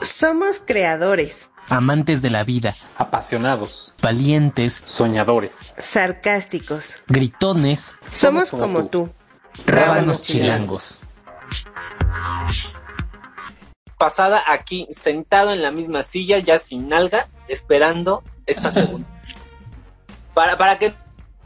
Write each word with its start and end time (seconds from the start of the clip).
Somos 0.00 0.60
creadores, 0.64 1.50
amantes 1.68 2.22
de 2.22 2.30
la 2.30 2.44
vida, 2.44 2.74
apasionados, 2.98 3.94
valientes, 4.02 4.82
soñadores, 4.86 5.74
sarcásticos, 5.78 6.96
gritones. 7.06 7.94
Somos, 8.10 8.50
como, 8.50 8.86
tú. 8.86 9.10
Rábanos 9.66 10.22
chilangos. 10.22 11.00
Pasada 13.98 14.42
aquí, 14.48 14.88
sentado 14.90 15.52
en 15.52 15.62
la 15.62 15.70
misma 15.70 16.02
silla, 16.02 16.38
ya 16.38 16.58
sin 16.58 16.88
nalgas, 16.88 17.38
esperando 17.48 18.22
esta 18.46 18.72
segunda. 18.72 19.06
para, 20.34 20.58
para 20.58 20.78
que 20.78 20.94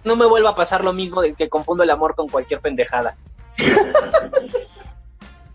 no 0.04 0.16
me 0.16 0.24
vuelva 0.27 0.51
a 0.51 0.54
pasar 0.54 0.84
lo 0.84 0.93
mismo 0.93 1.20
de 1.20 1.34
que 1.34 1.48
confundo 1.48 1.82
el 1.82 1.90
amor 1.90 2.15
con 2.15 2.29
cualquier 2.29 2.60
pendejada. 2.60 3.16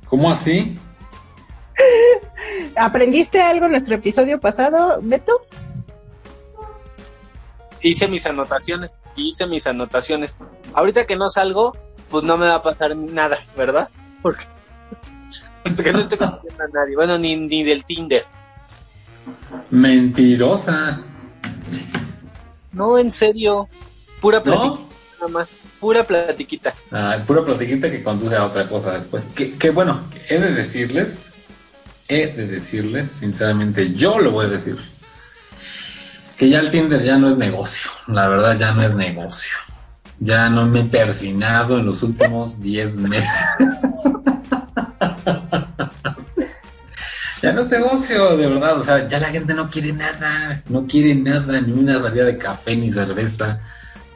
¿Cómo 0.08 0.30
así? 0.30 0.78
¿Aprendiste 2.76 3.42
algo 3.42 3.66
en 3.66 3.72
nuestro 3.72 3.96
episodio 3.96 4.40
pasado, 4.40 5.00
Beto? 5.02 5.46
Hice 7.82 8.08
mis 8.08 8.26
anotaciones, 8.26 9.00
hice 9.16 9.48
mis 9.48 9.66
anotaciones. 9.66 10.36
Ahorita 10.74 11.06
que 11.06 11.16
no 11.16 11.30
salgo, 11.30 11.76
pues 12.10 12.24
no 12.24 12.38
me 12.38 12.48
va 12.48 12.56
a 12.56 12.62
pasar 12.62 12.96
nada, 12.96 13.40
¿verdad? 13.58 13.90
Porque, 14.22 14.46
porque 15.76 15.92
no 15.92 16.00
estoy 16.00 16.18
conociendo 16.18 16.64
a 16.64 16.68
nadie. 16.68 16.96
Bueno, 16.96 17.18
ni, 17.18 17.36
ni 17.36 17.64
del 17.64 17.84
Tinder. 17.86 18.26
Mentirosa. 19.70 21.02
No, 22.72 22.98
en 22.98 23.12
serio. 23.12 23.68
Pura 24.22 24.44
platiquita, 24.44 24.84
nada 25.20 25.28
más. 25.32 25.48
Pura 25.80 26.04
platiquita. 26.04 26.74
Ah, 26.92 27.18
pura 27.26 27.44
platiquita 27.44 27.90
que 27.90 28.04
conduce 28.04 28.36
a 28.36 28.46
otra 28.46 28.70
cosa 28.70 28.92
después. 28.92 29.24
Que, 29.36 29.54
que 29.54 29.72
bueno, 29.72 30.02
he 30.30 30.38
de 30.38 30.52
decirles, 30.52 31.31
he 32.12 32.28
de 32.28 32.46
decirles, 32.46 33.10
sinceramente, 33.10 33.94
yo 33.94 34.20
lo 34.20 34.32
voy 34.32 34.46
a 34.48 34.50
decir. 34.50 34.78
Que 36.38 36.50
ya 36.50 36.60
el 36.60 36.70
Tinder 36.70 37.02
ya 37.02 37.18
no 37.18 37.30
es 37.30 37.38
negocio. 37.38 37.90
La 38.08 38.28
verdad, 38.28 38.58
ya 38.60 38.74
no 38.74 38.84
es 38.84 38.94
negocio. 38.94 39.56
Ya 40.20 40.50
no 40.50 40.66
me 40.66 40.82
he 40.82 40.84
persinado 40.84 41.78
en 41.80 41.86
los 41.86 42.04
últimos 42.04 42.60
10 42.64 42.96
meses. 42.96 43.46
ya 47.42 47.54
no 47.54 47.62
es 47.62 47.70
negocio, 47.70 48.36
de 48.36 48.48
verdad. 48.48 48.80
O 48.80 48.84
sea, 48.84 49.08
ya 49.08 49.20
la 49.20 49.30
gente 49.30 49.54
no 49.54 49.70
quiere 49.70 49.94
nada. 49.94 50.62
No 50.68 50.86
quiere 50.86 51.16
nada, 51.16 51.62
ni 51.62 51.72
una 51.72 52.02
salida 52.02 52.26
de 52.26 52.38
café, 52.38 52.76
ni 52.76 52.92
cerveza. 52.92 53.62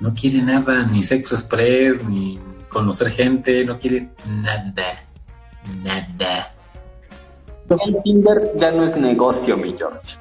No 0.02 0.14
quiere 0.14 0.42
nada, 0.42 0.84
ni 0.84 1.02
sexo 1.02 1.36
express, 1.36 2.04
ni 2.04 2.38
conocer 2.68 3.10
gente. 3.10 3.64
No 3.64 3.80
quiere 3.80 4.10
nada. 4.28 5.02
Nada. 5.82 6.55
El 7.70 8.04
Tinder 8.04 8.52
ya 8.56 8.72
no 8.72 8.84
es 8.84 8.96
negocio, 8.96 9.58
mi 9.58 9.76
George. 9.76 10.18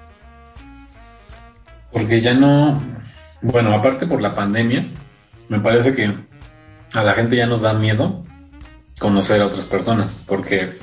Porque 1.92 2.20
ya 2.20 2.34
no. 2.34 2.80
Bueno, 3.42 3.74
aparte 3.74 4.06
por 4.06 4.22
la 4.22 4.34
pandemia 4.34 4.86
me 5.48 5.60
parece 5.60 5.92
que 5.92 6.14
a 6.94 7.02
la 7.02 7.12
gente 7.12 7.36
ya 7.36 7.46
nos 7.46 7.62
da 7.62 7.74
miedo 7.74 8.24
conocer 8.98 9.42
a 9.42 9.46
otras 9.46 9.66
personas, 9.66 10.24
porque, 10.26 10.78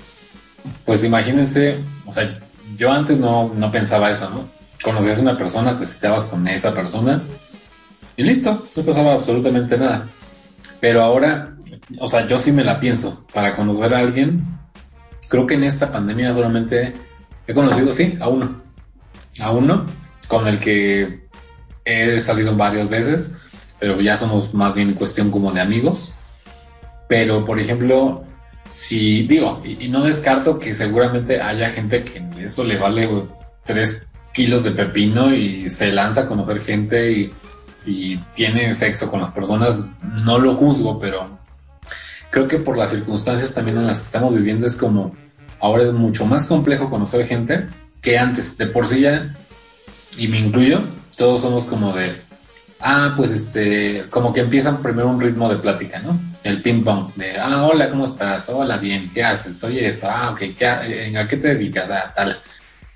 pues 0.85 1.03
imagínense, 1.03 1.79
o 2.05 2.13
sea, 2.13 2.39
yo 2.77 2.91
antes 2.91 3.17
no, 3.17 3.51
no 3.55 3.71
pensaba 3.71 4.11
eso, 4.11 4.29
¿no? 4.29 4.49
Conocías 4.83 5.19
a 5.19 5.21
una 5.21 5.37
persona, 5.37 5.77
te 5.77 5.85
citabas 5.85 6.25
con 6.25 6.47
esa 6.47 6.73
persona 6.73 7.21
y 8.17 8.23
listo, 8.23 8.67
no 8.75 8.83
pasaba 8.83 9.13
absolutamente 9.13 9.77
nada. 9.77 10.07
Pero 10.79 11.01
ahora, 11.01 11.55
o 11.99 12.07
sea, 12.07 12.27
yo 12.27 12.37
sí 12.37 12.51
me 12.51 12.63
la 12.63 12.79
pienso, 12.79 13.25
para 13.33 13.55
conocer 13.55 13.93
a 13.93 13.99
alguien, 13.99 14.43
creo 15.31 15.47
que 15.47 15.55
en 15.55 15.63
esta 15.63 15.91
pandemia 15.91 16.35
solamente 16.35 16.93
he 17.47 17.53
conocido, 17.55 17.91
sí, 17.91 18.15
a 18.21 18.27
uno, 18.27 18.61
a 19.39 19.51
uno 19.51 19.87
con 20.27 20.47
el 20.47 20.59
que 20.59 21.27
he 21.83 22.21
salido 22.21 22.55
varias 22.55 22.87
veces 22.87 23.33
pero 23.81 23.99
ya 23.99 24.15
somos 24.15 24.53
más 24.53 24.75
bien 24.75 24.93
cuestión 24.93 25.31
como 25.31 25.51
de 25.51 25.59
amigos. 25.59 26.13
Pero, 27.09 27.43
por 27.43 27.59
ejemplo, 27.59 28.23
si 28.69 29.23
digo, 29.23 29.59
y, 29.65 29.89
no 29.89 30.03
descarto 30.03 30.59
que 30.59 30.75
seguramente 30.75 31.41
haya 31.41 31.71
gente 31.71 32.03
que 32.03 32.23
eso 32.45 32.63
le 32.63 32.77
vale 32.77 33.09
tres 33.65 34.05
kilos 34.35 34.63
de 34.63 34.69
pepino 34.69 35.33
y 35.33 35.67
se 35.67 35.91
lanza 35.91 36.21
a 36.21 36.27
conocer 36.27 36.61
gente 36.61 37.11
y, 37.11 37.33
y 37.87 38.17
tiene 38.35 38.75
sexo 38.75 39.09
con 39.09 39.19
las 39.19 39.31
personas, 39.31 39.95
no 40.25 40.37
lo 40.37 40.53
juzgo, 40.53 40.99
pero 40.99 41.39
creo 42.31 42.47
que 42.47 42.57
por 42.57 42.75
las 42.75 42.89
circunstancias 42.89 43.53
también 43.53 43.77
en 43.77 43.85
las 43.85 43.99
que 43.99 44.05
estamos 44.05 44.33
viviendo 44.33 44.65
es 44.65 44.75
como 44.75 45.15
ahora 45.59 45.83
es 45.83 45.93
mucho 45.93 46.25
más 46.25 46.47
complejo 46.47 46.89
conocer 46.89 47.27
gente 47.27 47.67
que 48.01 48.17
antes. 48.17 48.57
De 48.57 48.65
por 48.65 48.87
sí 48.87 49.01
ya, 49.01 49.35
y 50.17 50.27
me 50.27 50.39
incluyo, 50.39 50.81
todos 51.15 51.41
somos 51.41 51.65
como 51.65 51.93
de 51.93 52.15
ah, 52.81 53.13
pues 53.15 53.31
este, 53.31 54.05
como 54.09 54.33
que 54.33 54.41
empiezan 54.41 54.81
primero 54.81 55.09
un 55.09 55.21
ritmo 55.21 55.49
de 55.49 55.57
plática, 55.57 55.99
¿no? 55.99 56.19
El 56.43 56.61
ping 56.61 56.83
pong, 56.83 57.13
de, 57.15 57.37
ah, 57.39 57.67
hola, 57.67 57.89
¿cómo 57.89 58.05
estás? 58.05 58.49
Hola, 58.49 58.77
bien, 58.77 59.11
¿qué 59.13 59.23
haces? 59.23 59.63
Oye, 59.63 59.87
eso, 59.87 60.07
ah, 60.09 60.31
ok, 60.31 60.39
¿qué, 60.57 60.65
eh, 60.65 61.17
¿a 61.17 61.27
qué 61.27 61.37
te 61.37 61.49
dedicas? 61.49 61.91
Ah, 61.91 62.11
tal. 62.15 62.39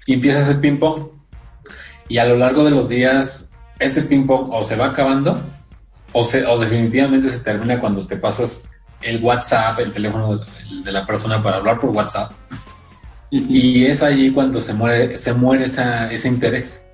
Y 0.05 0.13
empieza 0.13 0.49
el 0.49 0.59
ping 0.59 0.77
pong. 0.77 1.09
Y 2.07 2.17
a 2.17 2.25
lo 2.25 2.37
largo 2.37 2.63
de 2.63 2.71
los 2.71 2.89
días, 2.89 3.53
ese 3.79 4.03
ping 4.03 4.25
pong 4.25 4.49
o 4.51 4.63
se 4.63 4.75
va 4.75 4.87
acabando, 4.87 5.39
o, 6.11 6.23
se, 6.23 6.45
o 6.45 6.59
definitivamente 6.59 7.29
se 7.29 7.39
termina 7.39 7.79
cuando 7.79 8.05
te 8.05 8.15
pasas 8.15 8.71
el 9.05 9.23
WhatsApp, 9.23 9.79
el 9.79 9.91
teléfono 9.93 10.41
de 10.83 10.91
la 10.91 11.05
persona 11.05 11.41
para 11.41 11.57
hablar 11.57 11.79
por 11.79 11.91
WhatsApp. 11.91 12.31
Y 13.29 13.85
es 13.85 14.01
allí 14.01 14.31
cuando 14.31 14.61
se 14.61 14.73
muere, 14.73 15.17
se 15.17 15.33
muere 15.33 15.65
esa, 15.65 16.11
ese 16.11 16.27
interés. 16.27 16.87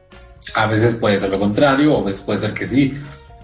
A 0.53 0.65
veces 0.65 0.95
puede 0.95 1.19
ser 1.19 1.29
lo 1.29 1.39
contrario, 1.39 1.93
o 1.93 2.01
a 2.01 2.05
veces 2.05 2.23
puede 2.23 2.39
ser 2.39 2.53
que 2.53 2.67
sí, 2.67 2.99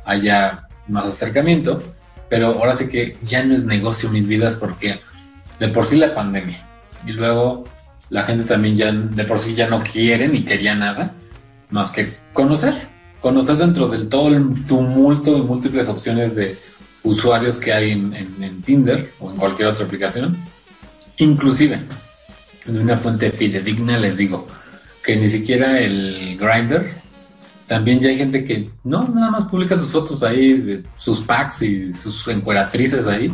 haya 0.06 0.68
más 0.88 1.06
acercamiento, 1.06 1.82
pero 2.30 2.48
ahora 2.48 2.74
sí 2.74 2.88
que 2.88 3.18
ya 3.24 3.44
no 3.44 3.54
es 3.54 3.66
negocio 3.66 4.10
mis 4.10 4.28
vidas 4.28 4.56
porque 4.56 5.00
de 5.60 5.68
por 5.70 5.86
sí 5.86 5.98
la 5.98 6.14
pandemia 6.14 6.58
y 7.06 7.12
luego 7.12 7.64
la 8.10 8.24
gente 8.24 8.44
también 8.46 8.78
ya 8.78 8.92
de 8.92 9.24
por 9.26 9.40
sí 9.40 9.54
ya 9.54 9.70
no 9.70 9.84
quiere 9.84 10.28
ni 10.28 10.44
quería 10.44 10.76
nada 10.76 11.14
más 11.70 11.92
que 11.92 12.14
conocer, 12.34 12.74
conocer 13.22 13.58
dentro 13.58 13.88
del 13.88 14.08
todo 14.08 14.30
el 14.30 14.66
tumulto 14.66 15.38
y 15.38 15.42
múltiples 15.42 15.90
opciones 15.90 16.36
de 16.36 16.58
usuarios 17.08 17.58
que 17.58 17.74
hay 17.74 17.92
en, 17.92 18.14
en 18.14 18.62
Tinder 18.62 19.14
o 19.20 19.32
en 19.32 19.38
cualquier 19.38 19.70
otra 19.70 19.86
aplicación, 19.86 20.38
inclusive 21.18 21.82
de 22.66 22.80
una 22.80 22.98
fuente 22.98 23.32
fidedigna 23.32 23.98
les 23.98 24.18
digo, 24.18 24.48
que 25.04 25.16
ni 25.16 25.30
siquiera 25.30 25.80
el 25.80 26.38
grinder. 26.38 26.92
También 27.68 28.00
ya 28.00 28.10
hay 28.10 28.18
gente 28.18 28.46
que 28.46 28.70
no, 28.84 29.08
nada 29.08 29.32
más 29.32 29.46
publica 29.46 29.78
sus 29.78 29.90
fotos 29.90 30.24
ahí, 30.24 30.54
de 30.54 30.84
sus 30.96 31.20
packs 31.22 31.62
y 31.64 31.92
sus 31.94 32.28
encueratrices 32.28 33.08
ahí, 33.08 33.34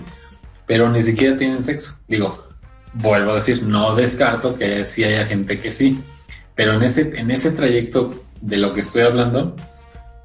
pero 0.65 0.89
ni 0.89 1.03
siquiera 1.03 1.37
tienen 1.37 1.63
sexo. 1.63 1.97
Digo, 2.07 2.47
vuelvo 2.93 3.31
a 3.31 3.35
decir, 3.35 3.63
no 3.63 3.95
descarto 3.95 4.55
que 4.55 4.85
sí 4.85 5.03
haya 5.03 5.25
gente 5.25 5.59
que 5.59 5.71
sí, 5.71 5.99
pero 6.55 6.73
en 6.73 6.83
ese, 6.83 7.19
en 7.19 7.31
ese 7.31 7.51
trayecto 7.51 8.23
de 8.41 8.57
lo 8.57 8.73
que 8.73 8.81
estoy 8.81 9.03
hablando, 9.03 9.55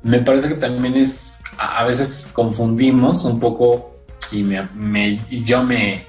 me 0.02 0.20
parece 0.20 0.48
que 0.48 0.54
también 0.54 0.96
es, 0.96 1.40
a 1.58 1.84
veces 1.84 2.30
confundimos 2.32 3.24
un 3.24 3.40
poco 3.40 3.94
y 4.32 4.42
me, 4.42 5.20
yo 5.44 5.62
me, 5.62 6.04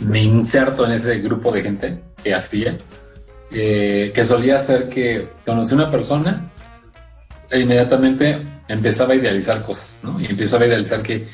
me 0.00 0.22
inserto 0.22 0.84
en 0.86 0.92
ese 0.92 1.18
grupo 1.20 1.52
de 1.52 1.62
gente 1.62 2.02
que 2.22 2.34
hacía 2.34 2.76
eh, 3.54 4.12
que 4.14 4.24
solía 4.24 4.58
ser 4.60 4.88
que 4.88 5.28
conocí 5.44 5.74
una 5.74 5.90
persona 5.90 6.50
e 7.50 7.60
inmediatamente 7.60 8.40
empezaba 8.66 9.12
a 9.12 9.16
idealizar 9.16 9.62
cosas, 9.62 10.00
¿no? 10.02 10.18
Y 10.18 10.24
empezaba 10.24 10.64
a 10.64 10.68
idealizar 10.68 11.02
que 11.02 11.28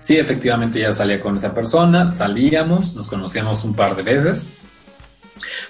sí, 0.00 0.16
efectivamente 0.16 0.80
ya 0.80 0.92
salía 0.92 1.20
con 1.20 1.36
esa 1.36 1.54
persona, 1.54 2.12
salíamos, 2.14 2.94
nos 2.94 3.06
conocíamos 3.06 3.64
un 3.64 3.74
par 3.74 3.94
de 3.94 4.02
veces, 4.02 4.54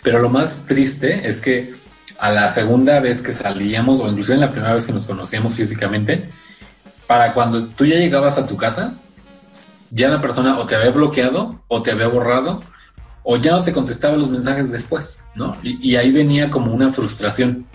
pero 0.03 0.21
lo 0.21 0.31
más 0.31 0.65
triste 0.67 1.29
es 1.29 1.43
que 1.43 1.75
a 2.21 2.31
la 2.31 2.51
segunda 2.51 3.01
vez 3.01 3.23
que 3.23 3.33
salíamos, 3.33 3.99
o 3.99 4.09
inclusive 4.09 4.35
en 4.35 4.43
la 4.43 4.51
primera 4.51 4.75
vez 4.75 4.85
que 4.85 4.93
nos 4.93 5.07
conocíamos 5.07 5.55
físicamente, 5.55 6.29
para 7.07 7.33
cuando 7.33 7.65
tú 7.65 7.87
ya 7.87 7.97
llegabas 7.97 8.37
a 8.37 8.47
tu 8.47 8.59
casa, 8.59 8.93
ya 9.91 10.11
la 10.11 10.21
persona 10.21 10.59
o 10.59 10.67
te 10.67 10.77
había 10.77 10.91
bloqueado, 10.91 11.63
o 11.67 11.83
te 11.83 11.91
había 11.91 12.09
borrado, 12.09 12.61
o 13.23 13.39
ya 13.39 13.53
no 13.53 13.63
te 13.63 13.73
contestaba 13.73 14.19
los 14.19 14.29
mensajes 14.29 14.71
después, 14.71 15.25
¿no? 15.35 15.57
Y, 15.63 15.97
ahí 15.97 16.13
venía 16.13 16.51
como 16.51 16.75
una 16.75 16.93
frustración, 16.93 17.67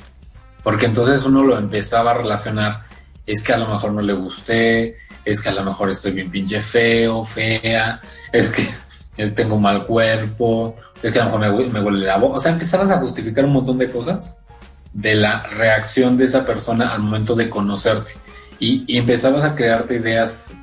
porque 0.64 0.86
entonces 0.86 1.24
uno 1.24 1.44
lo 1.44 1.58
empezaba 1.58 2.12
a 2.12 2.16
relacionar, 2.16 2.84
es 3.26 3.42
que 3.42 3.54
a 3.54 3.58
lo 3.58 3.68
mejor 3.68 3.94
no 3.94 4.02
le 4.02 4.14
gusté, 4.14 4.98
es 5.26 5.42
que 5.42 5.50
a 5.50 5.54
lo 5.54 5.64
mejor 5.64 5.90
estoy 5.90 6.12
bien 6.12 6.30
pinche 6.30 6.62
feo, 6.62 7.26
fea, 7.26 8.00
es 8.32 8.50
que 8.50 8.68
tengo 9.34 9.60
mal 9.60 9.86
cuerpo, 9.86 10.76
es 11.02 11.12
que 11.12 11.20
a 11.20 11.26
lo 11.26 11.38
mejor 11.38 11.58
me, 11.58 11.70
me 11.70 11.82
huele 11.82 12.06
la 12.06 12.18
boca, 12.18 12.36
o 12.36 12.40
sea, 12.40 12.52
empezabas 12.52 12.90
a 12.90 12.98
justificar 12.98 13.46
un 13.46 13.54
montón 13.54 13.78
de 13.78 13.90
cosas 13.90 14.42
de 14.94 15.16
la 15.16 15.44
reacción 15.44 16.18
de 16.18 16.26
esa 16.26 16.46
persona 16.46 16.94
al 16.94 17.02
momento 17.02 17.36
de 17.36 17.50
conocerte 17.50 18.14
y, 18.60 18.84
y 18.88 18.98
empezabas 18.98 19.44
a 19.44 19.56
crearte 19.56 19.96
ideas, 19.96 20.54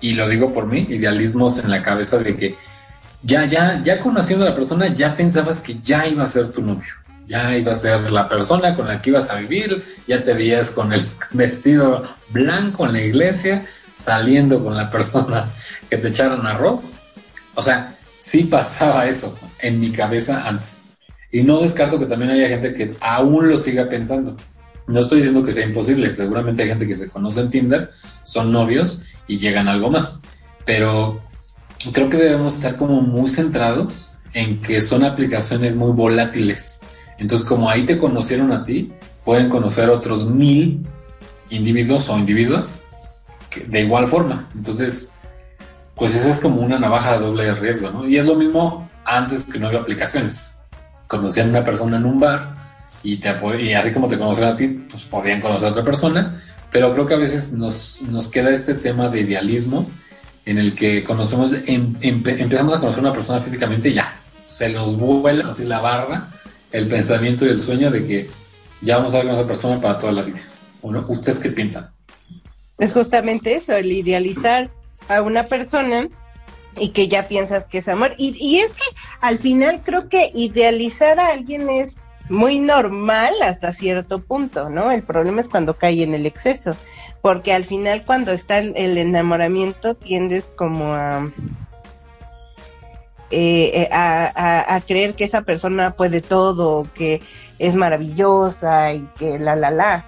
y 0.00 0.12
lo 0.12 0.28
digo 0.28 0.52
por 0.52 0.66
mí, 0.66 0.86
idealismos 0.88 1.58
en 1.58 1.70
la 1.70 1.82
cabeza 1.82 2.18
de 2.18 2.36
que 2.36 2.56
ya, 3.22 3.46
ya, 3.46 3.82
ya 3.82 3.98
conociendo 3.98 4.44
a 4.44 4.50
la 4.50 4.54
persona, 4.54 4.88
ya 4.88 5.16
pensabas 5.16 5.60
que 5.60 5.78
ya 5.82 6.06
iba 6.06 6.24
a 6.24 6.28
ser 6.28 6.48
tu 6.48 6.60
novio, 6.60 6.92
ya 7.26 7.56
iba 7.56 7.72
a 7.72 7.76
ser 7.76 8.10
la 8.10 8.28
persona 8.28 8.74
con 8.74 8.86
la 8.86 9.00
que 9.00 9.10
ibas 9.10 9.30
a 9.30 9.36
vivir, 9.36 9.82
ya 10.06 10.22
te 10.22 10.34
veías 10.34 10.70
con 10.70 10.92
el 10.92 11.06
vestido 11.32 12.04
blanco 12.30 12.86
en 12.86 12.92
la 12.92 13.02
iglesia, 13.02 13.66
saliendo 13.96 14.62
con 14.62 14.76
la 14.76 14.90
persona 14.92 15.46
que 15.88 15.96
te 15.96 16.08
echaron 16.08 16.46
arroz. 16.46 16.96
O 17.54 17.62
sea, 17.62 17.96
sí 18.18 18.44
pasaba 18.44 19.06
eso 19.06 19.36
en 19.60 19.80
mi 19.80 19.90
cabeza 19.90 20.46
antes. 20.48 20.86
Y 21.30 21.42
no 21.42 21.60
descarto 21.60 21.98
que 21.98 22.06
también 22.06 22.30
haya 22.30 22.48
gente 22.48 22.74
que 22.74 22.94
aún 23.00 23.48
lo 23.48 23.58
siga 23.58 23.88
pensando. 23.88 24.36
No 24.86 25.00
estoy 25.00 25.18
diciendo 25.18 25.42
que 25.42 25.52
sea 25.52 25.66
imposible, 25.66 26.14
seguramente 26.14 26.62
hay 26.62 26.68
gente 26.68 26.86
que 26.86 26.96
se 26.96 27.08
conoce 27.08 27.40
en 27.40 27.50
Tinder, 27.50 27.90
son 28.22 28.52
novios 28.52 29.02
y 29.26 29.38
llegan 29.38 29.66
a 29.68 29.72
algo 29.72 29.90
más. 29.90 30.20
Pero 30.64 31.20
creo 31.92 32.08
que 32.08 32.18
debemos 32.18 32.54
estar 32.54 32.76
como 32.76 33.00
muy 33.00 33.30
centrados 33.30 34.14
en 34.32 34.60
que 34.60 34.80
son 34.80 35.04
aplicaciones 35.04 35.74
muy 35.74 35.92
volátiles. 35.92 36.80
Entonces, 37.18 37.46
como 37.46 37.70
ahí 37.70 37.84
te 37.84 37.98
conocieron 37.98 38.52
a 38.52 38.64
ti, 38.64 38.92
pueden 39.24 39.48
conocer 39.48 39.88
otros 39.88 40.26
mil 40.26 40.86
individuos 41.50 42.08
o 42.08 42.18
individuas 42.18 42.82
de 43.66 43.80
igual 43.80 44.08
forma. 44.08 44.48
Entonces, 44.54 45.12
pues 45.94 46.14
esa 46.14 46.30
es 46.30 46.40
como 46.40 46.60
una 46.60 46.78
navaja 46.78 47.12
de 47.12 47.24
doble 47.24 47.54
riesgo, 47.54 47.90
¿no? 47.90 48.08
Y 48.08 48.18
es 48.18 48.26
lo 48.26 48.34
mismo 48.34 48.90
antes 49.04 49.44
que 49.44 49.58
no 49.58 49.68
había 49.68 49.80
aplicaciones. 49.80 50.60
Conocían 51.06 51.48
a 51.48 51.50
una 51.50 51.64
persona 51.64 51.96
en 51.98 52.06
un 52.06 52.18
bar 52.18 52.54
y, 53.02 53.18
te, 53.18 53.34
y 53.60 53.72
así 53.74 53.92
como 53.92 54.08
te 54.08 54.18
conocen 54.18 54.44
a 54.44 54.56
ti, 54.56 54.68
pues 54.90 55.04
podían 55.04 55.40
conocer 55.40 55.68
a 55.68 55.70
otra 55.70 55.84
persona, 55.84 56.42
pero 56.72 56.92
creo 56.92 57.06
que 57.06 57.14
a 57.14 57.18
veces 57.18 57.52
nos, 57.52 58.02
nos 58.02 58.28
queda 58.28 58.50
este 58.50 58.74
tema 58.74 59.08
de 59.08 59.20
idealismo 59.20 59.88
en 60.46 60.58
el 60.58 60.74
que 60.74 61.04
conocemos, 61.04 61.54
em, 61.66 61.94
empezamos 62.00 62.74
a 62.74 62.80
conocer 62.80 62.98
a 62.98 63.08
una 63.08 63.12
persona 63.12 63.40
físicamente 63.40 63.90
y 63.90 63.94
ya, 63.94 64.16
se 64.46 64.68
nos 64.70 64.96
vuela 64.96 65.48
así 65.48 65.64
la 65.64 65.80
barra, 65.80 66.28
el 66.72 66.88
pensamiento 66.88 67.46
y 67.46 67.50
el 67.50 67.60
sueño 67.60 67.90
de 67.90 68.04
que 68.04 68.30
ya 68.82 68.98
vamos 68.98 69.14
a 69.14 69.18
ver 69.18 69.26
con 69.26 69.36
esa 69.36 69.46
persona 69.46 69.80
para 69.80 69.98
toda 69.98 70.12
la 70.12 70.22
vida. 70.22 70.40
¿Ustedes 70.82 71.38
qué 71.38 71.50
piensan? 71.50 71.88
Es 72.78 72.92
justamente 72.92 73.54
eso, 73.54 73.72
el 73.72 73.90
idealizar 73.90 74.70
a 75.08 75.22
una 75.22 75.48
persona 75.48 76.08
y 76.76 76.90
que 76.90 77.08
ya 77.08 77.28
piensas 77.28 77.66
que 77.66 77.78
es 77.78 77.88
amor. 77.88 78.14
Y, 78.18 78.34
y 78.38 78.60
es 78.60 78.72
que 78.72 78.84
al 79.20 79.38
final 79.38 79.82
creo 79.84 80.08
que 80.08 80.30
idealizar 80.34 81.20
a 81.20 81.28
alguien 81.28 81.68
es 81.68 81.92
muy 82.28 82.58
normal 82.58 83.34
hasta 83.42 83.72
cierto 83.72 84.22
punto, 84.22 84.70
¿no? 84.70 84.90
El 84.90 85.02
problema 85.02 85.42
es 85.42 85.48
cuando 85.48 85.76
cae 85.76 86.02
en 86.02 86.14
el 86.14 86.26
exceso 86.26 86.74
porque 87.24 87.54
al 87.54 87.64
final 87.64 88.04
cuando 88.04 88.32
está 88.32 88.58
el 88.58 88.98
enamoramiento 88.98 89.94
tiendes 89.94 90.44
como 90.56 90.92
a, 90.92 91.30
eh, 93.30 93.70
eh, 93.74 93.88
a, 93.90 94.78
creer 94.86 95.14
que 95.14 95.24
esa 95.24 95.40
persona 95.40 95.96
puede 95.96 96.20
todo, 96.20 96.86
que 96.92 97.22
es 97.58 97.76
maravillosa 97.76 98.92
y 98.92 99.08
que 99.18 99.38
la 99.38 99.56
la 99.56 99.70
la, 99.70 100.04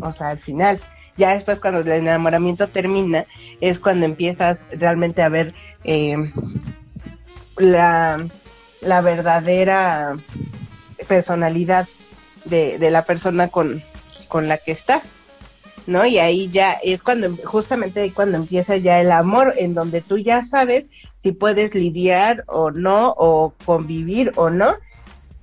o 0.00 0.12
sea, 0.12 0.30
al 0.30 0.40
final. 0.40 0.80
Ya 1.16 1.34
después 1.34 1.60
cuando 1.60 1.80
el 1.80 1.88
enamoramiento 1.88 2.68
termina 2.68 3.26
es 3.60 3.80
cuando 3.80 4.06
empiezas 4.06 4.60
realmente 4.70 5.22
a 5.22 5.28
ver 5.28 5.54
eh, 5.84 6.16
la, 7.56 8.26
la 8.80 9.00
verdadera 9.00 10.16
personalidad 11.08 11.88
de, 12.44 12.78
de 12.78 12.90
la 12.90 13.04
persona 13.04 13.48
con, 13.48 13.82
con 14.28 14.48
la 14.48 14.58
que 14.58 14.72
estás. 14.72 15.12
¿no? 15.86 16.04
Y 16.04 16.18
ahí 16.18 16.50
ya 16.50 16.72
es 16.82 17.02
cuando, 17.02 17.34
justamente 17.44 18.12
cuando 18.12 18.38
empieza 18.38 18.76
ya 18.76 19.00
el 19.00 19.12
amor, 19.12 19.54
en 19.56 19.74
donde 19.74 20.00
tú 20.00 20.18
ya 20.18 20.44
sabes 20.44 20.86
si 21.16 21.32
puedes 21.32 21.74
lidiar 21.74 22.44
o 22.48 22.70
no, 22.70 23.14
o 23.16 23.54
convivir 23.64 24.32
o 24.36 24.50
no 24.50 24.76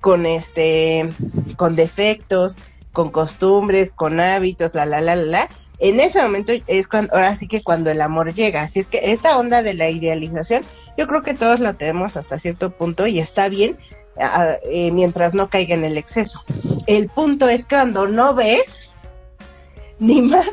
con 0.00 0.26
este, 0.26 1.08
con 1.56 1.76
defectos, 1.76 2.56
con 2.92 3.10
costumbres, 3.10 3.90
con 3.92 4.20
hábitos, 4.20 4.74
la, 4.74 4.84
la, 4.84 5.00
la, 5.00 5.16
la, 5.16 5.48
En 5.84 6.00
ese 6.00 6.22
momento 6.22 6.50
es 6.66 6.88
cuando, 6.88 7.12
ahora 7.12 7.36
sí 7.36 7.46
que 7.46 7.62
cuando 7.62 7.90
el 7.90 8.00
amor 8.00 8.32
llega. 8.32 8.62
Así 8.62 8.80
es 8.80 8.86
que 8.86 9.12
esta 9.12 9.36
onda 9.36 9.62
de 9.62 9.74
la 9.74 9.90
idealización, 9.90 10.62
yo 10.96 11.06
creo 11.06 11.22
que 11.22 11.34
todos 11.34 11.60
la 11.60 11.74
tenemos 11.74 12.16
hasta 12.16 12.38
cierto 12.38 12.70
punto 12.70 13.06
y 13.06 13.18
está 13.18 13.50
bien 13.50 13.76
eh, 14.62 14.90
mientras 14.92 15.34
no 15.34 15.50
caiga 15.50 15.74
en 15.74 15.84
el 15.84 15.98
exceso. 15.98 16.42
El 16.86 17.10
punto 17.10 17.50
es 17.50 17.66
cuando 17.66 18.08
no 18.08 18.34
ves 18.34 18.90
ni 19.98 20.22
madre 20.22 20.48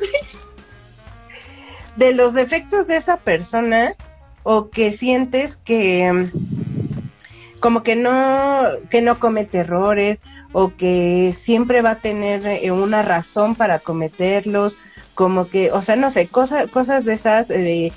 de 1.95 2.11
los 2.13 2.33
defectos 2.33 2.87
de 2.87 2.97
esa 2.97 3.15
persona 3.15 3.95
o 4.43 4.69
que 4.69 4.91
sientes 4.91 5.55
que 5.55 6.11
mm, 6.11 7.61
como 7.61 7.83
que 7.83 7.95
no 7.95 8.63
que 8.89 9.01
no 9.01 9.17
comete 9.17 9.59
errores 9.59 10.21
o 10.51 10.75
que 10.75 11.33
siempre 11.39 11.81
va 11.81 11.91
a 11.91 11.99
tener 11.99 12.45
eh, 12.45 12.69
una 12.71 13.01
razón 13.01 13.55
para 13.55 13.79
cometerlos 13.79 14.75
como 15.13 15.47
que 15.47 15.71
o 15.71 15.81
sea 15.81 15.95
no 15.95 16.11
sé 16.11 16.27
cosas 16.27 16.69
cosas 16.71 17.05
de 17.05 17.13
esas 17.13 17.49
eh, 17.49 17.91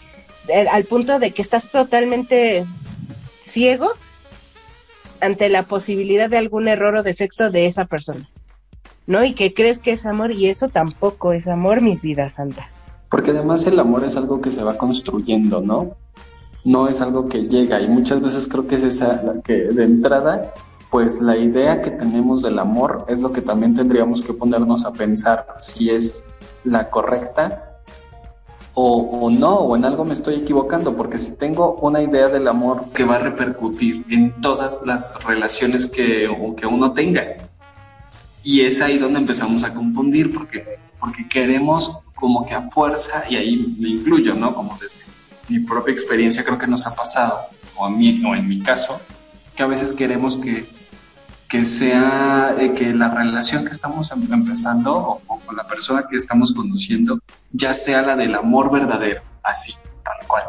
al 0.71 0.85
punto 0.85 1.19
de 1.19 1.31
que 1.31 1.43
estás 1.43 1.71
totalmente 1.71 2.67
ciego 3.49 3.93
ante 5.21 5.49
la 5.49 5.63
posibilidad 5.63 6.29
de 6.29 6.39
algún 6.39 6.69
error 6.69 6.97
o 6.97 7.03
defecto 7.03 7.51
de 7.51 7.67
esa 7.67 7.87
persona 7.87 8.29
¿no? 9.07 9.25
Y 9.25 9.35
que 9.35 9.55
crees 9.55 9.79
que 9.79 9.93
es 9.93 10.07
amor 10.07 10.33
y 10.33 10.47
eso 10.47 10.69
tampoco 10.69 11.33
es 11.33 11.47
amor, 11.47 11.81
mis 11.81 12.01
vidas 12.01 12.35
santas. 12.35 12.79
Porque 13.11 13.31
además 13.31 13.67
el 13.67 13.79
amor 13.79 14.05
es 14.05 14.17
algo 14.17 14.41
que 14.41 14.51
se 14.51 14.63
va 14.63 14.77
construyendo, 14.77 15.61
¿no? 15.61 15.97
No 16.65 16.89
es 16.89 17.01
algo 17.01 17.29
que 17.29 17.43
llega 17.43 17.81
y 17.81 17.89
muchas 17.89 18.21
veces 18.23 18.49
creo 18.49 18.67
que 18.67 18.77
es 18.77 18.83
esa 18.83 19.23
la 19.23 19.43
que 19.43 19.53
de 19.53 19.85
entrada, 19.85 20.55
pues 20.91 21.21
la 21.21 21.37
idea 21.37 21.81
que 21.83 21.91
tenemos 21.91 22.43
del 22.43 22.59
amor 22.59 23.05
es 23.09 23.21
lo 23.21 23.33
que 23.33 23.43
también 23.43 23.75
tendríamos 23.75 24.23
que 24.23 24.33
ponernos 24.33 24.85
a 24.85 24.93
pensar 24.93 25.47
si 25.61 25.91
es 25.91 26.25
la 26.65 26.91
correcta 26.91 27.75
o, 28.75 28.97
o, 28.97 29.31
no, 29.31 29.55
o 29.55 29.77
en 29.77 29.85
algo 29.85 30.05
me 30.05 30.15
estoy 30.15 30.35
equivocando, 30.37 30.97
porque 30.97 31.19
si 31.19 31.37
tengo 31.37 31.77
una 31.77 32.03
idea 32.03 32.29
del 32.29 32.49
amor 32.49 32.87
que 32.93 33.05
va 33.05 33.17
a 33.17 33.21
repercutir 33.21 34.05
en 34.11 34.41
todas 34.41 34.79
las 34.85 35.23
relaciones 35.25 35.87
que, 35.87 36.29
que 36.57 36.67
uno 36.67 36.93
tenga, 36.93 37.37
y 38.43 38.63
es 38.63 38.81
ahí 38.81 38.99
donde 38.99 39.21
empezamos 39.21 39.63
a 39.63 39.73
confundir, 39.73 40.35
porque, 40.35 40.79
porque 40.99 41.27
queremos 41.29 41.99
como 42.17 42.45
que 42.45 42.55
a 42.55 42.69
fuerza, 42.71 43.25
y 43.29 43.37
ahí 43.37 43.77
me 43.79 43.91
incluyo, 43.91 44.35
¿no? 44.35 44.55
Como 44.55 44.77
de 44.79 44.87
mi 45.49 45.61
propia 45.61 45.93
experiencia 45.93 46.45
creo 46.45 46.59
que 46.59 46.67
nos 46.67 46.87
ha 46.87 46.95
pasado, 46.95 47.47
o, 47.77 47.85
a 47.85 47.91
mí, 47.91 48.23
o 48.27 48.35
en 48.35 48.49
mi 48.49 48.61
caso, 48.61 49.01
que 49.55 49.63
a 49.63 49.67
veces 49.67 49.95
queremos 49.95 50.37
que, 50.37 50.67
que 51.49 51.65
sea, 51.65 52.57
eh, 52.59 52.73
que 52.73 52.93
la 52.93 53.11
relación 53.11 53.65
que 53.65 53.71
estamos 53.71 54.11
em, 54.11 54.33
empezando 54.33 55.21
o, 55.27 55.41
con 55.41 55.57
la 55.57 55.67
persona 55.67 56.07
que 56.09 56.17
estamos 56.17 56.53
conociendo 56.53 57.21
ya 57.53 57.75
sea 57.75 58.03
la 58.03 58.17
del 58.17 58.35
amor 58.35 58.73
verdadero, 58.73 59.23
así, 59.43 59.75
tal 60.03 60.27
cual. 60.27 60.45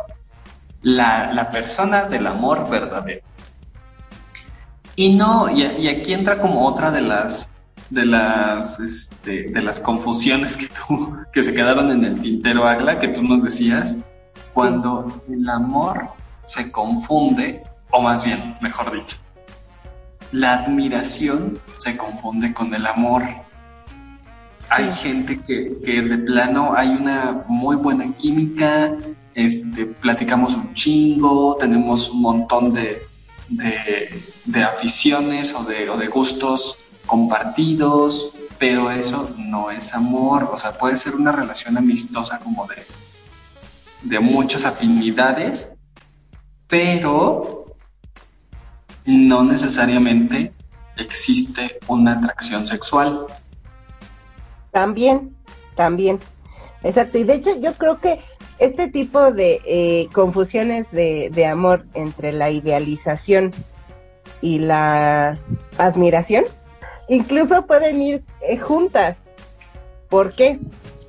La, 0.81 1.31
la 1.33 1.51
persona 1.51 2.05
del 2.05 2.27
amor 2.27 2.69
verdadero. 2.69 3.21
Y 4.95 5.13
no, 5.13 5.49
y, 5.49 5.63
y 5.63 5.87
aquí 5.87 6.13
entra 6.13 6.39
como 6.39 6.65
otra 6.65 6.89
de 6.91 7.01
las 7.01 7.49
de 7.89 8.05
las, 8.05 8.79
este, 8.79 9.43
de 9.43 9.61
las 9.61 9.79
confusiones 9.79 10.57
que 10.57 10.67
tú, 10.67 11.15
que 11.33 11.43
se 11.43 11.53
quedaron 11.53 11.91
en 11.91 12.03
el 12.03 12.21
tintero, 12.21 12.67
Agla, 12.67 12.99
que 12.99 13.09
tú 13.09 13.21
nos 13.21 13.43
decías, 13.43 13.95
cuando 14.53 15.23
el 15.29 15.47
amor 15.49 16.07
se 16.45 16.71
confunde, 16.71 17.63
o 17.91 18.01
más 18.01 18.23
bien, 18.23 18.57
mejor 18.61 18.91
dicho, 18.91 19.17
la 20.35 20.55
admiración 20.55 21.57
se 21.77 21.95
confunde 21.95 22.53
con 22.53 22.73
el 22.73 22.85
amor. 22.85 23.23
Hay 24.69 24.91
gente 24.91 25.41
que, 25.41 25.77
que, 25.83 26.01
de 26.01 26.17
plano 26.17 26.73
hay 26.75 26.89
una 26.89 27.45
muy 27.47 27.77
buena 27.77 28.11
química, 28.17 28.97
este, 29.33 29.85
platicamos 29.85 30.55
un 30.55 30.73
chingo, 30.73 31.55
tenemos 31.57 32.09
un 32.09 32.21
montón 32.21 32.73
de, 32.73 33.03
de, 33.47 34.23
de 34.43 34.63
aficiones 34.63 35.53
o 35.53 35.63
de, 35.63 35.89
o 35.89 35.97
de 35.97 36.07
gustos 36.07 36.77
compartidos, 37.05 38.33
pero 38.57 38.91
eso 38.91 39.33
no 39.37 39.71
es 39.71 39.93
amor, 39.93 40.49
o 40.51 40.57
sea, 40.57 40.77
puede 40.77 40.97
ser 40.97 41.15
una 41.15 41.31
relación 41.31 41.77
amistosa 41.77 42.39
como 42.39 42.67
de, 42.67 42.83
de 44.01 44.19
muchas 44.19 44.65
afinidades, 44.65 45.71
pero 46.67 47.64
no 49.05 49.43
necesariamente 49.43 50.51
existe 50.97 51.79
una 51.87 52.13
atracción 52.13 52.65
sexual. 52.65 53.25
También, 54.71 55.35
también. 55.75 56.19
Exacto. 56.83 57.17
Y 57.17 57.23
de 57.23 57.35
hecho 57.35 57.59
yo 57.59 57.73
creo 57.73 57.99
que 57.99 58.19
este 58.59 58.87
tipo 58.89 59.31
de 59.31 59.61
eh, 59.65 60.07
confusiones 60.13 60.89
de, 60.91 61.29
de 61.33 61.45
amor 61.45 61.85
entre 61.93 62.31
la 62.31 62.49
idealización 62.49 63.51
y 64.41 64.59
la 64.59 65.37
admiración, 65.77 66.45
incluso 67.09 67.65
pueden 67.65 68.01
ir 68.01 68.23
eh, 68.41 68.57
juntas. 68.57 69.17
¿Por 70.09 70.33
qué? 70.33 70.59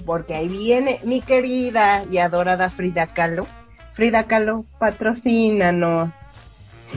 Porque 0.04 0.34
ahí 0.34 0.48
viene 0.48 1.00
mi 1.04 1.20
querida 1.20 2.04
y 2.10 2.18
adorada 2.18 2.70
Frida 2.70 3.06
Kahlo. 3.08 3.46
Frida 3.94 4.24
Kahlo, 4.24 4.64
patrocínanos. 4.78 6.10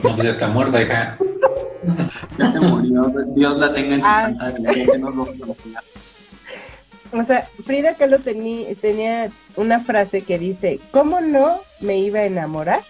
No, 0.04 0.24
ya 0.24 0.30
está 0.30 0.48
muerta, 0.48 0.82
hija. 0.82 1.18
Ya 2.38 2.52
se 2.52 2.60
murió. 2.60 3.12
Dios 3.36 3.58
la 3.58 3.74
tenga 3.74 3.96
en 3.96 4.02
su 4.04 4.08
Ah. 4.08 4.22
santa 4.38 4.50
lo 4.98 5.26
patrocina. 5.26 5.82
O 7.12 7.24
sea, 7.24 7.48
Frida 7.66 7.96
Kahlo 7.96 8.20
teni- 8.20 8.78
tenía 8.80 9.30
una 9.56 9.80
frase 9.80 10.22
que 10.22 10.38
dice, 10.38 10.80
¿cómo 10.92 11.20
no 11.22 11.60
me 11.80 11.98
iba 11.98 12.20
a 12.20 12.26
enamorar 12.26 12.82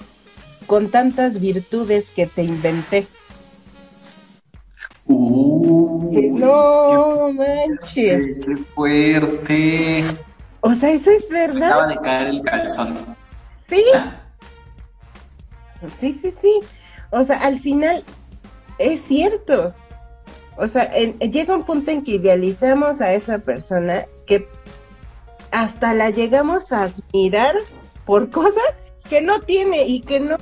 con 0.68 0.90
tantas 0.92 1.40
virtudes 1.40 2.10
que 2.16 2.28
te 2.28 2.44
inventé? 2.44 3.08
Que 5.08 6.30
no 6.32 7.28
qué 7.28 7.34
manches. 7.34 8.38
qué 8.46 8.58
fuerte. 8.76 10.04
O 10.62 10.76
sea, 10.76 10.92
eso 10.92 11.12
es 11.12 11.24
Acaba 11.32 11.48
verdad. 11.48 11.88
de 11.88 11.96
caer 12.02 12.28
el 12.28 12.42
calzón. 12.42 12.98
Sí. 13.70 13.84
Sí, 16.02 16.20
sí, 16.22 16.34
sí. 16.42 16.60
O 17.12 17.24
sea, 17.24 17.38
al 17.38 17.60
final 17.60 18.04
es 18.78 19.02
cierto. 19.04 19.74
O 20.58 20.68
sea, 20.68 20.84
en- 20.96 21.18
llega 21.20 21.56
un 21.56 21.64
punto 21.64 21.90
en 21.92 22.04
que 22.04 22.12
idealizamos 22.12 23.02
a 23.02 23.14
esa 23.14 23.40
persona 23.40 24.06
que 24.28 24.48
hasta 25.52 25.94
la 25.94 26.10
llegamos 26.10 26.72
a 26.72 26.84
admirar 26.84 27.56
por 28.06 28.30
cosas 28.32 28.74
que 29.10 29.22
no 29.22 29.40
tiene 29.42 29.88
y 29.88 30.02
que 30.02 30.20
no 30.20 30.38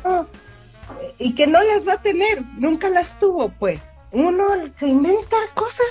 y 1.20 1.36
que 1.36 1.48
no 1.48 1.62
las 1.64 1.88
va 1.88 1.94
a 1.94 2.02
tener, 2.02 2.44
nunca 2.58 2.90
las 2.90 3.18
tuvo, 3.20 3.50
pues. 3.60 3.80
Uno 4.12 4.46
se 4.80 4.88
inventa 4.88 5.36
cosas. 5.54 5.86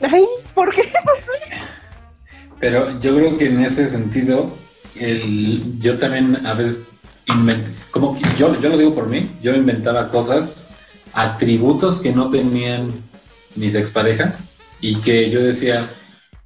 Ay, 0.00 0.24
¿por 0.54 0.72
qué? 0.72 0.82
Pero 2.60 2.98
yo 3.00 3.16
creo 3.16 3.36
que 3.36 3.46
en 3.46 3.60
ese 3.60 3.88
sentido, 3.88 4.52
el, 4.94 5.78
yo 5.80 5.98
también 5.98 6.44
a 6.46 6.54
veces 6.54 6.80
como 7.90 8.16
que 8.16 8.22
yo, 8.36 8.58
yo 8.60 8.68
lo 8.70 8.78
digo 8.78 8.94
por 8.94 9.06
mí, 9.08 9.30
yo 9.42 9.54
inventaba 9.54 10.08
cosas, 10.08 10.70
atributos 11.12 11.98
que 12.00 12.12
no 12.12 12.30
tenían 12.30 12.90
mis 13.54 13.74
exparejas 13.74 14.54
y 14.80 14.96
que 14.96 15.30
yo 15.30 15.42
decía, 15.42 15.86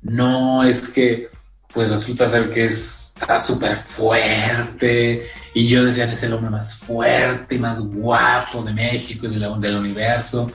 no, 0.03 0.63
es 0.65 0.89
que 0.89 1.29
pues 1.73 1.91
resulta 1.91 2.29
ser 2.29 2.51
que 2.51 2.67
es- 2.67 3.13
está 3.19 3.41
súper 3.41 3.77
fuerte 3.77 5.27
y 5.55 5.69
yo 5.69 5.85
decía, 5.85 6.11
es 6.11 6.23
el 6.23 6.33
hombre 6.33 6.51
más 6.51 6.75
fuerte 6.75 7.55
y 7.55 7.59
más 7.59 7.81
guapo 7.81 8.63
de 8.63 8.73
México 8.73 9.27
y 9.27 9.31
de 9.31 9.37
la- 9.39 9.57
del 9.59 9.77
universo 9.77 10.51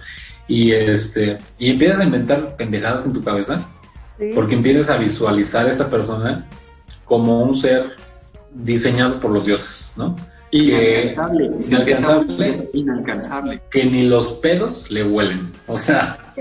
y 0.48 0.72
este 0.72 1.38
y 1.60 1.72
empiezas 1.72 2.00
a 2.00 2.03
inventar 2.03 2.55
pendejadas 2.57 3.05
en 3.05 3.13
tu 3.13 3.24
cabeza 3.24 3.62
Sí. 4.19 4.31
porque 4.34 4.55
empiezas 4.55 4.89
a 4.89 4.98
visualizar 4.98 5.67
a 5.67 5.72
esa 5.72 5.89
persona 5.89 6.46
como 7.05 7.41
un 7.41 7.55
ser 7.55 7.86
diseñado 8.54 9.20
por 9.20 9.32
los 9.32 9.46
dioses, 9.46 9.94
¿no? 9.98 10.16
Y 10.50 10.68
que, 10.68 11.12
Inalcanzable. 11.12 11.63
se 11.63 12.70
inalcanzable. 12.77 13.62
que 13.70 13.86
ni 13.86 14.04
los 14.04 14.32
pedos 14.34 14.89
le 14.89 15.04
huelen. 15.04 15.51
O 15.68 15.77
sea, 15.77 16.34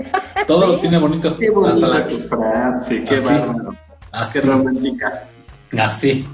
todo 0.47 0.65
lo 0.67 0.79
tiene 0.79 0.97
bonito. 0.97 1.35
Qué 1.35 1.51
hasta 1.67 1.87
la 1.87 2.07
frase, 2.29 3.03
qué 3.03 3.15
Así. 3.15 3.25
bárbaro, 3.25 3.71
qué 3.71 3.77
así, 4.13 4.39
romántica. 4.39 5.27
así, 5.77 6.25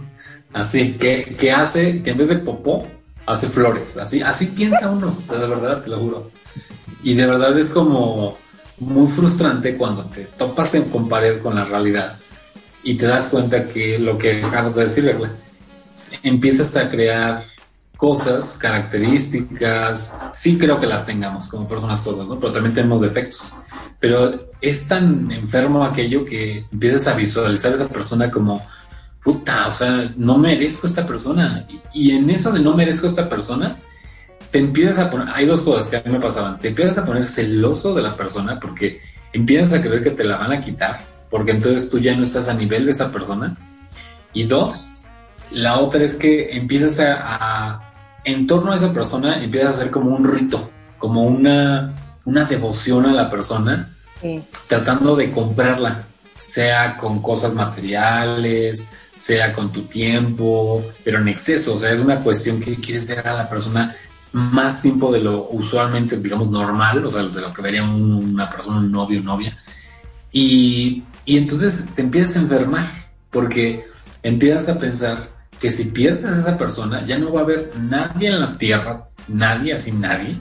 así, 0.53 0.93
que, 0.93 1.35
que 1.37 1.51
hace, 1.51 2.03
que 2.03 2.11
en 2.11 2.17
vez 2.17 2.29
de 2.29 2.37
popó, 2.37 2.85
hace 3.25 3.47
flores. 3.47 3.97
Así, 3.97 4.21
así 4.21 4.45
piensa 4.47 4.89
uno, 4.91 5.17
de 5.29 5.47
verdad, 5.47 5.83
te 5.83 5.89
lo 5.89 5.97
juro. 5.97 6.31
Y 7.01 7.15
de 7.15 7.25
verdad 7.25 7.57
es 7.57 7.71
como 7.71 8.37
muy 8.79 9.07
frustrante 9.07 9.77
cuando 9.77 10.05
te 10.05 10.25
topas 10.25 10.75
en, 10.75 10.83
con 10.89 11.09
pared 11.09 11.41
con 11.41 11.55
la 11.55 11.65
realidad 11.65 12.15
y 12.83 12.95
te 12.95 13.05
das 13.05 13.27
cuenta 13.27 13.67
que 13.67 13.97
lo 13.97 14.17
que 14.17 14.43
acabas 14.43 14.75
de 14.75 14.83
decir, 14.85 15.15
empiezas 16.23 16.75
a 16.77 16.89
crear 16.89 17.45
cosas, 17.97 18.57
características, 18.57 20.17
sí 20.33 20.57
creo 20.57 20.79
que 20.79 20.87
las 20.87 21.05
tengamos 21.05 21.47
como 21.47 21.67
personas 21.67 22.03
todos, 22.03 22.27
¿no? 22.27 22.39
Pero 22.39 22.51
también 22.51 22.75
tenemos 22.75 23.01
defectos. 23.01 23.53
Pero 23.99 24.51
es 24.59 24.87
tan 24.87 25.31
enfermo 25.31 25.83
aquello 25.83 26.25
que 26.25 26.65
empiezas 26.71 27.07
a 27.07 27.15
visualizar 27.15 27.71
a 27.71 27.75
esa 27.75 27.87
persona 27.87 28.29
como, 28.29 28.61
puta, 29.23 29.67
o 29.67 29.71
sea, 29.71 30.11
no 30.17 30.37
merezco 30.37 30.87
esta 30.87 31.05
persona. 31.05 31.65
Y, 31.93 32.09
y 32.09 32.11
en 32.11 32.29
eso 32.29 32.51
de 32.51 32.59
no 32.59 32.75
merezco 32.75 33.07
esta 33.07 33.29
persona, 33.29 33.77
te 34.53 34.59
empiezas 34.59 34.99
a 34.99 35.09
poner, 35.09 35.29
hay 35.33 35.47
dos 35.47 35.61
cosas 35.61 35.89
que 35.89 35.97
a 35.97 36.03
mí 36.05 36.11
me 36.11 36.19
pasaban, 36.19 36.59
te 36.59 36.67
empiezas 36.67 36.95
a 36.99 37.05
poner 37.05 37.25
celoso 37.25 37.95
de 37.95 38.03
la 38.03 38.15
persona 38.15 38.59
porque 38.59 39.01
empiezas 39.33 39.73
a 39.73 39.81
creer 39.81 40.03
que 40.03 40.11
te 40.11 40.23
la 40.23 40.37
van 40.37 40.51
a 40.51 40.61
quitar, 40.61 41.01
porque 41.31 41.53
entonces 41.53 41.89
tú 41.89 41.97
ya 41.97 42.15
no 42.15 42.21
estás 42.21 42.47
a 42.47 42.53
nivel 42.53 42.85
de 42.85 42.91
esa 42.91 43.11
persona. 43.11 43.57
Y 44.31 44.43
dos, 44.43 44.92
la 45.53 45.79
otra 45.79 46.03
es 46.03 46.17
que 46.17 46.55
empiezas 46.57 46.99
a, 46.99 47.15
a- 47.19 47.93
en 48.25 48.47
torno 48.47 48.71
a 48.71 48.75
esa 48.77 48.93
persona, 48.93 49.43
empiezas 49.43 49.71
a 49.71 49.77
hacer 49.79 49.91
como 49.91 50.15
un 50.15 50.23
rito, 50.25 50.69
como 50.97 51.23
una, 51.23 51.93
una 52.25 52.45
devoción 52.45 53.05
a 53.05 53.11
la 53.13 53.29
persona, 53.29 53.89
Sí. 54.21 54.41
tratando 54.67 55.15
de 55.17 55.31
comprarla, 55.31 56.03
sea 56.37 56.95
con 56.97 57.21
cosas 57.21 57.53
materiales, 57.53 58.89
sea 59.15 59.51
con 59.51 59.71
tu 59.73 59.81
tiempo, 59.83 60.81
pero 61.03 61.19
en 61.19 61.27
exceso, 61.27 61.75
o 61.75 61.79
sea, 61.79 61.91
es 61.91 61.99
una 61.99 62.21
cuestión 62.21 62.61
que 62.61 62.75
quieres 62.77 63.05
ver 63.05 63.27
a 63.27 63.33
la 63.33 63.49
persona 63.49 63.93
más 64.31 64.81
tiempo 64.81 65.11
de 65.11 65.19
lo 65.19 65.49
usualmente, 65.51 66.15
digamos, 66.17 66.49
normal, 66.49 67.05
o 67.05 67.11
sea, 67.11 67.23
de 67.23 67.41
lo 67.41 67.53
que 67.53 67.61
vería 67.61 67.83
un- 67.83 68.13
una 68.33 68.49
persona, 68.49 68.77
un 68.77 68.91
novio, 68.91 69.21
novia, 69.21 69.57
y, 70.31 71.03
y 71.25 71.37
entonces 71.37 71.85
te 71.95 72.01
empiezas 72.01 72.37
a 72.37 72.39
enfermar, 72.39 72.87
porque 73.29 73.85
empiezas 74.23 74.69
a 74.69 74.79
pensar 74.79 75.29
que 75.63 75.71
si 75.71 75.85
pierdes 75.85 76.39
esa 76.39 76.57
persona, 76.57 77.05
ya 77.05 77.17
no 77.17 77.31
va 77.31 77.39
a 77.39 77.43
haber 77.43 77.71
nadie 77.79 78.27
en 78.27 78.41
la 78.41 78.57
tierra, 78.57 79.07
nadie, 79.29 79.73
así 79.73 79.93
nadie, 79.93 80.35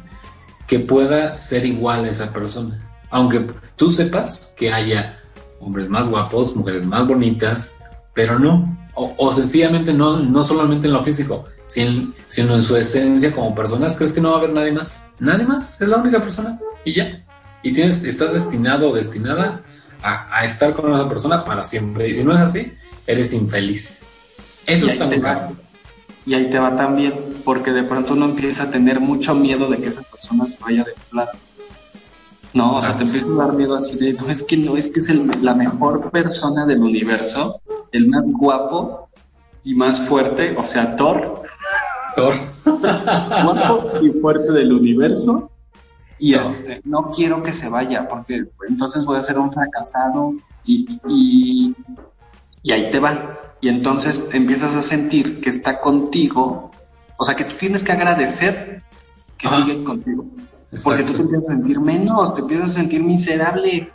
que 0.67 0.81
pueda 0.81 1.38
ser 1.38 1.64
igual 1.64 2.05
a 2.05 2.09
esa 2.09 2.33
persona. 2.33 2.91
Aunque 3.09 3.47
tú 3.76 3.88
sepas 3.88 4.52
que 4.59 4.73
haya 4.73 5.21
hombres 5.61 5.88
más 5.88 6.09
guapos, 6.09 6.57
mujeres 6.57 6.85
más 6.85 7.07
bonitas, 7.07 7.76
pero 8.14 8.37
no. 8.41 8.76
O, 8.95 9.14
o 9.17 9.33
sencillamente 9.33 9.93
no, 9.93 10.19
no 10.19 10.43
solamente 10.43 10.88
en 10.88 10.93
lo 10.95 11.05
físico, 11.05 11.45
sin- 11.69 12.12
sino 12.26 12.57
en 12.57 12.64
su 12.64 12.76
esencia 12.76 13.31
como 13.33 13.55
personas, 13.55 13.97
crees 13.97 14.12
que 14.12 14.21
no 14.21 14.31
va 14.31 14.35
a 14.35 14.38
haber 14.41 14.52
nadie 14.52 14.73
más. 14.73 15.07
Nadie 15.21 15.47
más, 15.47 15.81
es 15.81 15.87
la 15.87 15.99
única 15.99 16.21
persona 16.21 16.59
y 16.85 16.95
ya. 16.95 17.25
Y 17.62 17.73
tienes, 17.73 18.02
estás 18.02 18.33
destinado 18.33 18.91
o 18.91 18.95
destinada 18.97 19.61
a, 20.02 20.37
a 20.37 20.45
estar 20.45 20.73
con 20.75 20.93
esa 20.93 21.09
persona 21.09 21.45
para 21.45 21.62
siempre. 21.64 22.09
Y 22.09 22.14
si 22.14 22.25
no 22.25 22.33
es 22.33 22.41
así, 22.41 22.73
eres 23.07 23.33
infeliz. 23.33 24.00
Eso 24.66 24.87
Y 24.87 24.90
está 24.90 25.07
muy 25.07 25.21
caro. 25.21 25.52
Y 26.25 26.35
ahí 26.35 26.49
te 26.50 26.59
va 26.59 26.76
también, 26.76 27.14
porque 27.45 27.73
de 27.73 27.83
pronto 27.83 28.12
uno 28.12 28.26
empieza 28.26 28.64
a 28.64 28.71
tener 28.71 29.00
mucho 29.00 29.35
miedo 29.35 29.69
de 29.69 29.78
que 29.78 29.88
esa 29.88 30.02
persona 30.02 30.47
se 30.47 30.59
vaya 30.61 30.85
de 30.85 30.92
tu 30.92 31.16
lado. 31.16 31.31
No, 32.54 32.73
o 32.73 32.81
sea, 32.83 32.97
te 32.97 33.04
empieza 33.04 33.26
a 33.26 33.31
dar 33.47 33.52
miedo 33.54 33.75
así 33.75 33.97
de, 33.97 34.12
no, 34.12 34.28
es 34.28 34.42
que 34.42 34.57
no, 34.57 34.76
es 34.76 34.88
que 34.88 35.00
es 35.00 35.09
el- 35.09 35.28
la 35.40 35.54
mejor 35.54 36.11
persona 36.11 36.66
del 36.66 36.81
universo, 36.83 37.61
el 37.92 38.09
más 38.09 38.31
guapo 38.31 39.09
y 39.64 39.75
más 39.75 39.99
fuerte, 40.00 40.54
o 40.57 40.62
sea, 40.62 40.95
Thor, 40.97 41.42
Thor. 42.14 42.35
guapo 43.45 43.90
y 44.02 44.11
fuerte 44.21 44.52
del 44.52 44.73
universo. 44.73 45.50
Y 46.19 46.33
No. 46.33 46.42
este, 46.42 46.81
no 46.85 47.11
quiero 47.11 47.42
que 47.42 47.52
se 47.52 47.69
vaya, 47.69 48.09
porque 48.09 48.45
entonces 48.69 49.04
voy 49.04 49.16
a 49.19 49.23
ser 49.23 49.38
un 49.38 49.52
fracasado 49.52 50.35
y, 50.64 51.00
y, 51.09 51.75
y 52.62 52.73
ahí 52.73 52.90
te 52.90 53.00
va. 53.00 53.38
Y 53.62 53.69
entonces 53.69 54.28
empiezas 54.33 54.75
a 54.75 54.83
sentir 54.83 55.40
que 55.40 55.49
está 55.49 55.81
contigo, 55.81 56.73
o 57.16 57.25
sea, 57.25 57.37
que 57.37 57.45
tú 57.45 57.54
tienes 57.54 57.85
que 57.85 57.92
agradecer 57.92 58.83
que 59.38 59.47
Ajá. 59.47 59.57
sigue 59.64 59.85
contigo. 59.85 60.26
Porque 60.83 61.04
tú 61.04 61.12
te 61.14 61.23
empiezas 61.23 61.50
a 61.50 61.54
sentir 61.54 61.81
menos, 61.81 62.35
te 62.35 62.40
empiezas 62.40 62.71
a 62.71 62.75
sentir 62.75 63.04
miserable. 63.04 63.92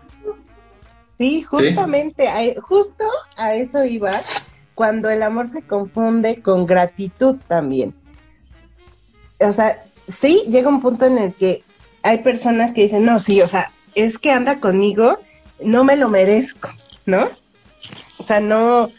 Sí, 1.18 1.42
justamente, 1.42 2.30
a- 2.30 2.62
justo 2.62 3.04
a 3.36 3.56
eso 3.56 3.84
iba 3.84 4.22
cuando 4.74 5.10
el 5.10 5.22
amor 5.22 5.50
se 5.50 5.62
confunde 5.64 6.42
con 6.42 6.66
gratitud 6.66 7.36
también. 7.50 7.94
O 9.40 9.52
sea, 9.52 9.84
sí, 10.08 10.44
llega 10.48 10.70
un 10.70 10.80
punto 10.82 11.06
en 11.06 11.18
el 11.18 11.34
que 11.34 11.64
hay 12.04 12.20
personas 12.20 12.74
que 12.74 12.84
dicen, 12.84 13.04
no, 13.04 13.20
sí, 13.20 13.42
o 13.42 13.48
sea, 13.50 13.74
es 13.96 14.18
que 14.18 14.32
anda 14.32 14.62
conmigo, 14.62 15.20
no 15.62 15.84
me 15.84 15.98
lo 15.98 16.08
merezco, 16.08 16.70
¿no? 17.06 17.28
O 18.18 18.24
sea, 18.24 18.40
no, 18.40 18.92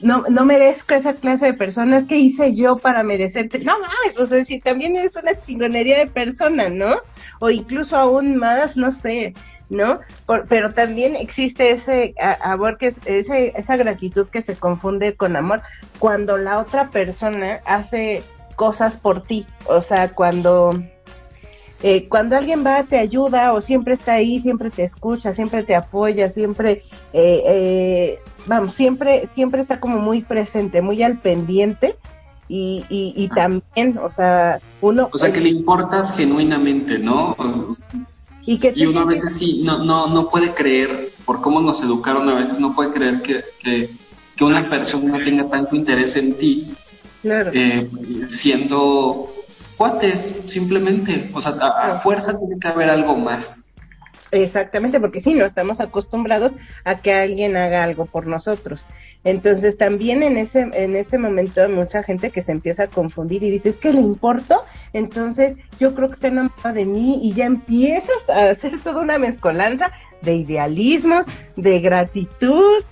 no, 0.00 0.24
no 0.28 0.44
merezco 0.44 0.94
esa 0.94 1.14
clase 1.14 1.46
de 1.46 1.54
personas, 1.54 2.04
¿qué 2.04 2.16
hice 2.16 2.54
yo 2.54 2.76
para 2.76 3.02
merecerte? 3.02 3.58
No 3.60 3.78
mames, 3.78 4.18
o 4.18 4.26
sea, 4.26 4.44
si 4.44 4.60
también 4.60 4.96
eres 4.96 5.16
una 5.16 5.38
chingonería 5.40 5.98
de 5.98 6.06
persona, 6.06 6.68
¿no? 6.68 6.96
O 7.40 7.50
incluso 7.50 7.96
aún 7.96 8.36
más, 8.36 8.76
no 8.76 8.92
sé, 8.92 9.34
¿no? 9.68 10.00
pero 10.48 10.72
también 10.72 11.16
existe 11.16 11.70
ese 11.70 12.14
amor, 12.40 12.78
que 12.78 12.88
es, 12.88 12.96
ese, 13.04 13.52
esa 13.56 13.76
gratitud 13.76 14.28
que 14.28 14.42
se 14.42 14.54
confunde 14.54 15.16
con 15.16 15.36
amor 15.36 15.62
cuando 15.98 16.38
la 16.38 16.58
otra 16.58 16.90
persona 16.90 17.60
hace 17.64 18.22
cosas 18.54 18.94
por 18.94 19.22
ti, 19.22 19.46
o 19.66 19.82
sea, 19.82 20.10
cuando... 20.10 20.70
Eh, 21.82 22.08
cuando 22.08 22.36
alguien 22.36 22.64
va, 22.64 22.82
te 22.84 22.98
ayuda 22.98 23.52
o 23.52 23.60
siempre 23.60 23.94
está 23.94 24.14
ahí, 24.14 24.40
siempre 24.40 24.70
te 24.70 24.82
escucha, 24.82 25.34
siempre 25.34 25.62
te 25.62 25.74
apoya, 25.74 26.30
siempre 26.30 26.82
eh, 27.12 27.42
eh, 27.44 28.18
vamos, 28.46 28.74
siempre, 28.74 29.28
siempre 29.34 29.60
está 29.60 29.78
como 29.78 29.98
muy 29.98 30.22
presente, 30.22 30.80
muy 30.80 31.02
al 31.02 31.18
pendiente 31.18 31.96
y, 32.48 32.84
y, 32.88 33.28
también, 33.28 33.98
o 33.98 34.08
sea, 34.08 34.60
uno... 34.80 35.10
O 35.12 35.18
sea, 35.18 35.32
que 35.32 35.40
le 35.40 35.48
importas 35.48 36.16
genuinamente, 36.16 36.96
¿no? 36.96 37.36
Y, 38.46 38.58
que 38.58 38.72
y 38.74 38.86
uno 38.86 39.00
a 39.00 39.04
veces 39.04 39.36
sí, 39.36 39.62
no, 39.64 39.84
no, 39.84 40.06
no 40.06 40.30
puede 40.30 40.54
creer, 40.54 41.10
por 41.24 41.40
cómo 41.40 41.60
nos 41.60 41.82
educaron 41.82 42.28
a 42.30 42.36
veces, 42.36 42.60
no 42.60 42.72
puede 42.72 42.92
creer 42.92 43.20
que, 43.20 43.44
que, 43.58 43.90
que 44.36 44.44
una 44.44 44.70
persona 44.70 45.18
tenga 45.18 45.48
tanto 45.48 45.74
interés 45.74 46.16
en 46.16 46.38
ti, 46.38 46.72
claro. 47.20 47.50
Siendo 48.28 49.35
cuates, 49.76 50.34
simplemente. 50.46 51.30
O 51.34 51.40
sea, 51.40 51.52
a 51.52 51.98
fuerza 52.00 52.38
tiene 52.38 52.58
que 52.58 52.68
haber 52.68 52.90
algo 52.90 53.16
más. 53.16 53.62
Exactamente, 54.32 54.98
porque 54.98 55.20
sí, 55.20 55.34
no 55.34 55.44
estamos 55.44 55.80
acostumbrados 55.80 56.52
a 56.84 57.00
que 57.00 57.12
alguien 57.12 57.56
haga 57.56 57.84
algo 57.84 58.06
por 58.06 58.26
nosotros. 58.26 58.84
Entonces 59.24 59.76
también 59.76 60.22
en 60.22 60.36
ese, 60.36 60.68
en 60.72 60.96
ese 60.96 61.18
momento 61.18 61.62
hay 61.62 61.68
mucha 61.68 62.02
gente 62.02 62.30
que 62.30 62.42
se 62.42 62.52
empieza 62.52 62.84
a 62.84 62.88
confundir 62.88 63.42
y 63.42 63.50
dice, 63.50 63.70
es 63.70 63.76
que 63.76 63.92
le 63.92 64.00
importo, 64.00 64.62
entonces 64.92 65.56
yo 65.80 65.94
creo 65.94 66.08
que 66.08 66.14
está 66.14 66.28
enamorado 66.28 66.74
de 66.74 66.84
mí 66.84 67.20
y 67.22 67.32
ya 67.34 67.46
empiezas 67.46 68.16
a 68.28 68.50
hacer 68.50 68.80
toda 68.80 69.00
una 69.00 69.18
mezcolanza 69.18 69.90
de 70.22 70.34
idealismos, 70.36 71.26
de 71.56 71.80
gratitud 71.80 72.82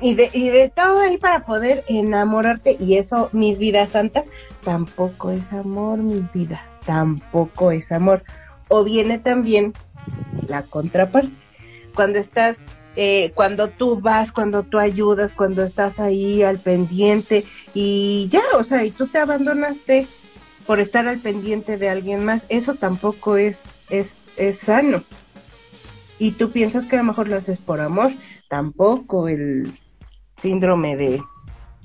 y 0.00 0.14
de, 0.14 0.30
y 0.32 0.48
de 0.48 0.70
todo 0.70 1.00
ahí 1.00 1.18
para 1.18 1.44
poder 1.44 1.84
enamorarte. 1.88 2.76
Y 2.78 2.96
eso, 2.96 3.28
mis 3.32 3.58
vidas 3.58 3.90
santas, 3.92 4.24
tampoco 4.62 5.30
es 5.30 5.52
amor, 5.52 5.98
mis 5.98 6.30
vidas, 6.32 6.60
tampoco 6.84 7.70
es 7.70 7.90
amor. 7.92 8.22
O 8.68 8.84
viene 8.84 9.18
también 9.18 9.72
la 10.46 10.62
contraparte. 10.62 11.30
Cuando 11.94 12.18
estás, 12.18 12.58
eh, 12.96 13.32
cuando 13.34 13.68
tú 13.68 14.00
vas, 14.00 14.32
cuando 14.32 14.62
tú 14.62 14.78
ayudas, 14.78 15.32
cuando 15.32 15.64
estás 15.64 15.98
ahí 15.98 16.42
al 16.42 16.58
pendiente 16.58 17.44
y 17.74 18.28
ya, 18.30 18.42
o 18.56 18.64
sea, 18.64 18.84
y 18.84 18.90
tú 18.90 19.08
te 19.08 19.18
abandonaste 19.18 20.06
por 20.66 20.78
estar 20.78 21.08
al 21.08 21.18
pendiente 21.18 21.78
de 21.78 21.88
alguien 21.88 22.24
más, 22.24 22.46
eso 22.48 22.74
tampoco 22.74 23.36
es, 23.36 23.60
es, 23.90 24.16
es 24.36 24.58
sano. 24.58 25.02
Y 26.18 26.32
tú 26.32 26.52
piensas 26.52 26.86
que 26.86 26.96
a 26.96 26.98
lo 27.00 27.06
mejor 27.06 27.28
lo 27.28 27.36
haces 27.36 27.58
por 27.58 27.80
amor, 27.80 28.12
tampoco 28.48 29.28
el 29.28 29.72
síndrome 30.40 30.96
de 30.96 31.22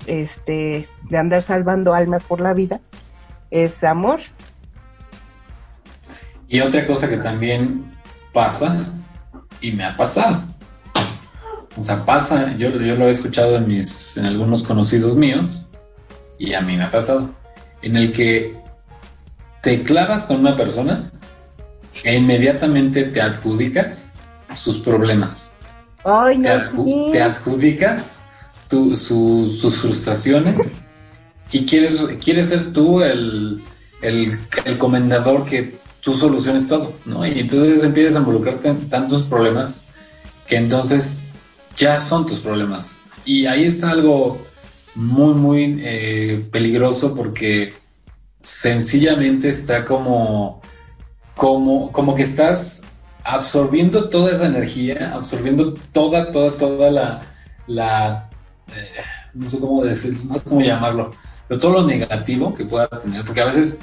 este 0.06 0.88
de 1.08 1.18
andar 1.18 1.44
salvando 1.44 1.94
almas 1.94 2.22
por 2.24 2.40
la 2.40 2.52
vida 2.52 2.80
es 3.50 3.82
amor. 3.82 4.20
Y 6.48 6.60
otra 6.60 6.86
cosa 6.86 7.08
que 7.08 7.16
también 7.16 7.84
pasa 8.32 8.84
y 9.60 9.72
me 9.72 9.84
ha 9.84 9.96
pasado. 9.96 10.42
O 11.78 11.84
sea, 11.84 12.04
pasa, 12.04 12.56
yo, 12.56 12.70
yo 12.70 12.96
lo 12.96 13.08
he 13.08 13.10
escuchado 13.10 13.56
en, 13.56 13.68
mis, 13.68 14.16
en 14.16 14.26
algunos 14.26 14.62
conocidos 14.62 15.16
míos 15.16 15.68
y 16.38 16.54
a 16.54 16.60
mí 16.60 16.76
me 16.76 16.84
ha 16.84 16.90
pasado, 16.90 17.30
en 17.82 17.96
el 17.96 18.12
que 18.12 18.56
te 19.62 19.82
clavas 19.82 20.24
con 20.24 20.40
una 20.40 20.56
persona 20.56 21.10
e 22.04 22.16
inmediatamente 22.16 23.04
te 23.04 23.20
adjudicas 23.20 24.12
sus 24.56 24.78
problemas. 24.78 25.56
Ay, 26.04 26.38
no, 26.38 26.48
te, 27.12 27.22
adjudicas 27.22 28.18
sus 28.70 29.76
frustraciones 29.76 30.78
y 31.52 31.64
quieres, 31.66 32.00
quieres 32.22 32.48
ser 32.48 32.72
tú 32.72 33.00
el, 33.00 33.62
el, 34.02 34.38
comendador 34.78 35.44
que 35.44 35.78
tú 36.00 36.16
soluciones 36.16 36.66
todo, 36.66 36.94
¿no? 37.04 37.26
Y 37.26 37.40
entonces 37.40 37.82
empiezas 37.82 38.16
a 38.16 38.18
involucrarte 38.20 38.68
en 38.68 38.88
tantos 38.88 39.22
problemas 39.22 39.88
que 40.46 40.56
entonces 40.56 41.24
ya 41.76 42.00
son 42.00 42.26
tus 42.26 42.38
problemas. 42.40 43.00
Y 43.24 43.46
ahí 43.46 43.64
está 43.64 43.90
algo 43.90 44.38
muy, 44.94 45.34
muy 45.34 45.80
eh, 45.84 46.44
peligroso 46.50 47.14
porque 47.14 47.74
sencillamente 48.40 49.48
está 49.48 49.84
como, 49.84 50.60
como, 51.36 51.92
como 51.92 52.14
que 52.14 52.22
estás 52.22 52.82
absorbiendo 53.24 54.08
toda 54.08 54.32
esa 54.32 54.46
energía, 54.46 55.12
absorbiendo 55.14 55.74
toda, 55.92 56.30
toda, 56.30 56.52
toda 56.52 56.90
la 57.66 58.25
eh, 58.74 58.90
no 59.34 59.50
sé 59.50 59.58
cómo 59.58 59.84
decir, 59.84 60.18
no 60.24 60.34
sé 60.34 60.40
cómo 60.42 60.60
llamarlo, 60.60 61.10
pero 61.48 61.60
todo 61.60 61.72
lo 61.72 61.86
negativo 61.86 62.54
que 62.54 62.64
pueda 62.64 62.88
tener, 62.88 63.24
porque 63.24 63.40
a 63.40 63.46
veces 63.46 63.80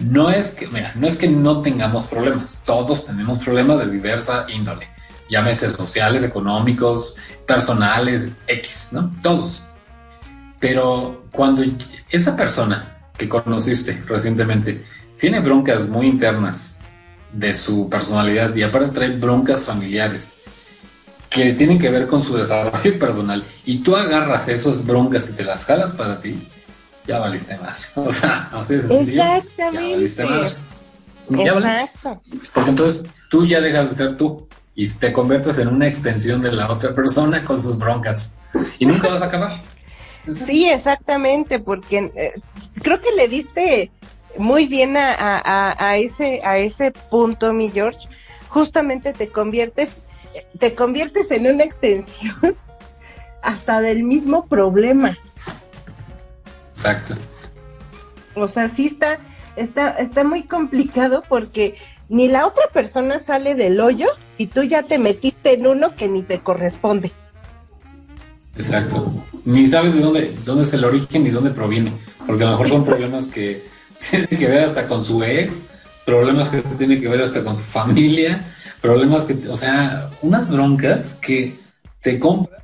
no 0.00 0.30
es 0.30 0.52
que, 0.52 0.66
mira, 0.66 0.92
no 0.96 1.06
es 1.06 1.16
que 1.16 1.28
no 1.28 1.62
tengamos 1.62 2.06
problemas, 2.06 2.62
todos 2.64 3.04
tenemos 3.04 3.38
problemas 3.38 3.78
de 3.78 3.90
diversa 3.90 4.46
índole, 4.52 4.88
llámese 5.28 5.70
sociales, 5.70 6.22
económicos, 6.22 7.16
personales, 7.46 8.28
X, 8.46 8.88
¿no? 8.92 9.12
Todos. 9.22 9.62
Pero 10.58 11.24
cuando 11.30 11.62
esa 12.10 12.36
persona 12.36 12.98
que 13.16 13.28
conociste 13.28 14.02
recientemente 14.06 14.84
tiene 15.18 15.40
broncas 15.40 15.86
muy 15.88 16.06
internas 16.06 16.80
de 17.32 17.54
su 17.54 17.88
personalidad 17.88 18.54
y 18.56 18.62
aparte 18.62 18.88
trae 18.88 19.10
broncas 19.10 19.62
familiares 19.62 20.39
que 21.30 21.52
tienen 21.52 21.78
que 21.78 21.88
ver 21.88 22.08
con 22.08 22.22
su 22.22 22.36
desarrollo 22.36 22.98
personal 22.98 23.44
y 23.64 23.78
tú 23.78 23.94
agarras 23.96 24.48
esas 24.48 24.84
broncas 24.84 25.30
y 25.30 25.32
te 25.34 25.44
las 25.44 25.64
jalas 25.64 25.92
para 25.92 26.20
ti, 26.20 26.36
ya 27.06 27.20
valiste 27.20 27.56
más. 27.58 27.90
O 27.94 28.10
sea, 28.10 28.50
así 28.52 28.74
es 28.74 28.84
Exactamente. 28.84 29.54
Ya 29.56 29.70
valiste 29.72 30.24
más. 30.24 30.56
Exacto. 31.30 32.20
Porque 32.52 32.70
entonces 32.70 33.04
tú 33.30 33.46
ya 33.46 33.60
dejas 33.60 33.90
de 33.90 33.96
ser 33.96 34.16
tú 34.16 34.48
y 34.74 34.88
te 34.88 35.12
conviertes 35.12 35.58
en 35.58 35.68
una 35.68 35.86
extensión 35.86 36.42
de 36.42 36.50
la 36.52 36.70
otra 36.70 36.92
persona 36.94 37.44
con 37.44 37.60
sus 37.60 37.78
broncas 37.78 38.34
y 38.78 38.86
nunca 38.86 39.08
vas 39.08 39.22
a 39.22 39.26
acabar. 39.26 39.62
Sí, 40.30 40.68
exactamente, 40.68 41.60
porque 41.60 42.10
eh, 42.16 42.32
creo 42.82 43.00
que 43.00 43.12
le 43.12 43.28
diste 43.28 43.90
muy 44.36 44.66
bien 44.66 44.96
a, 44.96 45.14
a, 45.78 45.96
ese 45.96 46.40
a 46.44 46.58
ese 46.58 46.90
punto, 46.90 47.52
mi 47.52 47.70
George. 47.70 47.98
Justamente 48.48 49.12
te 49.12 49.28
conviertes 49.28 49.90
te 50.58 50.74
conviertes 50.74 51.30
en 51.30 51.46
una 51.46 51.64
extensión 51.64 52.56
hasta 53.42 53.80
del 53.80 54.04
mismo 54.04 54.46
problema. 54.46 55.16
Exacto. 56.70 57.14
O 58.34 58.48
sea, 58.48 58.68
sí 58.68 58.86
está, 58.86 59.18
está, 59.56 59.90
está 59.92 60.24
muy 60.24 60.44
complicado 60.44 61.22
porque 61.28 61.76
ni 62.08 62.28
la 62.28 62.46
otra 62.46 62.64
persona 62.72 63.20
sale 63.20 63.54
del 63.54 63.80
hoyo 63.80 64.08
y 64.38 64.46
tú 64.46 64.62
ya 64.62 64.82
te 64.82 64.98
metiste 64.98 65.54
en 65.54 65.66
uno 65.66 65.94
que 65.94 66.08
ni 66.08 66.22
te 66.22 66.40
corresponde. 66.40 67.12
Exacto. 68.56 69.12
Ni 69.44 69.66
sabes 69.66 69.94
de 69.94 70.00
dónde, 70.00 70.34
dónde 70.44 70.64
es 70.64 70.72
el 70.74 70.84
origen 70.84 71.24
ni 71.24 71.30
dónde 71.30 71.50
proviene. 71.50 71.92
Porque 72.26 72.44
a 72.44 72.46
lo 72.46 72.52
mejor 72.52 72.68
son 72.68 72.84
problemas 72.84 73.26
que 73.26 73.64
tienen 74.10 74.28
que 74.28 74.48
ver 74.48 74.62
hasta 74.62 74.88
con 74.88 75.04
su 75.04 75.22
ex, 75.22 75.64
problemas 76.04 76.48
que 76.48 76.62
tienen 76.78 77.00
que 77.00 77.08
ver 77.08 77.22
hasta 77.22 77.44
con 77.44 77.56
su 77.56 77.62
familia, 77.62 78.44
problemas 78.80 79.24
que, 79.24 79.48
o 79.48 79.56
sea, 79.56 80.10
unas 80.22 80.50
broncas 80.50 81.14
que 81.14 81.58
te 82.00 82.18
compran 82.18 82.60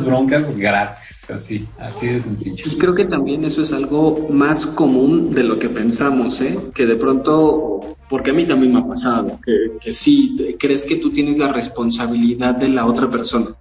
broncas 0.00 0.56
gratis, 0.56 1.28
así, 1.30 1.68
así 1.78 2.06
de 2.06 2.20
sencillo. 2.20 2.64
Y 2.66 2.78
creo 2.78 2.94
que 2.94 3.04
también 3.04 3.44
eso 3.44 3.60
es 3.60 3.72
algo 3.72 4.28
más 4.30 4.64
común 4.64 5.30
de 5.30 5.42
lo 5.42 5.58
que 5.58 5.68
pensamos, 5.68 6.40
¿eh? 6.40 6.58
Que 6.74 6.86
de 6.86 6.96
pronto, 6.96 7.96
porque 8.08 8.30
a 8.30 8.32
mí 8.32 8.46
también 8.46 8.72
me 8.72 8.80
ha 8.80 8.86
pasado, 8.86 9.38
que, 9.44 9.78
que 9.80 9.92
sí, 9.92 10.56
crees 10.58 10.84
que 10.84 10.96
tú 10.96 11.10
tienes 11.10 11.38
la 11.38 11.52
responsabilidad 11.52 12.54
de 12.54 12.68
la 12.68 12.86
otra 12.86 13.10
persona. 13.10 13.54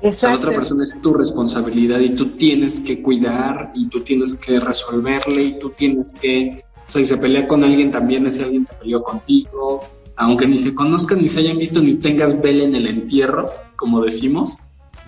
O 0.00 0.12
sea, 0.12 0.30
la 0.30 0.36
otra 0.36 0.52
persona 0.52 0.82
es 0.84 0.94
tu 1.00 1.14
responsabilidad 1.14 2.00
y 2.00 2.10
tú 2.10 2.36
tienes 2.36 2.80
que 2.80 3.02
cuidar 3.02 3.72
y 3.74 3.88
tú 3.88 4.00
tienes 4.00 4.34
que 4.34 4.60
resolverle 4.60 5.42
y 5.42 5.58
tú 5.58 5.70
tienes 5.70 6.12
que, 6.12 6.64
o 6.88 6.90
sea, 6.90 7.02
si 7.02 7.08
se 7.08 7.16
pelea 7.16 7.46
con 7.46 7.62
alguien 7.62 7.90
también 7.90 8.26
ese 8.26 8.42
alguien 8.42 8.64
se 8.64 8.74
peleó 8.74 9.02
contigo, 9.02 9.84
aunque 10.16 10.46
ni 10.46 10.58
se 10.58 10.74
conozcan, 10.74 11.22
ni 11.22 11.28
se 11.28 11.40
hayan 11.40 11.58
visto, 11.58 11.80
ni 11.80 11.94
tengas 11.94 12.40
vela 12.40 12.64
en 12.64 12.74
el 12.74 12.86
entierro, 12.86 13.50
como 13.76 14.02
decimos, 14.02 14.58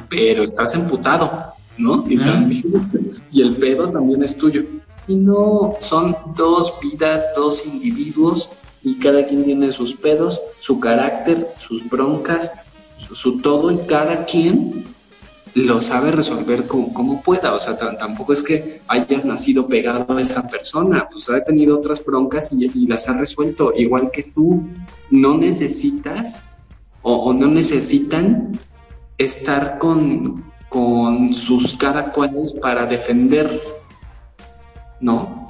pero 0.08 0.42
estás 0.44 0.74
emputado, 0.74 1.52
¿no? 1.78 2.04
Y, 2.08 2.18
y 3.32 3.42
el 3.42 3.56
pedo 3.56 3.90
también 3.90 4.22
es 4.22 4.36
tuyo. 4.36 4.64
Y 5.06 5.14
no, 5.16 5.76
son 5.80 6.16
dos 6.34 6.72
vidas, 6.80 7.24
dos 7.36 7.64
individuos, 7.66 8.50
y 8.84 8.98
cada 8.98 9.26
quien 9.26 9.44
tiene 9.44 9.72
sus 9.72 9.94
pedos, 9.94 10.40
su 10.58 10.78
carácter, 10.78 11.48
sus 11.58 11.88
broncas, 11.88 12.52
su, 13.14 13.38
todo, 13.38 13.70
y 13.70 13.78
cada 13.86 14.24
quien 14.26 14.84
lo 15.54 15.80
sabe 15.80 16.10
resolver 16.10 16.66
como, 16.66 17.22
pueda. 17.22 17.54
O 17.54 17.58
sea, 17.58 17.76
tampoco 17.76 18.32
es 18.32 18.42
que 18.42 18.80
hayas 18.88 19.24
nacido 19.24 19.68
pegado 19.68 20.16
a 20.16 20.20
esa 20.20 20.46
persona, 20.48 21.08
pues 21.10 21.30
ha 21.30 21.42
tenido 21.44 21.78
otras 21.78 22.04
broncas 22.04 22.52
y, 22.52 22.86
las 22.86 23.08
ha 23.08 23.14
resuelto, 23.14 23.72
igual 23.76 24.10
que 24.10 24.24
tú. 24.24 24.68
No 25.10 25.36
necesitas 25.38 26.42
o, 27.02 27.32
no 27.32 27.46
necesitan 27.46 28.52
estar 29.18 29.78
con, 29.78 30.44
con 30.68 31.32
sus 31.32 31.74
cada 31.76 32.10
cuales 32.10 32.52
para 32.52 32.86
defender, 32.86 33.62
¿no? 35.00 35.48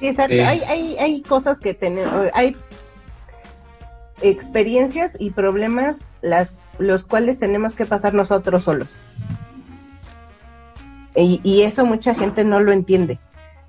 Exacto, 0.00 0.34
hay, 0.34 0.60
hay, 0.60 0.96
hay 0.98 1.22
cosas 1.22 1.58
que 1.58 1.74
tenemos, 1.74 2.28
hay 2.34 2.56
experiencias 4.20 5.12
y 5.18 5.30
problemas 5.30 5.98
las 6.22 6.48
los 6.78 7.04
cuales 7.04 7.38
tenemos 7.38 7.74
que 7.74 7.86
pasar 7.86 8.14
nosotros 8.14 8.64
solos. 8.64 8.88
Y, 11.16 11.62
eso 11.62 11.84
mucha 11.84 12.14
gente 12.14 12.44
no 12.44 12.58
lo 12.58 12.72
entiende. 12.72 13.20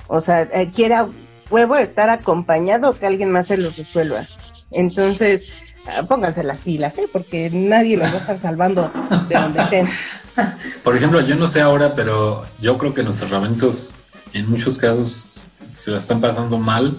O 0.07 0.19
sea, 0.19 0.41
eh, 0.41 0.71
quiera 0.73 1.07
huevo 1.51 1.75
estar 1.75 2.09
acompañado 2.09 2.93
que 2.93 3.05
alguien 3.05 3.29
más 3.31 3.47
se 3.47 3.57
lo 3.57 3.69
resuelva. 3.69 4.23
Entonces, 4.71 5.47
ah, 5.87 6.03
pónganse 6.07 6.43
las 6.43 6.57
pilas, 6.57 6.97
¿eh? 6.97 7.07
porque 7.11 7.51
nadie 7.51 7.97
los 7.97 8.11
va 8.11 8.17
a 8.17 8.19
estar 8.19 8.39
salvando 8.39 8.91
de 9.29 9.35
donde 9.35 9.61
estén. 9.61 9.89
Por 10.83 10.97
ejemplo, 10.97 11.21
yo 11.21 11.35
no 11.35 11.47
sé 11.47 11.61
ahora, 11.61 11.95
pero 11.95 12.45
yo 12.59 12.77
creo 12.79 12.93
que 12.93 13.03
nuestros 13.03 13.31
herramientas 13.31 13.91
en 14.33 14.49
muchos 14.49 14.77
casos 14.77 15.47
se 15.75 15.91
la 15.91 15.99
están 15.99 16.19
pasando 16.19 16.57
mal. 16.57 16.97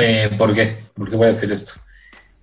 Eh, 0.00 0.34
¿Por 0.36 0.54
qué? 0.54 0.78
¿Por 0.94 1.10
qué 1.10 1.16
voy 1.16 1.26
a 1.26 1.32
decir 1.32 1.52
esto? 1.52 1.72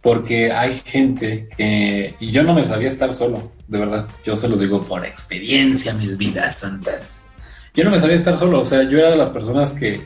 Porque 0.05 0.51
hay 0.51 0.79
gente 0.85 1.49
que, 1.57 2.13
y 2.19 2.29
yo 2.29 2.43
no 2.43 2.53
me 2.53 2.63
sabía 2.63 2.89
estar 2.89 3.11
solo, 3.11 3.51
de 3.67 3.79
verdad, 3.79 4.05
yo 4.23 4.37
se 4.37 4.47
los 4.47 4.59
digo 4.59 4.83
por 4.83 5.03
experiencia, 5.03 5.95
mis 5.95 6.15
vidas 6.15 6.57
santas. 6.57 7.27
Yo 7.73 7.83
no 7.83 7.89
me 7.89 7.99
sabía 7.99 8.15
estar 8.15 8.37
solo, 8.37 8.59
o 8.59 8.65
sea, 8.67 8.83
yo 8.83 8.99
era 8.99 9.09
de 9.09 9.17
las 9.17 9.31
personas 9.31 9.73
que 9.73 9.99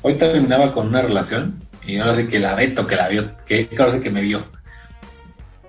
hoy 0.00 0.14
terminaba 0.14 0.72
con 0.72 0.86
una 0.86 1.02
relación 1.02 1.58
y 1.86 1.98
ahora 1.98 2.14
sé 2.14 2.26
que 2.26 2.38
la 2.38 2.54
veto, 2.54 2.86
que 2.86 2.96
la 2.96 3.06
vio, 3.08 3.36
que 3.44 3.68
ahora 3.78 3.92
sé 3.92 4.00
que 4.00 4.08
me 4.08 4.22
vio. 4.22 4.44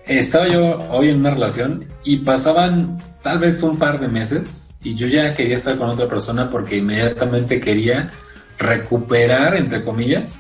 Estaba 0.06 0.48
yo 0.48 0.78
hoy 0.89 1.10
en 1.10 1.17
una 1.17 1.32
relación 1.32 1.86
y 2.06 2.19
pasaban 2.19 2.98
tal 3.22 3.39
vez 3.39 3.62
un 3.62 3.78
par 3.78 4.00
de 4.00 4.08
meses 4.08 4.74
y 4.82 4.95
yo 4.95 5.06
ya 5.08 5.34
quería 5.34 5.58
estar 5.58 5.76
con 5.76 5.89
otra 5.89 6.08
persona 6.08 6.50
porque 6.50 6.78
inmediatamente 6.78 7.60
quería 7.60 8.10
recuperar, 8.58 9.58
entre 9.58 9.84
comillas, 9.84 10.39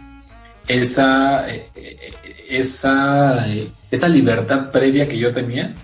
esa, 0.69 1.49
eh, 1.49 1.67
eh, 1.75 2.13
esa, 2.49 3.45
esa 3.91 4.09
libertad 4.09 4.71
previa 4.71 5.07
que 5.07 5.17
yo 5.17 5.31
tenía, 5.31 5.75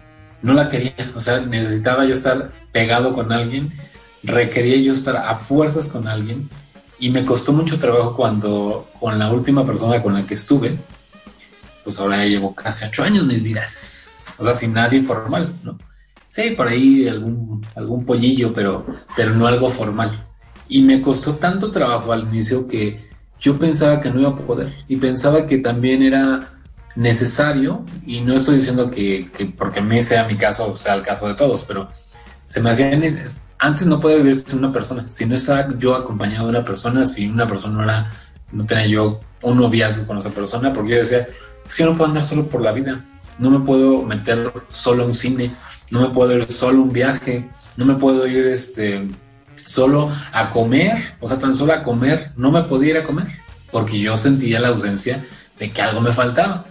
no 0.42 0.54
la 0.54 0.70
quería. 0.70 0.94
O 1.16 1.22
sea, 1.22 1.40
necesitaba 1.40 2.06
yo 2.06 2.14
estar 2.14 2.52
pegado 2.72 3.14
con 3.14 3.32
alguien, 3.32 3.72
requería 4.24 4.78
yo 4.78 4.94
estar 4.94 5.16
a 5.16 5.36
fuerzas 5.36 5.88
con 5.88 6.08
alguien 6.08 6.50
y 7.00 7.10
me 7.10 7.24
costó 7.24 7.54
mucho 7.54 7.78
trabajo 7.80 8.16
cuando 8.16 8.90
con 9.00 9.18
la 9.20 9.32
última 9.32 9.66
persona 9.66 10.02
con 10.02 10.14
la 10.14 10.26
que 10.26 10.34
estuve, 10.34 10.78
pues 11.84 12.00
ahora 12.00 12.18
ya 12.18 12.26
llevo 12.26 12.56
casi 12.56 12.86
ocho 12.86 13.04
años 13.04 13.26
mis 13.26 13.44
vidas. 13.44 14.10
O 14.38 14.46
sea, 14.46 14.54
sin 14.54 14.74
nadie 14.74 15.02
formal, 15.02 15.54
¿no? 15.64 15.78
Sí, 16.30 16.52
por 16.52 16.68
ahí 16.68 17.08
algún, 17.08 17.66
algún 17.76 18.06
pollillo, 18.06 18.54
pero, 18.54 18.86
pero 19.16 19.34
no 19.34 19.48
algo 19.48 19.70
formal. 19.70 20.26
Y 20.68 20.82
me 20.82 21.02
costó 21.02 21.36
tanto 21.36 21.72
trabajo 21.72 22.12
al 22.12 22.24
inicio 22.24 22.68
que 22.68 23.08
yo 23.40 23.58
pensaba 23.58 24.02
que 24.02 24.10
no 24.10 24.20
iba 24.20 24.30
a 24.30 24.36
poder. 24.36 24.74
Y 24.88 24.98
pensaba 24.98 25.46
que 25.46 25.60
también 25.60 26.04
era 26.04 26.55
necesario, 26.96 27.84
y 28.06 28.22
no 28.22 28.36
estoy 28.36 28.56
diciendo 28.56 28.90
que, 28.90 29.30
porque 29.58 29.80
a 29.80 29.84
mí 29.84 30.02
sea 30.02 30.28
mi 30.28 30.36
caso 30.36 30.76
sea 30.78 30.96
el 30.96 31.04
caso 31.04 31.28
de 31.28 31.36
todos, 31.36 31.64
pero 31.64 31.88
se 32.48 32.62
me 32.62 32.70
hacía 32.70 32.92
antes 33.58 33.88
no 33.88 34.00
podía 34.00 34.18
vivir 34.18 34.36
sin 34.36 34.60
una 34.60 34.72
persona, 34.72 35.10
si 35.10 35.26
no 35.26 35.36
estaba 35.36 35.78
yo 35.78 35.96
acompañado 35.96 36.46
de 36.46 36.52
una 36.52 36.64
persona, 36.64 37.06
si 37.06 37.28
una 37.28 37.48
persona 37.48 37.76
no 37.76 37.84
era, 37.84 38.12
no 38.52 38.66
tenía 38.66 38.88
yo 38.88 39.20
un 39.42 39.58
noviazgo 39.58 40.06
con 40.06 40.18
esa 40.18 40.30
persona, 40.30 40.74
porque 40.74 40.92
yo 40.92 40.98
decía, 40.98 41.28
es 41.68 41.74
que 41.76 41.84
no 41.84 41.98
puedo 41.98 42.10
andar 42.10 42.26
solo 42.26 42.48
por 42.48 42.62
la 42.62 42.72
vida, 42.72 43.04
no 43.40 43.50
me 43.50 43.60
puedo 43.60 44.02
meter 44.04 44.52
solo 44.70 45.04
a 45.04 45.08
un 45.08 45.16
cine, 45.16 45.52
no 45.92 46.02
me 46.02 46.10
puedo 46.10 46.34
ir 46.34 46.52
solo 46.52 46.80
a 46.80 46.82
un 46.82 46.92
viaje, 46.92 47.50
no 47.78 47.86
me 47.86 47.96
puedo 47.96 48.28
ir 48.28 48.46
este 48.48 49.08
solo 49.66 50.12
a 50.32 50.52
comer, 50.52 51.16
o 51.20 51.28
sea, 51.28 51.40
tan 51.40 51.56
solo 51.56 51.74
a 51.74 51.84
comer, 51.84 52.32
no 52.36 52.52
me 52.52 52.62
podía 52.64 52.92
ir 52.92 52.98
a 52.98 53.04
comer, 53.04 53.28
porque 53.72 54.00
yo 54.00 54.18
sentía 54.18 54.60
la 54.60 54.70
ausencia 54.70 55.26
de 55.58 55.72
que 55.72 55.82
algo 55.82 56.02
me 56.02 56.14
faltaba. 56.14 56.66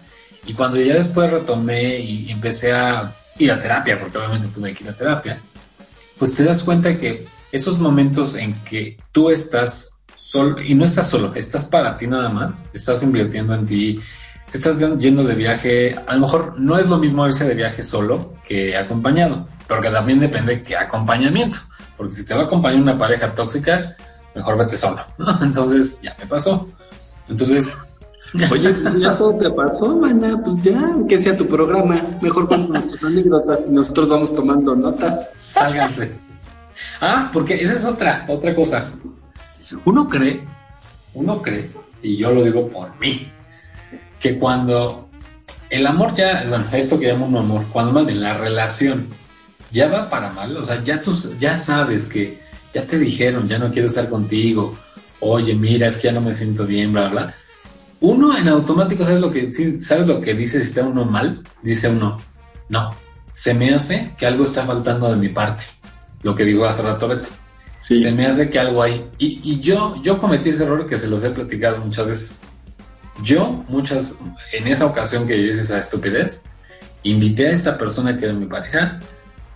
Y 0.47 0.55
cuando 0.55 0.81
ya 0.81 0.95
después 0.95 1.31
retomé 1.31 1.99
y 1.99 2.31
empecé 2.31 2.73
a 2.73 3.15
ir 3.39 3.51
a 3.51 3.61
terapia, 3.61 3.99
porque 3.99 4.19
obviamente 4.19 4.49
tuve 4.49 4.75
que 4.75 4.85
ir 4.85 4.91
a 4.91 4.97
terapia, 4.97 5.41
pues 6.19 6.35
te 6.35 6.45
das 6.45 6.63
cuenta 6.63 6.99
que 6.99 7.27
esos 7.51 7.79
momentos 7.79 8.35
en 8.35 8.55
que 8.65 8.97
tú 9.13 9.31
estás 9.31 10.01
solo, 10.17 10.61
y 10.61 10.75
no 10.75 10.85
estás 10.85 11.09
solo, 11.09 11.35
estás 11.35 11.65
para 11.65 11.97
ti 11.97 12.07
nada 12.07 12.29
más, 12.29 12.71
estás 12.75 13.03
invirtiendo 13.03 13.55
en 13.55 13.67
ti, 13.67 14.01
estás 14.53 14.79
yendo 14.99 15.25
de 15.25 15.35
viaje, 15.35 15.97
a 16.07 16.15
lo 16.15 16.21
mejor 16.21 16.55
no 16.59 16.79
es 16.79 16.89
lo 16.89 16.99
mismo 16.99 17.27
irse 17.27 17.47
de 17.47 17.55
viaje 17.55 17.83
solo 17.83 18.35
que 18.45 18.77
acompañado, 18.77 19.49
porque 19.67 19.91
también 19.91 20.21
depende 20.21 20.57
de 20.57 20.63
qué 20.63 20.77
acompañamiento, 20.77 21.59
porque 21.97 22.15
si 22.15 22.25
te 22.25 22.35
va 22.35 22.43
a 22.43 22.45
acompañar 22.47 22.83
una 22.83 22.99
pareja 22.99 23.35
tóxica, 23.35 23.97
mejor 24.35 24.59
vete 24.59 24.77
solo, 24.77 25.05
¿no? 25.19 25.39
Entonces 25.43 26.01
ya 26.03 26.17
me 26.19 26.27
pasó. 26.27 26.69
Entonces, 27.29 27.75
Oye, 28.51 28.75
ya 28.99 29.17
todo 29.17 29.37
te 29.37 29.49
pasó, 29.51 29.97
mana, 29.97 30.43
pues 30.43 30.61
ya, 30.63 30.97
que 31.09 31.19
sea 31.21 31.37
tu 31.37 31.47
programa. 31.47 32.03
Mejor 32.21 32.49
cuéntanos 32.49 32.89
tus 32.91 33.05
anécdotas 33.05 33.67
y 33.69 33.71
nosotros 33.71 34.09
vamos 34.09 34.35
tomando 34.35 34.75
notas. 34.75 35.31
Sálganse. 35.37 36.13
Ah, 37.01 37.31
porque 37.33 37.55
esa 37.55 37.75
es 37.75 37.85
otra, 37.85 38.25
otra 38.29 38.55
cosa. 38.55 38.91
Uno 39.85 40.09
cree, 40.09 40.41
uno 41.15 41.41
cree, 41.41 41.71
y 42.03 42.17
yo 42.17 42.33
lo 42.33 42.43
digo 42.43 42.69
por 42.69 42.99
mí, 42.99 43.29
que 44.19 44.37
cuando 44.37 45.09
el 45.71 45.87
amor 45.87 46.15
ya, 46.15 46.45
bueno, 46.49 46.65
esto 46.73 46.99
que 46.99 47.07
llamo 47.07 47.27
un 47.27 47.37
amor, 47.37 47.65
cuando 47.73 47.93
más 47.93 48.05
bien 48.05 48.21
la 48.21 48.35
relación 48.35 49.09
ya 49.71 49.89
va 49.89 50.11
para 50.11 50.33
mal, 50.33 50.57
o 50.57 50.67
sea, 50.67 50.83
ya 50.83 51.01
tú 51.01 51.17
ya 51.39 51.57
sabes 51.57 52.09
que 52.09 52.41
ya 52.75 52.85
te 52.85 52.99
dijeron, 52.99 53.49
ya 53.49 53.59
no 53.59 53.71
quiero 53.71 53.87
estar 53.87 54.09
contigo, 54.09 54.77
oye, 55.21 55.55
mira, 55.55 55.87
es 55.87 55.97
que 55.97 56.09
ya 56.09 56.13
no 56.13 56.21
me 56.21 56.35
siento 56.35 56.67
bien, 56.67 56.93
bla, 56.93 57.09
bla 57.09 57.35
uno 58.01 58.37
en 58.37 58.49
automático, 58.49 59.05
¿sabes 59.05 59.21
lo 59.21 59.31
que, 59.31 59.53
¿sabes 59.81 60.07
lo 60.07 60.21
que 60.21 60.35
dice 60.35 60.59
si 60.59 60.65
está 60.65 60.85
uno 60.85 61.05
mal? 61.05 61.43
Dice 61.63 61.89
uno, 61.89 62.17
no, 62.69 62.95
se 63.35 63.55
me 63.55 63.75
hace 63.75 64.13
que 64.17 64.27
algo 64.27 64.45
está 64.45 64.65
faltando 64.65 65.11
de 65.11 65.17
mi 65.17 65.29
parte. 65.29 65.65
Lo 66.23 66.35
que 66.35 66.45
digo 66.45 66.65
hace 66.65 66.83
rato, 66.83 67.09
Beto. 67.09 67.29
Se 67.73 68.13
me 68.13 68.27
hace 68.27 68.49
que 68.49 68.59
algo 68.59 68.83
hay. 68.83 69.11
Y, 69.19 69.61
yo, 69.61 70.01
yo 70.03 70.19
cometí 70.19 70.51
ese 70.51 70.63
error 70.63 70.87
que 70.87 70.97
se 70.97 71.09
los 71.09 71.23
he 71.25 71.31
platicado 71.31 71.79
muchas 71.79 72.07
veces. 72.07 72.43
Yo, 73.23 73.65
muchas, 73.69 74.17
en 74.53 74.67
esa 74.69 74.87
ocasión 74.87 75.27
que 75.27 75.41
yo 75.41 75.53
hice 75.53 75.63
esa 75.63 75.79
estupidez, 75.79 76.43
invité 77.03 77.49
a 77.49 77.53
esta 77.53 77.77
persona 77.77 78.17
que 78.17 78.25
era 78.25 78.35
mi 78.35 78.47
pareja 78.47 79.01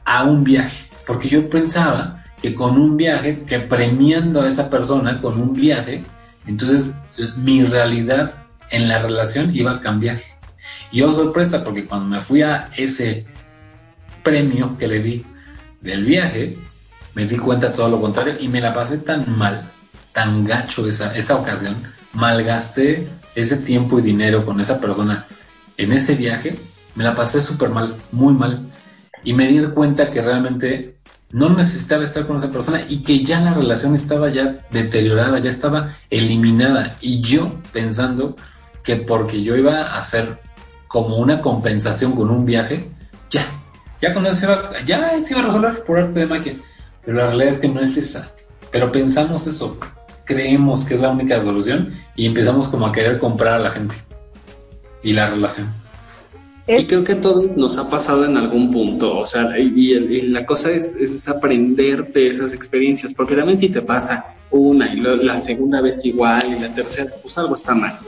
a 0.05 0.24
un 0.24 0.44
viaje. 0.44 0.90
Porque 1.07 1.29
yo 1.29 1.48
pensaba 1.48 2.24
que 2.42 2.55
con 2.55 2.77
un 2.77 2.96
viaje, 2.96 3.44
que 3.44 3.61
premiando 3.61 4.42
a 4.42 4.48
esa 4.48 4.68
persona 4.68 5.20
con 5.20 5.40
un 5.40 5.55
viaje, 5.55 6.03
entonces 6.46 6.94
mi 7.37 7.64
realidad 7.64 8.35
en 8.70 8.88
la 8.88 9.00
relación 9.00 9.54
iba 9.54 9.72
a 9.72 9.81
cambiar. 9.81 10.18
Y 10.90 11.02
oh, 11.02 11.12
sorpresa, 11.12 11.64
porque 11.64 11.87
cuando 11.87 12.07
me 12.07 12.20
fui 12.20 12.42
a 12.42 12.70
ese 12.76 13.26
premio 14.22 14.76
que 14.78 14.88
le 14.88 15.02
di 15.02 15.24
del 15.81 16.04
viaje, 16.04 16.57
me 17.14 17.26
di 17.26 17.37
cuenta 17.37 17.72
todo 17.72 17.88
lo 17.88 18.00
contrario 18.00 18.37
y 18.40 18.48
me 18.48 18.61
la 18.61 18.74
pasé 18.74 18.98
tan 18.98 19.37
mal, 19.37 19.70
tan 20.12 20.44
gacho 20.44 20.88
esa, 20.88 21.14
esa 21.14 21.37
ocasión, 21.37 21.76
malgasté 22.12 23.09
ese 23.35 23.59
tiempo 23.59 23.98
y 23.98 24.02
dinero 24.02 24.44
con 24.44 24.61
esa 24.61 24.81
persona 24.81 25.26
en 25.76 25.92
ese 25.92 26.14
viaje, 26.14 26.59
me 26.94 27.04
la 27.04 27.14
pasé 27.14 27.40
súper 27.40 27.70
mal, 27.70 27.94
muy 28.11 28.35
mal. 28.35 28.66
Y 29.24 29.33
me 29.33 29.46
di 29.46 29.64
cuenta 29.68 30.11
que 30.11 30.22
realmente 30.22 30.97
no 31.32 31.50
necesitaba 31.50 32.04
estar 32.04 32.26
con 32.26 32.36
esa 32.36 32.50
persona 32.50 32.82
y 32.88 33.02
que 33.02 33.22
ya 33.22 33.40
la 33.40 33.54
relación 33.54 33.94
estaba 33.94 34.30
ya 34.30 34.58
deteriorada, 34.70 35.38
ya 35.38 35.50
estaba 35.50 35.94
eliminada. 36.10 36.96
Y 37.00 37.20
yo 37.20 37.52
pensando 37.72 38.34
que 38.82 38.96
porque 38.96 39.42
yo 39.42 39.56
iba 39.56 39.82
a 39.82 39.98
hacer 39.98 40.40
como 40.86 41.16
una 41.16 41.42
compensación 41.42 42.12
con 42.12 42.30
un 42.30 42.46
viaje, 42.46 42.88
ya, 43.30 43.46
ya 44.00 44.14
con 44.14 44.24
eso 44.26 44.46
iba, 44.46 44.72
ya 44.86 45.10
se 45.20 45.34
iba 45.34 45.42
a 45.42 45.46
resolver 45.46 45.84
por 45.84 45.98
arte 45.98 46.20
de 46.20 46.26
magia. 46.26 46.54
Pero 47.04 47.18
la 47.18 47.26
realidad 47.26 47.54
es 47.54 47.58
que 47.58 47.68
no 47.68 47.80
es 47.80 47.96
esa. 47.96 48.30
Pero 48.70 48.90
pensamos 48.90 49.46
eso, 49.46 49.78
creemos 50.24 50.84
que 50.84 50.94
es 50.94 51.00
la 51.00 51.10
única 51.10 51.42
solución 51.42 51.94
y 52.16 52.26
empezamos 52.26 52.68
como 52.68 52.86
a 52.86 52.92
querer 52.92 53.18
comprar 53.18 53.54
a 53.54 53.58
la 53.58 53.70
gente 53.70 53.94
y 55.02 55.12
la 55.12 55.28
relación. 55.28 55.72
Y 56.68 56.85
creo 56.85 57.02
que 57.02 57.12
a 57.12 57.20
todos 57.20 57.57
nos 57.57 57.78
ha 57.78 57.88
pasado 57.88 58.26
en 58.26 58.37
algún 58.37 58.70
punto, 58.70 59.16
o 59.16 59.26
sea, 59.26 59.59
y, 59.59 60.20
la 60.28 60.44
cosa 60.44 60.70
es, 60.70 60.94
es, 61.00 61.26
aprender 61.26 62.12
de 62.12 62.28
esas 62.28 62.52
experiencias, 62.52 63.14
porque 63.14 63.35
también 63.35 63.57
si 63.57 63.70
te 63.70 63.81
pasa 63.81 64.35
una 64.50 64.92
y 64.92 65.00
la 65.00 65.40
segunda 65.40 65.81
vez 65.81 66.04
igual 66.04 66.44
y 66.54 66.61
la 66.61 66.74
tercera, 66.74 67.11
pues 67.22 67.38
algo 67.38 67.54
está 67.54 67.74
mal. 67.74 67.98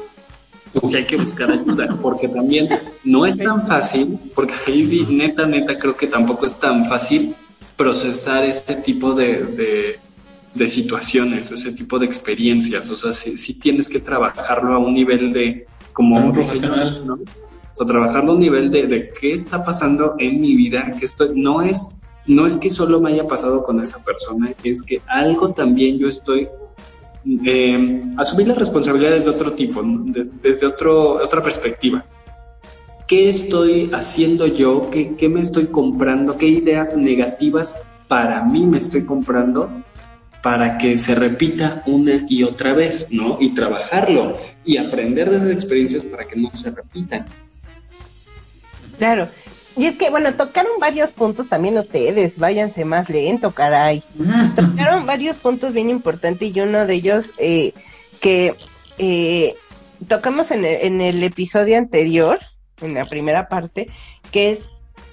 Si 0.87 0.95
hay 0.95 1.05
que 1.05 1.17
buscar 1.17 1.51
ayuda, 1.51 1.97
porque 2.03 2.29
también 2.29 2.69
no 3.03 3.25
es 3.25 3.39
tan 3.39 3.67
fácil, 3.67 4.19
porque 4.35 4.53
ahí 4.67 4.85
sí, 4.85 5.07
neta, 5.09 5.47
neta, 5.47 5.79
creo 5.79 5.97
que 5.97 6.07
tampoco 6.07 6.45
es 6.45 6.55
tan 6.55 6.85
fácil 6.85 7.35
procesar 7.77 8.45
este 8.45 8.75
tipo 8.77 9.15
de, 9.15 9.97
de, 10.55 10.69
situaciones, 10.69 11.51
ese 11.51 11.73
tipo 11.73 11.99
de 11.99 12.05
experiencias. 12.05 12.91
O 12.91 12.97
sea, 12.97 13.13
si 13.13 13.55
tienes 13.55 13.89
que 13.89 14.01
trabajarlo 14.01 14.75
a 14.75 14.79
un 14.79 14.93
nivel 14.93 15.33
de 15.33 15.67
como 15.93 16.17
un 16.19 16.33
profesional, 16.33 17.05
¿no? 17.07 17.19
O 17.79 17.87
trabajarlo 17.87 18.33
a 18.33 18.35
un 18.35 18.41
nivel 18.41 18.71
de, 18.71 18.87
de, 18.87 19.11
qué 19.11 19.33
está 19.33 19.63
pasando 19.63 20.15
en 20.19 20.41
mi 20.41 20.55
vida, 20.55 20.91
que 20.99 21.05
estoy, 21.05 21.31
no 21.35 21.63
es, 21.63 21.89
no 22.27 22.47
es 22.47 22.57
que 22.57 22.69
solo 22.69 23.01
me 23.01 23.11
haya 23.11 23.27
pasado 23.27 23.63
con 23.63 23.81
esa 23.81 23.99
persona, 24.05 24.53
es 24.65 24.83
que 24.83 25.01
algo 25.07 25.51
también 25.53 25.99
yo 25.99 26.09
estoy 26.09 26.49
eh, 27.45 28.03
asumir 28.17 28.49
las 28.49 28.59
responsabilidades 28.59 29.25
de 29.25 29.31
otro 29.31 29.53
tipo, 29.53 29.83
desde 30.43 30.67
otro, 30.67 31.15
otra 31.15 31.43
perspectiva. 31.43 32.05
¿Qué 33.07 33.29
estoy 33.29 33.91
haciendo 33.93 34.47
yo? 34.47 34.89
¿Qué, 34.91 35.17
¿Qué 35.17 35.29
me 35.29 35.41
estoy 35.41 35.67
comprando? 35.67 36.39
¿Qué 36.39 36.47
ideas 36.47 36.97
negativas 36.97 37.77
para 38.09 38.45
mí 38.45 38.67
me 38.67 38.79
estoy 38.79 39.05
comprando 39.05 39.71
para 40.43 40.79
que 40.79 40.97
se 40.97 41.15
repita 41.15 41.83
una 41.87 42.25
y 42.29 42.43
otra 42.43 42.73
vez, 42.73 43.09
¿no? 43.11 43.39
Y 43.41 43.51
trabajarlo 43.55 44.37
y 44.65 44.79
aprender 44.79 45.31
de 45.31 45.37
esas 45.37 45.51
experiencias 45.51 46.05
para 46.05 46.27
que 46.27 46.37
no 46.37 46.51
se 46.55 46.71
repitan. 46.71 47.27
Claro. 49.01 49.29
Y 49.79 49.87
es 49.87 49.97
que, 49.97 50.11
bueno, 50.11 50.35
tocaron 50.35 50.73
varios 50.79 51.11
puntos 51.11 51.49
también 51.49 51.79
ustedes, 51.79 52.37
váyanse 52.37 52.85
más 52.85 53.09
lento, 53.09 53.53
caray. 53.53 54.05
Tocaron 54.57 55.07
varios 55.07 55.39
puntos 55.39 55.73
bien 55.73 55.89
importantes 55.89 56.55
y 56.55 56.61
uno 56.61 56.85
de 56.85 56.95
ellos 56.95 57.33
eh, 57.39 57.73
que 58.21 58.55
eh, 58.99 59.55
tocamos 60.07 60.51
en 60.51 60.67
el, 60.67 60.83
en 60.83 61.01
el 61.01 61.23
episodio 61.23 61.79
anterior, 61.79 62.41
en 62.83 62.93
la 62.93 63.05
primera 63.05 63.49
parte, 63.49 63.87
que 64.31 64.53
es 64.53 64.59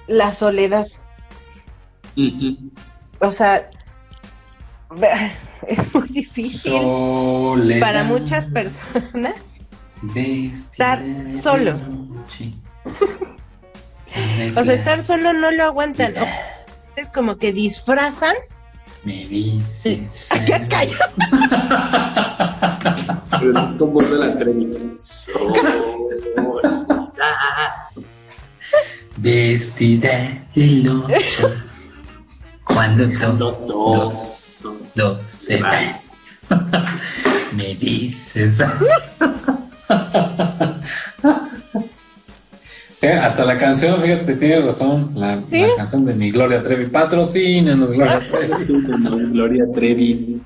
la 0.07 0.33
soledad. 0.33 0.87
O 3.19 3.31
sea, 3.31 3.69
es 5.67 5.93
muy 5.95 6.09
difícil 6.09 6.81
para 7.79 8.03
muchas 8.03 8.47
personas 8.47 9.35
estar 10.13 11.01
solo. 11.41 11.79
o 14.55 14.63
sea, 14.63 14.73
estar 14.73 15.03
solo 15.03 15.33
no 15.33 15.51
lo 15.51 15.65
aguantan. 15.65 16.15
es 16.95 17.09
como 17.09 17.37
que 17.37 17.53
disfrazan. 17.53 18.33
Me 19.03 19.27
dices. 19.27 20.29
¿Qué 20.45 20.67
calla? 20.67 20.97
Pero 23.39 23.59
es 23.59 23.69
como 23.77 24.01
de 24.01 24.17
la 24.17 24.27
Vestida 29.17 30.45
de 30.53 30.67
noche. 30.83 31.43
Cuando 32.63 33.09
todos 33.19 34.57
dos 34.95 35.19
se 35.27 35.61
Me 37.53 37.75
dices. 37.75 38.61
Eh, 43.01 43.11
hasta 43.11 43.45
la 43.45 43.57
canción, 43.59 44.01
fíjate, 44.01 44.33
tienes 44.35 44.65
razón. 44.65 45.11
La, 45.15 45.39
canción 45.77 46.05
de 46.05 46.15
mi 46.15 46.31
Gloria 46.31 46.63
Trevi. 46.63 46.87
Patrocínanos, 46.87 47.91
Gloria 47.91 48.25
Trevi. 48.27 48.65
Gloria 49.31 49.65
Trevi. 49.71 50.41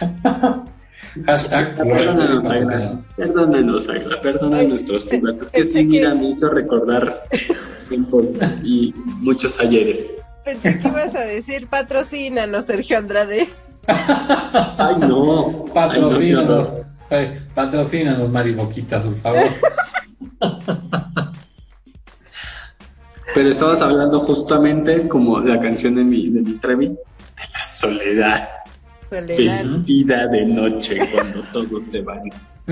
Hashtag 1.24 1.74
Perdónanos, 1.74 2.46
Agla. 2.46 3.00
Perdónanos, 3.16 3.88
Agla. 3.88 4.20
Perdona 4.20 4.62
nuestros 4.62 5.08
temas. 5.08 5.40
Es 5.40 5.50
que 5.50 5.64
sí, 5.64 5.84
mira, 5.84 6.14
me 6.14 6.28
hizo 6.28 6.48
recordar 6.48 7.22
tiempos 7.88 8.38
y 8.62 8.94
muchos 9.20 9.58
ayeres. 9.58 10.08
Pensé 10.44 10.78
que 10.78 10.88
ibas 10.88 11.14
a 11.14 11.20
decir 11.20 11.66
patrocínanos, 11.66 12.66
Sergio 12.66 12.98
Andrade. 12.98 13.48
Ay, 13.88 14.94
no. 15.00 15.64
Patrocínanos. 15.72 16.68
Ay, 17.10 17.40
patrocínanos, 17.54 18.30
Mari 18.30 18.52
Boquitas, 18.52 19.04
por 19.04 19.16
favor. 19.20 19.48
Pero 23.36 23.50
estabas 23.50 23.82
hablando 23.82 24.18
justamente 24.20 25.06
como 25.08 25.38
la 25.40 25.60
canción 25.60 25.94
de 25.94 26.04
mi, 26.04 26.30
de 26.30 26.40
mi 26.40 26.52
Trevi, 26.54 26.86
de 26.86 26.96
la 27.52 27.62
soledad. 27.62 28.48
soledad. 29.10 29.36
Vestida 29.36 30.26
de 30.28 30.46
noche 30.46 31.06
cuando 31.12 31.42
todos 31.52 31.82
se 31.82 32.00
van. 32.00 32.30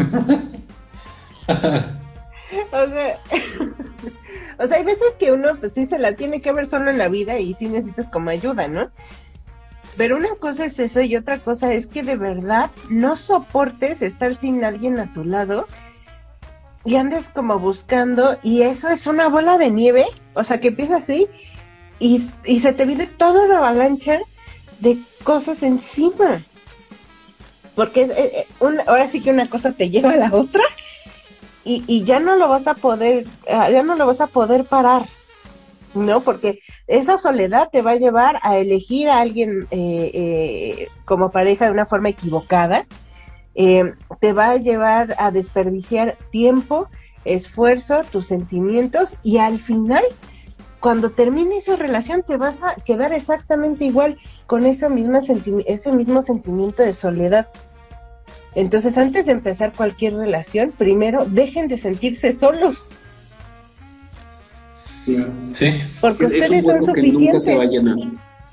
o 2.72 2.86
sea, 2.86 3.18
o 4.58 4.66
sea, 4.66 4.76
hay 4.78 4.84
veces 4.84 5.12
que 5.18 5.32
uno 5.32 5.54
pues 5.60 5.72
sí 5.74 5.86
se 5.86 5.98
la 5.98 6.14
tiene 6.14 6.40
que 6.40 6.54
ver 6.54 6.66
solo 6.66 6.90
en 6.90 6.96
la 6.96 7.08
vida 7.08 7.38
y 7.38 7.52
sí 7.52 7.68
necesitas 7.68 8.08
como 8.08 8.30
ayuda, 8.30 8.66
¿no? 8.66 8.88
Pero 9.98 10.16
una 10.16 10.34
cosa 10.36 10.64
es 10.64 10.78
eso 10.78 11.02
y 11.02 11.14
otra 11.14 11.40
cosa 11.40 11.74
es 11.74 11.86
que 11.86 12.02
de 12.02 12.16
verdad 12.16 12.70
no 12.88 13.18
soportes 13.18 14.00
estar 14.00 14.34
sin 14.34 14.64
alguien 14.64 14.98
a 14.98 15.12
tu 15.12 15.24
lado 15.24 15.68
y 16.84 16.96
andes 16.96 17.28
como 17.28 17.58
buscando 17.58 18.38
y 18.42 18.62
eso 18.62 18.88
es 18.88 19.06
una 19.06 19.28
bola 19.28 19.58
de 19.58 19.70
nieve, 19.70 20.06
o 20.34 20.44
sea 20.44 20.60
que 20.60 20.68
empieza 20.68 20.96
así 20.96 21.28
y, 21.98 22.28
y 22.44 22.60
se 22.60 22.72
te 22.72 22.84
viene 22.84 23.06
toda 23.06 23.46
la 23.46 23.58
avalancha 23.58 24.18
de 24.80 24.98
cosas 25.22 25.62
encima. 25.62 26.44
Porque 27.74 28.02
es, 28.02 28.10
eh, 28.10 28.32
eh, 28.34 28.46
ahora 28.86 29.08
sí 29.08 29.20
que 29.20 29.30
una 29.30 29.48
cosa 29.48 29.72
te 29.72 29.90
lleva 29.90 30.10
a 30.10 30.16
la 30.16 30.30
otra 30.32 30.62
y, 31.64 31.82
y 31.86 32.04
ya 32.04 32.20
no 32.20 32.36
lo 32.36 32.48
vas 32.48 32.66
a 32.66 32.74
poder, 32.74 33.26
ah, 33.50 33.70
ya 33.70 33.82
no 33.82 33.96
lo 33.96 34.06
vas 34.06 34.20
a 34.20 34.26
poder 34.26 34.64
parar. 34.64 35.06
¿no? 35.94 36.20
Porque 36.20 36.60
esa 36.86 37.18
soledad 37.18 37.68
te 37.70 37.82
va 37.82 37.92
a 37.92 37.96
llevar 37.96 38.38
a 38.42 38.58
elegir 38.58 39.08
a 39.08 39.20
alguien 39.20 39.66
eh, 39.70 40.10
eh, 40.14 40.88
como 41.04 41.30
pareja 41.30 41.66
de 41.66 41.70
una 41.70 41.86
forma 41.86 42.08
equivocada, 42.10 42.86
eh, 43.54 43.94
te 44.20 44.32
va 44.32 44.50
a 44.50 44.56
llevar 44.56 45.14
a 45.18 45.30
desperdiciar 45.30 46.16
tiempo, 46.30 46.88
esfuerzo, 47.24 48.02
tus 48.10 48.26
sentimientos 48.26 49.10
y 49.22 49.38
al 49.38 49.58
final, 49.58 50.04
cuando 50.80 51.10
termine 51.10 51.58
esa 51.58 51.76
relación, 51.76 52.22
te 52.22 52.36
vas 52.36 52.62
a 52.62 52.74
quedar 52.74 53.12
exactamente 53.12 53.84
igual 53.84 54.18
con 54.46 54.66
ese 54.66 54.88
mismo, 54.90 55.20
ese 55.66 55.92
mismo 55.92 56.22
sentimiento 56.22 56.82
de 56.82 56.94
soledad. 56.94 57.48
Entonces, 58.54 58.96
antes 58.98 59.26
de 59.26 59.32
empezar 59.32 59.72
cualquier 59.72 60.14
relación, 60.14 60.72
primero 60.72 61.24
dejen 61.24 61.68
de 61.68 61.78
sentirse 61.78 62.32
solos 62.32 62.86
Sí. 65.52 65.82
Porque 66.00 66.26
ustedes 66.26 66.64
son 66.64 66.84
suficientes. 66.84 67.46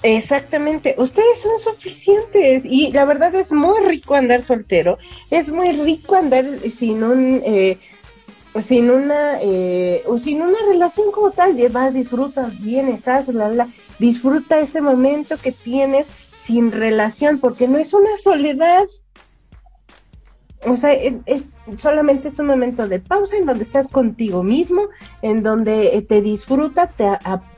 Exactamente, 0.04 0.96
ustedes 0.98 1.42
son 1.42 1.60
suficientes 1.60 2.64
y 2.66 2.92
la 2.92 3.06
verdad 3.06 3.36
es 3.36 3.52
muy 3.52 3.80
rico 3.86 4.16
andar 4.16 4.42
soltero, 4.42 4.98
es 5.30 5.52
muy 5.52 5.74
rico 5.74 6.16
andar 6.16 6.44
sin 6.80 7.04
un, 7.04 7.42
eh, 7.46 7.78
sin 8.60 8.90
una, 8.90 9.40
eh, 9.42 10.04
sin 10.24 10.42
una 10.42 10.58
relación 10.68 11.12
como 11.12 11.30
tal, 11.30 11.56
vas, 11.70 11.94
disfrutas, 11.94 12.60
vienes, 12.60 13.08
haces, 13.08 13.36
la, 13.36 13.50
la, 13.50 13.68
disfruta 14.00 14.60
ese 14.60 14.82
momento 14.82 15.38
que 15.38 15.52
tienes 15.52 16.08
sin 16.44 16.72
relación, 16.72 17.38
porque 17.38 17.68
no 17.68 17.78
es 17.78 17.94
una 17.94 18.18
soledad, 18.18 18.88
o 20.66 20.78
sea, 20.78 20.94
es, 20.94 21.44
solamente 21.80 22.30
es 22.30 22.40
un 22.40 22.48
momento 22.48 22.88
de 22.88 23.00
pausa 23.00 23.38
en 23.38 23.46
donde 23.46 23.64
estás 23.64 23.88
contigo 23.88 24.44
mismo, 24.44 24.88
en 25.22 25.44
donde 25.44 25.96
eh, 25.96 26.02
te 26.02 26.22
disfrutas, 26.22 26.90
te 26.98 27.08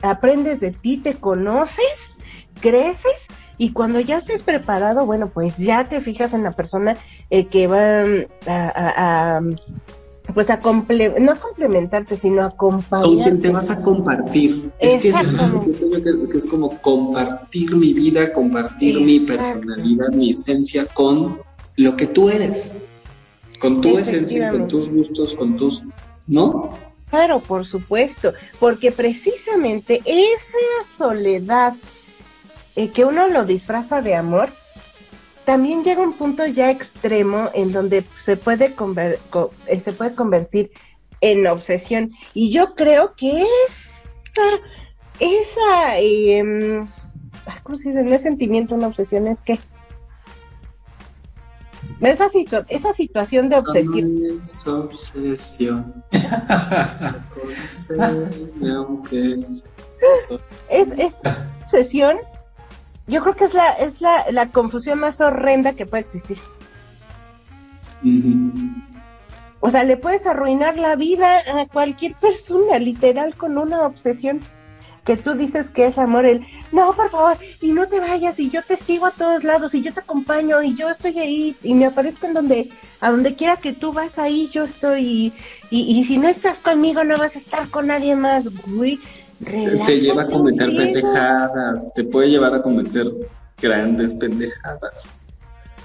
aprendes 0.02 0.60
de 0.60 0.72
ti, 0.72 0.98
te 0.98 1.14
conoces, 1.14 2.13
creces 2.64 3.26
y 3.58 3.72
cuando 3.72 4.00
ya 4.00 4.16
estés 4.16 4.42
preparado, 4.42 5.04
bueno, 5.04 5.28
pues 5.28 5.56
ya 5.58 5.84
te 5.84 6.00
fijas 6.00 6.32
en 6.32 6.42
la 6.42 6.52
persona 6.52 6.96
eh, 7.30 7.46
que 7.46 7.66
va 7.66 8.04
mm, 8.04 8.48
a, 8.48 9.40
pues 10.32 10.48
a 10.48 10.58
comple 10.58 11.20
no 11.20 11.32
a 11.32 11.36
complementarte, 11.36 12.16
sino 12.16 12.42
a 12.42 12.46
acompañarte. 12.46 13.08
Con 13.08 13.22
quien 13.22 13.40
te 13.40 13.50
vas 13.50 13.70
a 13.70 13.80
compartir. 13.80 14.70
Es 14.78 15.02
que 15.02 15.10
es 15.10 15.16
que, 15.18 16.38
es 16.38 16.46
como 16.46 16.70
compartir 16.80 17.76
mi 17.76 17.92
vida, 17.92 18.32
compartir 18.32 19.00
mi 19.00 19.20
personalidad, 19.20 20.08
mi 20.14 20.32
esencia 20.32 20.86
con 20.86 21.40
lo 21.76 21.96
que 21.96 22.06
tú 22.06 22.30
eres 22.30 22.72
con 23.64 23.80
tu 23.80 23.96
esencia, 23.96 24.50
con 24.50 24.68
tus 24.68 24.90
gustos, 24.90 25.34
con 25.34 25.56
tus, 25.56 25.82
¿no? 26.26 26.68
Claro, 27.08 27.40
por 27.40 27.64
supuesto, 27.64 28.34
porque 28.58 28.92
precisamente 28.92 30.02
esa 30.04 30.96
soledad 30.96 31.74
eh, 32.76 32.90
que 32.90 33.04
uno 33.04 33.28
lo 33.28 33.44
disfraza 33.44 34.02
de 34.02 34.14
amor, 34.14 34.50
también 35.44 35.84
llega 35.84 36.00
un 36.00 36.14
punto 36.14 36.46
ya 36.46 36.70
extremo 36.70 37.50
en 37.54 37.72
donde 37.72 38.04
se 38.20 38.36
puede, 38.36 38.74
eh, 39.66 39.80
se 39.80 39.92
puede 39.92 40.14
convertir 40.14 40.70
en 41.20 41.46
obsesión. 41.46 42.12
Y 42.32 42.50
yo 42.50 42.74
creo 42.74 43.14
que 43.14 43.42
esa, 43.42 44.58
esa 45.20 45.98
eh, 46.00 46.86
¿cómo 47.62 47.78
se 47.78 47.90
dice? 47.90 48.02
No 48.04 48.14
es 48.14 48.22
sentimiento, 48.22 48.74
una 48.74 48.88
obsesión, 48.88 49.26
es 49.28 49.40
que 49.42 49.58
esa, 52.00 52.30
esa 52.68 52.92
situación 52.92 53.48
de 53.48 53.56
obsesión. 53.56 54.40
es 54.42 54.66
obsesión. 54.66 56.04
es, 60.70 60.88
es 60.98 61.14
obsesión 61.64 62.18
yo 63.06 63.22
creo 63.22 63.36
que 63.36 63.44
es 63.44 63.54
la, 63.54 63.72
es 63.72 64.00
la, 64.00 64.24
la 64.30 64.50
confusión 64.50 65.00
más 65.00 65.20
horrenda 65.20 65.74
que 65.74 65.86
puede 65.86 66.02
existir. 66.02 66.38
O 69.60 69.70
sea, 69.70 69.84
le 69.84 69.96
puedes 69.96 70.26
arruinar 70.26 70.76
la 70.76 70.94
vida 70.96 71.38
a 71.38 71.66
cualquier 71.66 72.14
persona, 72.16 72.78
literal, 72.78 73.34
con 73.34 73.56
una 73.56 73.86
obsesión 73.86 74.40
que 75.04 75.16
tú 75.16 75.34
dices 75.34 75.68
que 75.68 75.86
es 75.86 75.98
amor, 75.98 76.24
el, 76.24 76.46
no, 76.72 76.94
por 76.94 77.10
favor, 77.10 77.36
y 77.60 77.72
no 77.72 77.86
te 77.88 78.00
vayas, 78.00 78.38
y 78.38 78.50
yo 78.50 78.62
te 78.62 78.76
sigo 78.76 79.06
a 79.06 79.10
todos 79.10 79.44
lados, 79.44 79.74
y 79.74 79.82
yo 79.82 79.92
te 79.92 80.00
acompaño, 80.00 80.62
y 80.62 80.74
yo 80.76 80.88
estoy 80.88 81.18
ahí, 81.18 81.56
y 81.62 81.74
me 81.74 81.86
aparezco 81.86 82.26
en 82.26 82.34
donde, 82.34 82.70
a 83.00 83.10
donde 83.10 83.36
quiera 83.36 83.56
que 83.56 83.74
tú 83.74 83.92
vas 83.92 84.18
ahí, 84.18 84.48
yo 84.50 84.64
estoy, 84.64 85.32
y, 85.70 85.98
y, 85.98 86.04
si 86.04 86.16
no 86.16 86.28
estás 86.28 86.58
conmigo, 86.58 87.04
no 87.04 87.16
vas 87.18 87.36
a 87.36 87.38
estar 87.38 87.68
con 87.68 87.88
nadie 87.88 88.16
más, 88.16 88.44
te 89.44 90.00
lleva 90.00 90.22
a 90.22 90.26
cometer 90.26 90.68
pendejadas, 90.76 91.92
te 91.94 92.04
puede 92.04 92.28
llevar 92.28 92.54
a 92.54 92.62
cometer 92.62 93.06
grandes 93.60 94.12
pendejadas. 94.14 95.10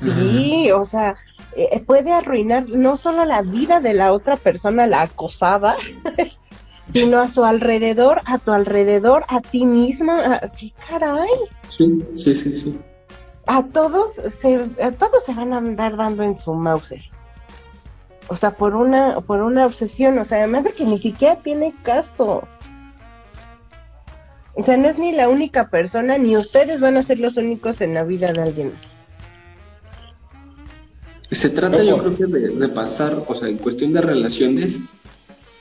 Sí, 0.02 0.72
o 0.72 0.86
sea, 0.86 1.16
eh, 1.56 1.82
puede 1.86 2.12
arruinar 2.12 2.70
no 2.70 2.96
solo 2.98 3.26
la 3.26 3.42
vida 3.42 3.80
de 3.80 3.94
la 3.94 4.14
otra 4.14 4.38
persona, 4.38 4.88
la 4.88 5.02
acosada, 5.02 5.76
sino 6.94 7.20
a 7.20 7.28
su 7.28 7.44
alrededor, 7.44 8.22
a 8.26 8.38
tu 8.38 8.52
alrededor, 8.52 9.26
a 9.28 9.42
ti 9.42 9.66
misma. 9.66 10.40
¿Qué 10.58 10.74
caray? 10.88 11.30
Sí, 11.68 12.06
sí, 12.16 12.34
sí, 12.34 12.54
sí. 12.54 12.80
A 13.46 13.64
todos, 13.64 14.14
se, 14.42 14.70
a 14.82 14.92
todos 14.92 15.24
se 15.26 15.34
van 15.34 15.54
a 15.54 15.58
andar 15.58 15.98
dando 15.98 16.24
en 16.24 16.40
su 16.40 16.54
mouse. 16.54 16.94
O 18.30 18.38
sea, 18.38 18.52
por 18.52 18.76
una, 18.76 19.20
por 19.22 19.42
una 19.42 19.66
obsesión, 19.66 20.20
o 20.20 20.26
sea, 20.26 20.38
además 20.40 20.64
de 20.64 20.72
que 20.74 20.86
ni 20.86 21.00
siquiera 21.00 21.38
tiene 21.38 21.74
caso. 21.82 22.48
O 24.60 24.66
sea, 24.66 24.76
no 24.76 24.90
es 24.90 24.98
ni 24.98 25.14
la 25.14 25.30
única 25.30 25.70
persona, 25.70 26.18
ni 26.18 26.36
ustedes 26.36 26.82
van 26.82 26.98
a 26.98 27.04
ser 27.04 27.18
los 27.22 27.38
únicos 27.38 27.80
en 27.80 27.94
la 27.94 28.04
vida 28.04 28.34
de 28.34 28.42
alguien. 28.42 28.74
Se 31.32 31.50
trata, 31.50 31.82
yo 31.82 31.98
creo 31.98 32.18
que 32.18 32.26
de, 32.26 32.68
pasar, 32.68 33.24
o 33.26 33.36
sea, 33.36 33.48
en 33.48 33.58
cuestión 33.58 33.94
de 33.94 34.02
relaciones, 34.02 34.82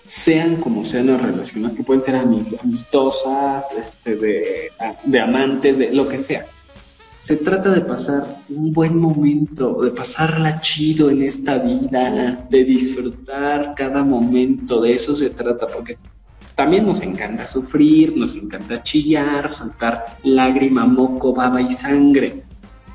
sean 0.03 0.57
como 0.57 0.83
sean 0.83 1.07
las 1.07 1.23
relaciones, 1.23 1.75
que 1.75 1.85
pueden 1.85 2.03
ser 2.03 2.17
amistosas, 2.17 3.71
este, 3.79 4.17
de, 4.17 4.73
de 5.05 5.21
amantes, 5.21 5.79
de 5.79 5.93
lo 5.93 6.09
que 6.09 6.19
sea. 6.19 6.47
Se 7.21 7.37
trata 7.37 7.71
de 7.71 7.83
pasar 7.83 8.27
un 8.49 8.73
buen 8.73 8.99
momento, 8.99 9.81
de 9.81 9.93
pasarla 9.93 10.61
chido 10.61 11.09
en 11.09 11.23
esta 11.23 11.59
vida, 11.59 12.45
de 12.51 12.65
disfrutar 12.65 13.75
cada 13.77 14.03
momento, 14.03 14.81
de 14.81 14.93
eso 14.93 15.15
se 15.15 15.31
trata, 15.31 15.69
porque 15.69 15.99
también 16.59 16.87
nos 16.87 17.01
encanta 17.03 17.47
sufrir, 17.47 18.17
nos 18.17 18.35
encanta 18.35 18.83
chillar, 18.83 19.49
soltar 19.49 20.17
lágrima, 20.25 20.87
moco, 20.87 21.33
baba 21.33 21.63
y 21.63 21.73
sangre. 21.73 22.43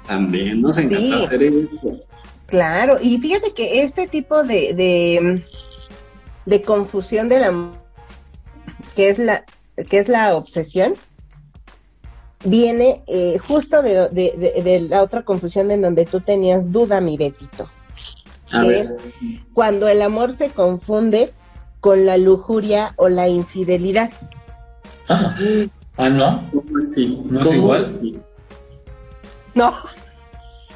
También 0.06 0.62
nos 0.62 0.78
encanta 0.78 1.24
hacer 1.24 1.44
eso. 1.44 1.98
Claro, 2.48 2.98
y 3.02 3.18
fíjate 3.20 3.54
que 3.54 3.84
este 3.84 4.10
tipo 4.10 4.44
de, 4.44 5.42
de, 6.46 6.62
confusión 6.64 7.30
de 7.30 7.40
la 7.40 7.72
que 8.98 9.08
es 9.08 9.18
la 9.18 9.46
que 9.90 9.98
es 9.98 10.10
la 10.10 10.36
obsesión 10.36 10.96
viene 12.44 13.02
eh, 13.08 13.38
justo 13.38 13.82
de, 13.82 14.10
de, 14.10 14.88
la 14.90 15.02
otra 15.02 15.22
confusión 15.22 15.72
en 15.72 15.84
donde 15.84 16.06
tú 16.06 16.20
tenías 16.20 16.70
duda, 16.70 17.00
mi 17.00 17.16
Betito. 17.16 17.70
que 18.52 18.82
es 18.82 18.94
cuando 19.54 19.88
el 19.88 20.02
amor 20.02 20.36
se 20.36 20.50
confunde 20.50 21.32
con 21.84 22.06
la 22.06 22.18
lujuria 22.18 22.94
o 22.96 23.10
la 23.10 23.28
infidelidad. 23.28 24.10
Ah, 25.10 25.36
ah 25.98 26.08
¿no? 26.08 26.50
Sí. 26.82 27.22
¿No 27.30 27.42
es 27.42 27.54
igual? 27.54 28.22
No. 29.54 29.74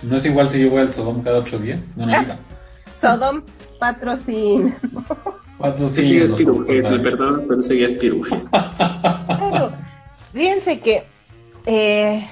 ¿No 0.01 0.17
es 0.17 0.25
igual 0.25 0.49
si 0.49 0.59
yo 0.61 0.69
voy 0.69 0.81
al 0.81 0.91
Sodom 0.91 1.23
cada 1.23 1.39
ocho 1.39 1.59
días? 1.59 1.95
No, 1.95 2.07
no 2.07 2.11
diga. 2.11 2.37
Sodom 2.99 3.41
patrocina. 3.79 4.77
Sí, 5.93 6.17
es 6.17 6.33
pirujes, 6.33 6.85
perdón, 6.85 7.45
pero 7.47 7.61
es 7.61 7.93
pirujes. 7.93 8.49
Claro. 8.51 9.71
Fíjense 10.33 10.81
que 10.81 11.05
eh, 11.65 12.27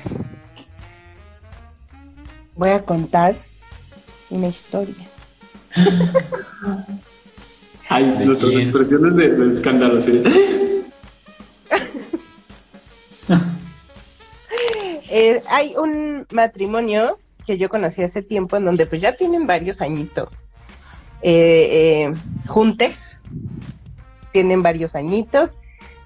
voy 2.55 2.71
a 2.71 2.83
contar 2.83 3.35
una 4.29 4.47
historia. 4.47 5.07
Ay, 7.95 8.25
nuestras 8.25 8.51
expresiones 8.51 9.15
de, 9.15 9.53
escándalo, 9.53 10.01
¿sí? 10.01 10.21
Eh, 15.17 15.41
hay 15.49 15.73
un 15.77 16.27
matrimonio 16.34 17.19
que 17.47 17.58
yo 17.58 17.69
conocí 17.69 18.03
hace 18.03 18.21
tiempo 18.21 18.58
en 18.58 18.65
donde 18.65 18.86
pues 18.86 19.01
ya 19.01 19.15
tienen 19.15 19.47
varios 19.47 19.79
añitos 19.79 20.34
eh, 21.21 22.10
eh, 22.12 22.13
juntes, 22.47 23.17
tienen 24.34 24.62
varios 24.62 24.93
añitos 24.93 25.51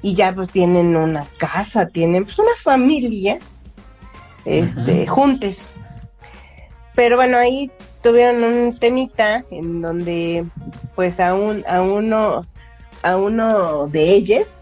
y 0.04 0.14
ya 0.14 0.36
pues 0.36 0.52
tienen 0.52 0.96
una 0.96 1.26
casa, 1.40 1.88
tienen 1.88 2.26
pues 2.26 2.38
una 2.38 2.56
familia, 2.62 3.40
este, 4.46 5.08
juntes. 5.08 5.64
Pero 6.94 7.16
bueno, 7.16 7.38
ahí 7.38 7.72
tuvieron 8.02 8.44
un 8.44 8.78
temita 8.78 9.44
en 9.52 9.82
donde 9.82 10.46
pues 10.96 11.20
a 11.20 11.34
un, 11.34 11.64
a 11.68 11.82
uno, 11.82 12.46
a 13.04 13.18
uno 13.18 13.88
de 13.88 14.12
ellos 14.12 14.54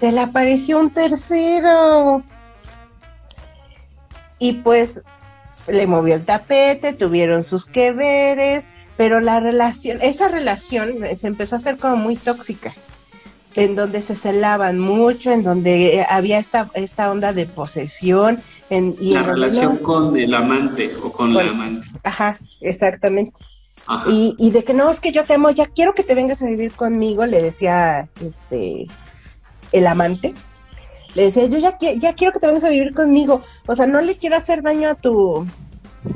se 0.00 0.12
le 0.12 0.20
apareció 0.20 0.78
un 0.78 0.90
tercero. 0.90 2.22
Y 4.38 4.54
pues 4.54 5.00
le 5.66 5.86
movió 5.86 6.14
el 6.14 6.24
tapete, 6.24 6.92
tuvieron 6.92 7.44
sus 7.44 7.64
que 7.64 7.92
veres, 7.92 8.64
pero 8.96 9.20
la 9.20 9.40
relación, 9.40 9.98
esa 10.02 10.28
relación 10.28 10.94
se 11.18 11.26
empezó 11.26 11.56
a 11.56 11.58
hacer 11.58 11.78
como 11.78 11.96
muy 11.96 12.16
tóxica, 12.16 12.74
en 13.56 13.74
donde 13.74 14.02
se 14.02 14.14
celaban 14.14 14.78
mucho, 14.78 15.32
en 15.32 15.42
donde 15.42 16.04
había 16.08 16.38
esta, 16.38 16.70
esta 16.74 17.10
onda 17.10 17.32
de 17.32 17.46
posesión, 17.46 18.42
y 18.70 19.12
la 19.12 19.22
relación 19.22 19.78
con 19.78 20.16
el 20.16 20.34
amante 20.34 20.92
o 21.02 21.10
con, 21.10 21.32
la 21.32 21.42
amante. 21.42 21.86
Ajá, 22.02 22.38
exactamente. 22.60 23.32
Y, 24.08 24.34
y 24.38 24.50
de 24.50 24.64
que 24.64 24.74
no, 24.74 24.90
es 24.90 24.98
que 24.98 25.12
yo 25.12 25.24
te 25.24 25.34
amo, 25.34 25.50
ya 25.50 25.66
quiero 25.66 25.94
que 25.94 26.02
te 26.02 26.14
vengas 26.14 26.42
a 26.42 26.46
vivir 26.46 26.72
conmigo, 26.72 27.24
le 27.24 27.40
decía 27.40 28.08
este 28.20 28.86
el 29.72 29.86
amante. 29.86 30.34
Le 31.14 31.24
decía, 31.24 31.46
yo 31.46 31.58
ya, 31.58 31.78
ya 31.78 32.12
quiero 32.14 32.32
que 32.32 32.40
te 32.40 32.46
vengas 32.46 32.64
a 32.64 32.68
vivir 32.68 32.92
conmigo. 32.92 33.42
O 33.66 33.74
sea, 33.74 33.86
no 33.86 34.00
le 34.00 34.16
quiero 34.16 34.36
hacer 34.36 34.62
daño 34.62 34.90
a 34.90 34.94
tu 34.96 35.46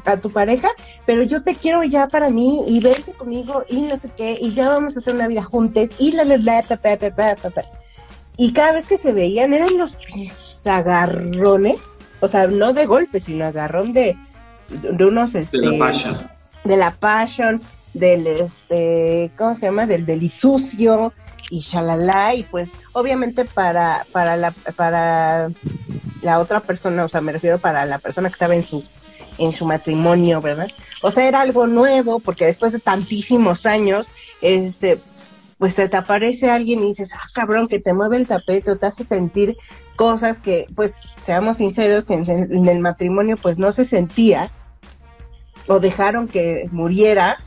a 0.04 0.16
tu 0.16 0.30
pareja, 0.30 0.68
pero 1.06 1.22
yo 1.22 1.42
te 1.42 1.54
quiero 1.54 1.82
ya 1.84 2.08
para 2.08 2.30
mí 2.30 2.64
y 2.66 2.80
vente 2.80 3.12
conmigo 3.12 3.64
y 3.68 3.82
no 3.82 3.96
sé 3.96 4.10
qué, 4.16 4.36
y 4.40 4.54
ya 4.54 4.68
vamos 4.68 4.96
a 4.96 5.00
hacer 5.00 5.14
una 5.14 5.28
vida 5.28 5.42
juntos 5.42 5.88
y 5.98 6.12
la 6.12 6.24
la 6.24 6.36
la 6.36 6.62
pa, 6.62 6.96
pa, 6.96 7.10
pa, 7.10 7.62
Y 8.36 8.52
cada 8.52 8.72
vez 8.72 8.86
que 8.86 8.98
se 8.98 9.12
veían 9.12 9.54
eran 9.54 9.76
los 9.76 9.96
agarrones 10.64 11.80
o 12.20 12.28
sea, 12.28 12.46
no 12.46 12.72
de 12.72 12.86
golpe, 12.86 13.20
sino 13.20 13.46
agarrón 13.46 13.92
de, 13.92 14.16
de 14.68 15.04
unos... 15.04 15.34
Este, 15.34 15.58
de 15.58 15.66
la 15.72 15.78
passion. 15.78 16.18
De 16.64 16.76
la 16.76 16.90
passion, 16.92 17.62
del, 17.94 18.26
este, 18.26 19.30
¿cómo 19.36 19.54
se 19.54 19.62
llama? 19.62 19.86
Del 19.86 20.04
delisucio 20.04 21.12
y 21.50 21.60
shalala, 21.60 22.34
y 22.34 22.44
pues 22.44 22.70
obviamente 22.92 23.44
para, 23.44 24.06
para, 24.12 24.36
la, 24.36 24.52
para 24.76 25.50
la 26.22 26.38
otra 26.38 26.60
persona, 26.60 27.04
o 27.04 27.08
sea, 27.08 27.22
me 27.22 27.32
refiero 27.32 27.58
para 27.58 27.86
la 27.86 27.98
persona 27.98 28.28
que 28.28 28.34
estaba 28.34 28.54
en 28.54 28.64
su 28.64 28.84
en 29.40 29.52
su 29.52 29.64
matrimonio, 29.64 30.40
¿verdad? 30.40 30.68
O 31.02 31.10
sea, 31.10 31.26
era 31.26 31.40
algo 31.40 31.66
nuevo, 31.66 32.20
porque 32.20 32.44
después 32.44 32.72
de 32.72 32.78
tantísimos 32.78 33.66
años, 33.66 34.06
este, 34.42 34.98
pues 35.58 35.74
se 35.74 35.88
te 35.88 35.96
aparece 35.96 36.50
alguien 36.50 36.80
y 36.80 36.88
dices, 36.88 37.10
ah, 37.14 37.28
cabrón, 37.34 37.66
que 37.66 37.80
te 37.80 37.94
mueve 37.94 38.18
el 38.18 38.28
tapete 38.28 38.70
o 38.70 38.76
te 38.76 38.86
hace 38.86 39.02
sentir 39.02 39.56
cosas 39.96 40.38
que, 40.38 40.66
pues, 40.76 40.94
seamos 41.24 41.56
sinceros, 41.56 42.04
que 42.04 42.14
en, 42.14 42.68
el 42.68 42.80
matrimonio, 42.80 43.36
pues, 43.40 43.58
no 43.58 43.72
se 43.72 43.84
sentía 43.86 44.50
o 45.66 45.80
dejaron 45.80 46.28
que 46.28 46.68
muriera, 46.70 47.38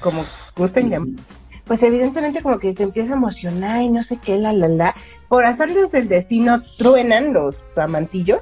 como 0.00 0.24
gusten 0.54 0.90
llamar, 0.90 1.24
pues 1.64 1.82
evidentemente 1.82 2.42
como 2.42 2.58
que 2.58 2.74
se 2.74 2.82
empieza 2.82 3.12
a 3.12 3.16
emocionar 3.16 3.82
y 3.82 3.90
no 3.90 4.02
sé 4.02 4.16
qué, 4.16 4.38
la, 4.38 4.52
la, 4.52 4.68
la. 4.68 4.94
Por 5.28 5.44
hacerles 5.44 5.92
del 5.92 6.08
destino, 6.08 6.62
truenan 6.78 7.34
los 7.34 7.62
amantillos 7.76 8.40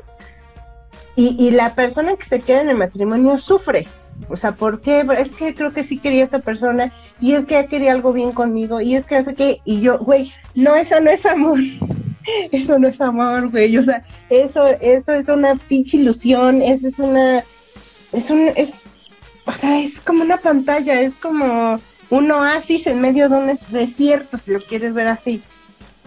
y, 1.17 1.35
y 1.43 1.51
la 1.51 1.75
persona 1.75 2.17
que 2.17 2.27
se 2.27 2.41
queda 2.41 2.61
en 2.61 2.69
el 2.69 2.77
matrimonio 2.77 3.39
sufre 3.39 3.87
o 4.29 4.37
sea, 4.37 4.53
¿por 4.53 4.81
qué? 4.81 5.05
Es 5.19 5.31
que 5.31 5.55
creo 5.55 5.73
que 5.73 5.85
sí 5.85 5.99
quería 5.99 6.25
esta 6.25 6.41
persona 6.41 6.93
y 7.21 7.33
es 7.33 7.45
que 7.45 7.55
ya 7.55 7.67
quería 7.67 7.93
algo 7.93 8.13
bien 8.13 8.33
conmigo 8.33 8.81
y 8.81 8.97
es 8.97 9.05
que 9.05 9.17
no 9.17 9.23
sé 9.23 9.35
qué. 9.35 9.61
Y 9.65 9.81
yo, 9.81 9.99
güey, 9.99 10.31
no, 10.55 10.75
eso 10.75 11.01
no 11.01 11.11
es 11.11 11.25
amor. 11.27 11.59
Eso 12.51 12.77
no 12.77 12.89
es 12.89 13.01
amor, 13.01 13.51
güey. 13.53 13.79
O 13.79 13.85
sea, 13.85 14.03
eso, 14.31 14.67
eso 14.81 15.13
es 15.13 15.29
una 15.29 15.55
pinche 15.55 15.97
ilusión. 15.97 16.61
Eso 16.61 16.89
es 16.89 16.99
una. 16.99 17.45
Es 18.13 18.29
un. 18.31 18.51
Es, 18.57 18.73
o 19.45 19.53
sea, 19.53 19.81
es 19.81 20.01
como 20.01 20.25
una 20.25 20.37
pantalla. 20.39 21.01
Es 21.01 21.15
como 21.15 21.79
un 22.11 22.31
oasis 22.33 22.89
en 22.89 23.01
medio 23.01 23.29
de 23.29 23.37
un 23.37 23.59
desierto, 23.69 24.39
si 24.39 24.51
lo 24.51 24.59
quieres 24.59 24.93
ver 24.93 25.07
así. 25.07 25.41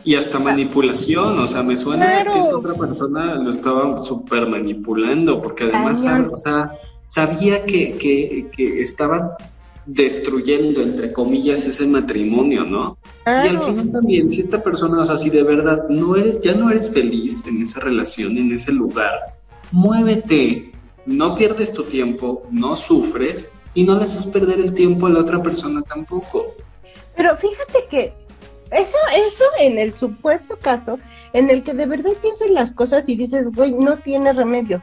Y 0.03 0.15
hasta 0.15 0.39
manipulación, 0.39 1.39
o 1.39 1.47
sea, 1.47 1.63
me 1.63 1.75
suena 1.75 2.23
que 2.23 2.39
esta 2.39 2.57
otra 2.57 2.73
persona 2.73 3.35
lo 3.35 3.49
estaba 3.49 3.99
súper 3.99 4.47
manipulando, 4.47 5.41
porque 5.41 5.65
además, 5.65 6.05
o 6.31 6.37
sea, 6.37 6.71
sabía 7.07 7.65
que, 7.65 7.91
que, 7.91 8.49
que 8.55 8.81
estaban 8.81 9.31
destruyendo, 9.85 10.81
entre 10.81 11.11
comillas, 11.11 11.65
ese 11.65 11.87
matrimonio, 11.87 12.63
¿no? 12.63 12.97
Y 13.25 13.47
al 13.47 13.63
final 13.63 13.91
también, 13.91 14.29
si 14.29 14.41
esta 14.41 14.61
persona, 14.63 15.01
o 15.01 15.05
sea, 15.05 15.17
si 15.17 15.29
de 15.29 15.43
verdad 15.43 15.89
no 15.89 16.15
eres, 16.15 16.39
ya 16.41 16.53
no 16.53 16.69
eres 16.69 16.91
feliz 16.91 17.43
en 17.47 17.61
esa 17.61 17.79
relación, 17.79 18.37
en 18.37 18.53
ese 18.53 18.71
lugar, 18.71 19.13
muévete, 19.71 20.71
no 21.05 21.35
pierdes 21.35 21.73
tu 21.73 21.83
tiempo, 21.83 22.43
no 22.51 22.75
sufres 22.75 23.49
y 23.73 23.83
no 23.83 23.95
le 23.97 24.03
haces 24.03 24.27
perder 24.27 24.59
el 24.59 24.73
tiempo 24.73 25.07
a 25.07 25.09
la 25.09 25.19
otra 25.19 25.41
persona 25.41 25.81
tampoco. 25.81 26.53
Pero 27.15 27.35
fíjate 27.37 27.85
que 27.89 28.13
eso, 28.71 28.97
eso 29.15 29.43
en 29.59 29.79
el 29.79 29.95
supuesto 29.95 30.57
caso 30.57 30.99
en 31.33 31.49
el 31.49 31.63
que 31.63 31.73
de 31.73 31.85
verdad 31.85 32.11
piensas 32.21 32.49
las 32.49 32.71
cosas 32.71 33.07
y 33.07 33.15
dices, 33.15 33.49
güey, 33.51 33.73
no 33.73 33.97
tiene 33.97 34.33
remedio. 34.33 34.81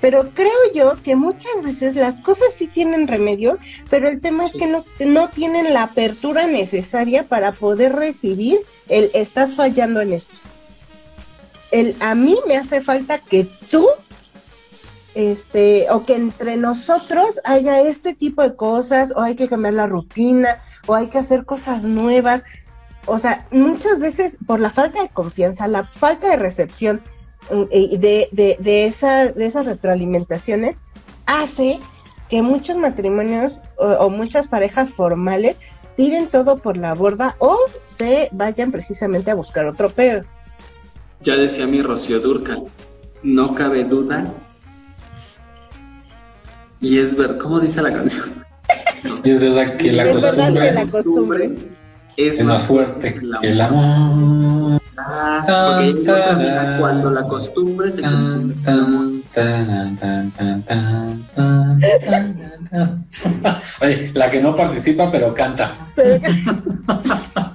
Pero 0.00 0.30
creo 0.34 0.72
yo 0.74 0.92
que 1.02 1.16
muchas 1.16 1.62
veces 1.62 1.96
las 1.96 2.16
cosas 2.20 2.52
sí 2.54 2.66
tienen 2.66 3.08
remedio, 3.08 3.58
pero 3.88 4.08
el 4.08 4.20
tema 4.20 4.44
es 4.44 4.52
que 4.52 4.66
no, 4.66 4.84
no 5.00 5.28
tienen 5.28 5.72
la 5.72 5.84
apertura 5.84 6.46
necesaria 6.46 7.24
para 7.24 7.52
poder 7.52 7.94
recibir 7.94 8.60
el 8.88 9.10
estás 9.14 9.54
fallando 9.54 10.00
en 10.00 10.12
esto. 10.12 10.34
El 11.70 11.96
a 12.00 12.14
mí 12.14 12.36
me 12.46 12.56
hace 12.56 12.80
falta 12.82 13.18
que 13.18 13.48
tú 13.70 13.88
este, 15.16 15.86
o 15.90 16.02
que 16.02 16.14
entre 16.14 16.58
nosotros 16.58 17.40
haya 17.42 17.80
este 17.80 18.14
tipo 18.14 18.42
de 18.42 18.54
cosas, 18.54 19.14
o 19.16 19.22
hay 19.22 19.34
que 19.34 19.48
cambiar 19.48 19.72
la 19.72 19.86
rutina, 19.86 20.60
o 20.86 20.94
hay 20.94 21.06
que 21.06 21.16
hacer 21.16 21.46
cosas 21.46 21.84
nuevas. 21.84 22.44
O 23.06 23.18
sea, 23.18 23.46
muchas 23.50 23.98
veces 23.98 24.36
por 24.46 24.60
la 24.60 24.70
falta 24.70 25.02
de 25.02 25.08
confianza, 25.08 25.68
la 25.68 25.84
falta 25.84 26.28
de 26.28 26.36
recepción 26.36 27.00
mm, 27.50 27.98
de, 27.98 28.28
de, 28.32 28.56
de, 28.58 28.86
esa, 28.86 29.32
de 29.32 29.46
esas 29.46 29.66
retroalimentaciones, 29.66 30.78
hace 31.26 31.80
que 32.28 32.42
muchos 32.42 32.76
matrimonios 32.76 33.58
o, 33.76 34.10
muchas 34.10 34.48
parejas 34.48 34.90
formales 34.90 35.56
tiren 35.96 36.26
todo 36.26 36.56
por 36.56 36.76
la 36.76 36.94
borda 36.94 37.36
o 37.38 37.56
se 37.84 38.28
vayan 38.32 38.72
precisamente 38.72 39.30
a 39.30 39.34
buscar 39.34 39.66
otro 39.66 39.90
pedo. 39.90 40.22
Ya 41.22 41.36
decía 41.36 41.66
mi 41.66 41.82
Rocío 41.82 42.20
Durcal, 42.20 42.64
no 43.22 43.54
cabe 43.54 43.84
duda 43.84 44.24
y 46.80 46.98
es 46.98 47.16
ver, 47.16 47.38
¿cómo 47.38 47.60
dice 47.60 47.80
la 47.80 47.92
canción? 47.92 48.44
Y 49.24 49.30
es 49.30 49.40
verdad 49.40 49.76
que, 49.76 49.92
la, 49.92 50.12
costumbre 50.90 51.54
es, 52.16 52.42
más 52.44 52.62
fuerte 52.62 53.14
que 53.40 53.48
el 53.48 53.60
amor. 53.60 54.80
Ah, 54.98 55.42
porque 55.78 56.78
cuando 56.78 57.10
la 57.10 57.26
costumbre 57.28 57.92
se 57.92 58.02
Oye, 63.80 64.10
la 64.14 64.30
que 64.30 64.40
no 64.40 64.56
participa 64.56 65.10
pero 65.10 65.34
canta. 65.34 65.72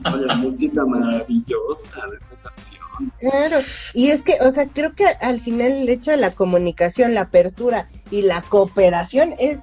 la 0.03 0.36
música 0.36 0.86
maravillosa 0.86 2.01
de 2.12 2.18
esta 2.18 2.36
canción. 2.43 2.82
Claro, 3.20 3.57
y 3.93 4.09
es 4.09 4.22
que, 4.22 4.38
o 4.41 4.51
sea, 4.51 4.68
creo 4.68 4.93
que 4.93 5.07
al 5.07 5.39
final 5.39 5.72
el 5.72 5.89
hecho 5.89 6.12
de 6.12 6.18
la 6.18 6.32
comunicación, 6.32 7.16
la 7.16 7.22
apertura 7.22 7.88
y 8.12 8.22
la 8.22 8.41
cooperación 8.43 9.34
es 9.39 9.59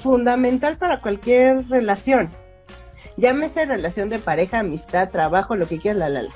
fundamental 0.00 0.78
para 0.78 1.00
cualquier 1.00 1.68
relación. 1.68 2.30
Llámese 3.18 3.66
relación 3.66 4.08
de 4.08 4.20
pareja, 4.20 4.60
amistad, 4.60 5.10
trabajo, 5.10 5.56
lo 5.56 5.66
que 5.66 5.78
quieras, 5.78 5.98
la, 5.98 6.08
la, 6.08 6.22
la. 6.22 6.32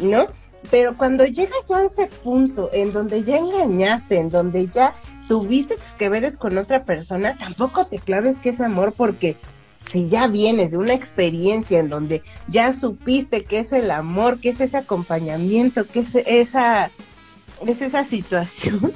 ¿No? 0.00 0.26
Pero 0.70 0.96
cuando 0.96 1.24
llegas 1.24 1.58
ya 1.68 1.78
a 1.78 1.84
ese 1.84 2.06
punto 2.06 2.70
en 2.72 2.92
donde 2.92 3.22
ya 3.22 3.38
engañaste, 3.38 4.18
en 4.18 4.28
donde 4.28 4.68
ya 4.68 4.94
tuviste 5.28 5.76
que 5.98 6.08
veres 6.08 6.36
con 6.36 6.58
otra 6.58 6.84
persona, 6.84 7.36
tampoco 7.38 7.86
te 7.86 7.98
claves 7.98 8.36
que 8.38 8.50
es 8.50 8.60
amor 8.60 8.92
porque 8.96 9.36
si 9.92 10.08
ya 10.08 10.26
vienes 10.26 10.72
de 10.72 10.78
una 10.78 10.94
experiencia 10.94 11.78
en 11.78 11.88
donde 11.88 12.22
ya 12.48 12.78
supiste 12.78 13.44
que 13.44 13.60
es 13.60 13.72
el 13.72 13.90
amor, 13.90 14.40
que 14.40 14.50
es 14.50 14.60
ese 14.60 14.78
acompañamiento, 14.78 15.86
que 15.86 16.00
es 16.00 16.14
esa, 16.14 16.90
es 17.66 17.80
esa 17.80 18.04
situación, 18.04 18.92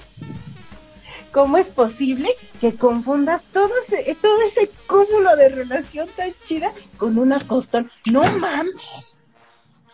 ¿cómo 1.37 1.59
es 1.59 1.68
posible 1.68 2.30
que 2.62 2.74
confundas 2.76 3.43
todo 3.53 3.68
ese, 3.87 4.16
todo 4.22 4.41
ese 4.41 4.70
cúmulo 4.87 5.37
de 5.37 5.51
relación 5.51 6.09
tan 6.16 6.32
chida 6.47 6.72
con 6.97 7.18
una 7.18 7.39
costón? 7.41 7.91
No 8.11 8.22
mames. 8.39 9.05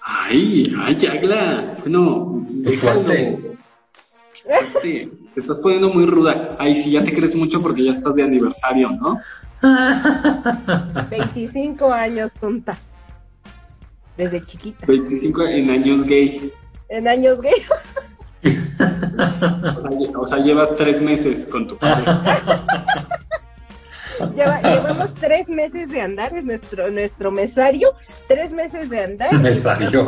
Ay, 0.02 0.72
ay, 0.78 1.06
Agla. 1.06 1.74
Bueno, 1.80 2.46
déjalo. 2.48 3.12
Este, 3.12 5.10
te 5.34 5.40
estás 5.40 5.56
poniendo 5.56 5.90
muy 5.90 6.06
ruda. 6.06 6.54
Ay, 6.60 6.76
sí, 6.76 6.92
ya 6.92 7.02
te 7.02 7.12
crees 7.12 7.34
mucho 7.34 7.60
porque 7.60 7.86
ya 7.86 7.90
estás 7.90 8.14
de 8.14 8.22
aniversario, 8.22 8.90
¿no? 8.90 9.20
25 11.10 11.92
años, 11.92 12.30
tonta. 12.40 12.78
Desde 14.16 14.46
chiquita. 14.46 14.86
25 14.86 15.42
en 15.42 15.70
años 15.70 16.04
gay. 16.04 16.52
En 16.88 17.08
años 17.08 17.40
gay. 17.42 17.54
o, 18.44 19.80
sea, 19.80 19.90
o 20.18 20.26
sea, 20.26 20.38
llevas 20.38 20.74
tres 20.76 21.00
meses 21.00 21.46
con 21.46 21.68
tu 21.68 21.76
padre. 21.76 22.04
llevamos 24.34 25.14
tres 25.14 25.48
meses 25.48 25.90
de 25.90 26.00
andar, 26.00 26.36
en 26.36 26.46
nuestro, 26.46 26.90
nuestro 26.90 27.30
mesario, 27.30 27.94
tres 28.28 28.52
meses 28.52 28.90
de 28.90 29.04
andar, 29.04 29.32
mesario. 29.38 30.06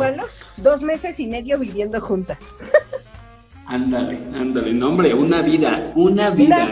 dos 0.57 0.81
meses 0.81 1.19
y 1.19 1.27
medio 1.27 1.59
viviendo 1.59 1.99
juntas. 2.01 2.37
Ándale, 3.67 4.19
ándale, 4.35 4.73
no 4.73 4.89
hombre, 4.89 5.11
una 5.15 5.41
vida, 5.41 5.91
una 5.95 6.29
vida. 6.29 6.69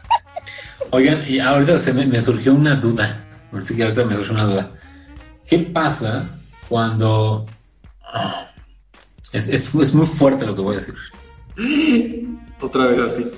Oigan, 0.90 1.22
y 1.28 1.40
ahorita 1.40 1.76
se 1.76 1.92
me, 1.92 2.18
surgió 2.22 2.54
una 2.54 2.76
duda, 2.76 3.22
que 3.50 3.82
ahorita 3.82 4.06
me 4.06 4.14
surgió 4.14 4.32
una 4.32 4.44
duda. 4.44 4.70
¿Qué 5.46 5.58
pasa 5.58 6.26
cuando... 6.70 7.44
es, 9.32 9.48
es, 9.48 9.74
es 9.74 9.94
muy 9.94 10.06
fuerte 10.06 10.46
lo 10.46 10.54
que 10.54 10.62
voy 10.62 10.76
a 10.76 10.78
decir. 10.80 10.94
Otra 12.60 12.86
vez 12.86 13.12
así. 13.12 13.30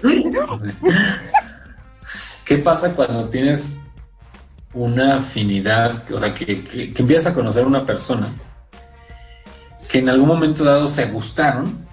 ¿Qué 2.44 2.58
pasa 2.58 2.94
cuando 2.94 3.28
tienes 3.28 3.78
una 4.74 5.16
afinidad, 5.16 6.02
o 6.12 6.18
sea, 6.18 6.34
que, 6.34 6.62
que, 6.64 6.92
empiezas 6.96 7.26
a 7.26 7.34
conocer 7.34 7.64
a 7.64 7.66
una 7.66 7.86
persona 7.86 8.28
que 9.90 9.98
en 9.98 10.08
algún 10.08 10.28
momento 10.28 10.64
dado 10.64 10.88
se 10.88 11.06
gustaron, 11.06 11.86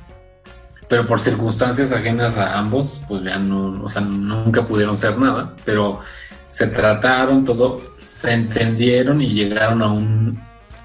pero 0.88 1.08
por 1.08 1.20
circunstancias 1.20 1.92
ajenas 1.92 2.38
a 2.38 2.58
ambos, 2.58 3.02
pues 3.08 3.24
ya 3.24 3.38
no, 3.38 3.84
o 3.84 3.90
sea, 3.90 4.02
nunca 4.02 4.66
pudieron 4.66 4.98
ser 4.98 5.18
nada, 5.18 5.54
pero 5.64 6.02
se 6.50 6.68
trataron, 6.68 7.44
todo, 7.46 7.82
se 7.98 8.34
entendieron 8.34 9.22
y 9.22 9.34
llegaron 9.34 9.82
a, 9.82 9.92
un, 9.92 10.40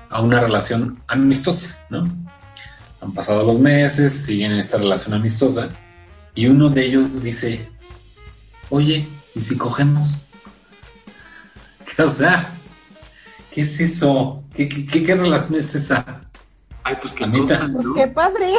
a 0.09 0.23
una 0.23 0.41
relación 0.41 1.03
amistosa, 1.07 1.77
¿no? 1.91 2.05
Han 3.01 3.13
pasado 3.13 3.45
los 3.45 3.59
meses, 3.59 4.13
siguen 4.13 4.53
esta 4.53 4.79
relación 4.79 5.15
amistosa, 5.15 5.71
y 6.35 6.47
uno 6.47 6.69
de 6.69 6.85
ellos 6.85 7.23
dice, 7.23 7.69
oye, 8.69 9.07
¿Y 9.35 9.43
si 9.43 9.57
cogemos? 9.57 10.23
O 11.99 12.09
sea, 12.09 12.55
¿qué 13.51 13.63
es 13.63 13.81
eso? 13.81 14.43
¿Qué, 14.55 14.69
qué, 14.69 15.15
relación 15.15 15.57
es 15.57 15.75
esa? 15.75 16.21
Ay, 16.83 16.97
pues 16.99 17.13
qué, 17.13 17.27
qué 17.95 18.07
padre. 18.07 18.47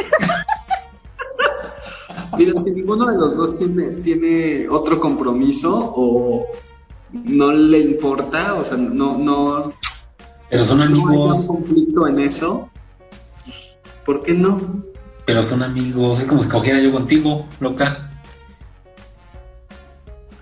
Mira, 2.37 2.61
si 2.61 2.69
ninguno 2.69 3.07
de 3.07 3.17
los 3.17 3.35
dos 3.35 3.55
tiene, 3.55 3.89
tiene 4.01 4.69
otro 4.69 4.99
compromiso 4.99 5.93
o 5.95 6.45
no 7.13 7.51
le 7.51 7.79
importa, 7.79 8.53
o 8.53 8.63
sea, 8.63 8.77
no, 8.77 9.17
no. 9.17 9.73
Pero 10.49 10.65
son 10.65 10.81
amigos. 10.81 11.11
No 11.11 11.33
hay 11.33 11.39
un 11.39 11.47
conflicto 11.47 12.07
en 12.07 12.19
eso. 12.19 12.69
¿Por 14.05 14.21
qué 14.23 14.33
no? 14.33 14.57
Pero 15.25 15.43
son 15.43 15.63
amigos. 15.63 16.21
Es 16.21 16.25
como 16.25 16.43
si 16.43 16.49
cogiera 16.49 16.79
yo 16.79 16.91
contigo, 16.91 17.47
loca. 17.59 18.09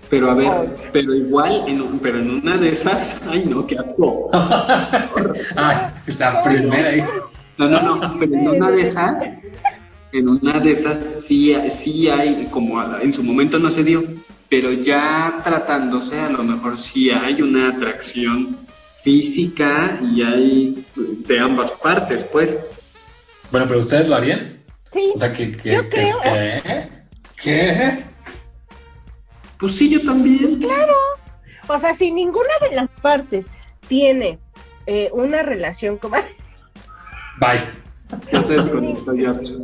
Pero 0.08 0.28
a 0.28 0.34
ver, 0.34 0.74
pero 0.92 1.14
igual, 1.14 1.64
en, 1.68 2.00
pero 2.00 2.18
en 2.18 2.30
una 2.30 2.56
de 2.56 2.70
esas, 2.70 3.20
ay 3.28 3.44
no, 3.46 3.64
qué 3.64 3.78
asco. 3.78 4.28
ay, 5.56 5.76
la 6.18 6.42
primera. 6.42 7.06
No, 7.56 7.68
no, 7.68 7.96
no, 7.96 8.18
pero 8.18 8.34
en 8.34 8.48
una 8.48 8.70
de 8.72 8.82
esas, 8.82 9.30
en 10.12 10.28
una 10.28 10.58
de 10.58 10.72
esas 10.72 10.98
sí, 10.98 11.54
sí 11.68 12.08
hay, 12.08 12.48
como 12.50 12.82
en 12.98 13.12
su 13.12 13.22
momento 13.22 13.60
no 13.60 13.70
se 13.70 13.84
dio, 13.84 14.02
pero 14.48 14.72
ya 14.72 15.40
tratándose, 15.44 16.18
a 16.18 16.30
lo 16.30 16.42
mejor 16.42 16.76
sí 16.76 17.10
hay 17.10 17.40
una 17.40 17.68
atracción 17.68 18.56
física 19.04 20.00
y 20.02 20.22
hay 20.22 20.84
de 20.96 21.38
ambas 21.38 21.70
partes, 21.70 22.24
pues. 22.24 22.58
Bueno, 23.50 23.66
pero 23.66 23.80
ustedes 23.80 24.08
lo 24.08 24.16
harían. 24.16 24.58
Sí. 24.92 25.12
O 25.14 25.18
sea, 25.18 25.32
que, 25.32 25.56
que, 25.56 25.88
que, 25.88 26.12
¿Qué? 27.42 28.04
Pues 29.58 29.76
sí, 29.76 29.90
yo 29.90 30.02
también. 30.02 30.58
Claro. 30.58 30.94
O 31.68 31.78
sea, 31.78 31.94
si 31.94 32.10
ninguna 32.10 32.48
de 32.68 32.74
las 32.74 32.88
partes 33.02 33.44
tiene 33.88 34.38
eh, 34.86 35.10
una 35.12 35.42
relación 35.42 35.98
como... 35.98 36.16
Bye. 37.40 37.80
Ya 38.32 38.42
se 38.42 38.54
desconectó 38.54 39.14
George. 39.14 39.54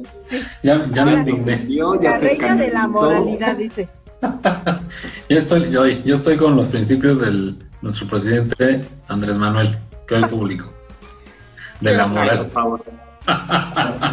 Ya, 0.62 0.86
ya 0.92 1.04
me 1.04 1.14
indigné. 1.14 1.66
Yo 1.68 2.00
ya 2.00 2.10
La 2.10 2.18
se 2.18 2.26
de 2.26 2.30
la 2.30 2.32
escandalizó. 2.34 3.02
moralidad, 3.02 3.56
dice. 3.56 3.88
Yo 5.28 5.38
estoy, 5.38 5.70
yo, 5.70 5.86
yo 5.86 6.14
estoy 6.14 6.36
con 6.38 6.56
los 6.56 6.68
principios 6.68 7.20
del 7.20 7.56
nuestro 7.82 8.06
presidente 8.06 8.80
Andrés 9.08 9.36
Manuel, 9.36 9.76
que 10.08 10.14
hoy 10.14 10.24
publicó. 10.24 10.72
De 11.80 11.94
la 11.94 12.06
moral, 12.06 12.38
por 12.38 12.50
favor. 12.50 12.84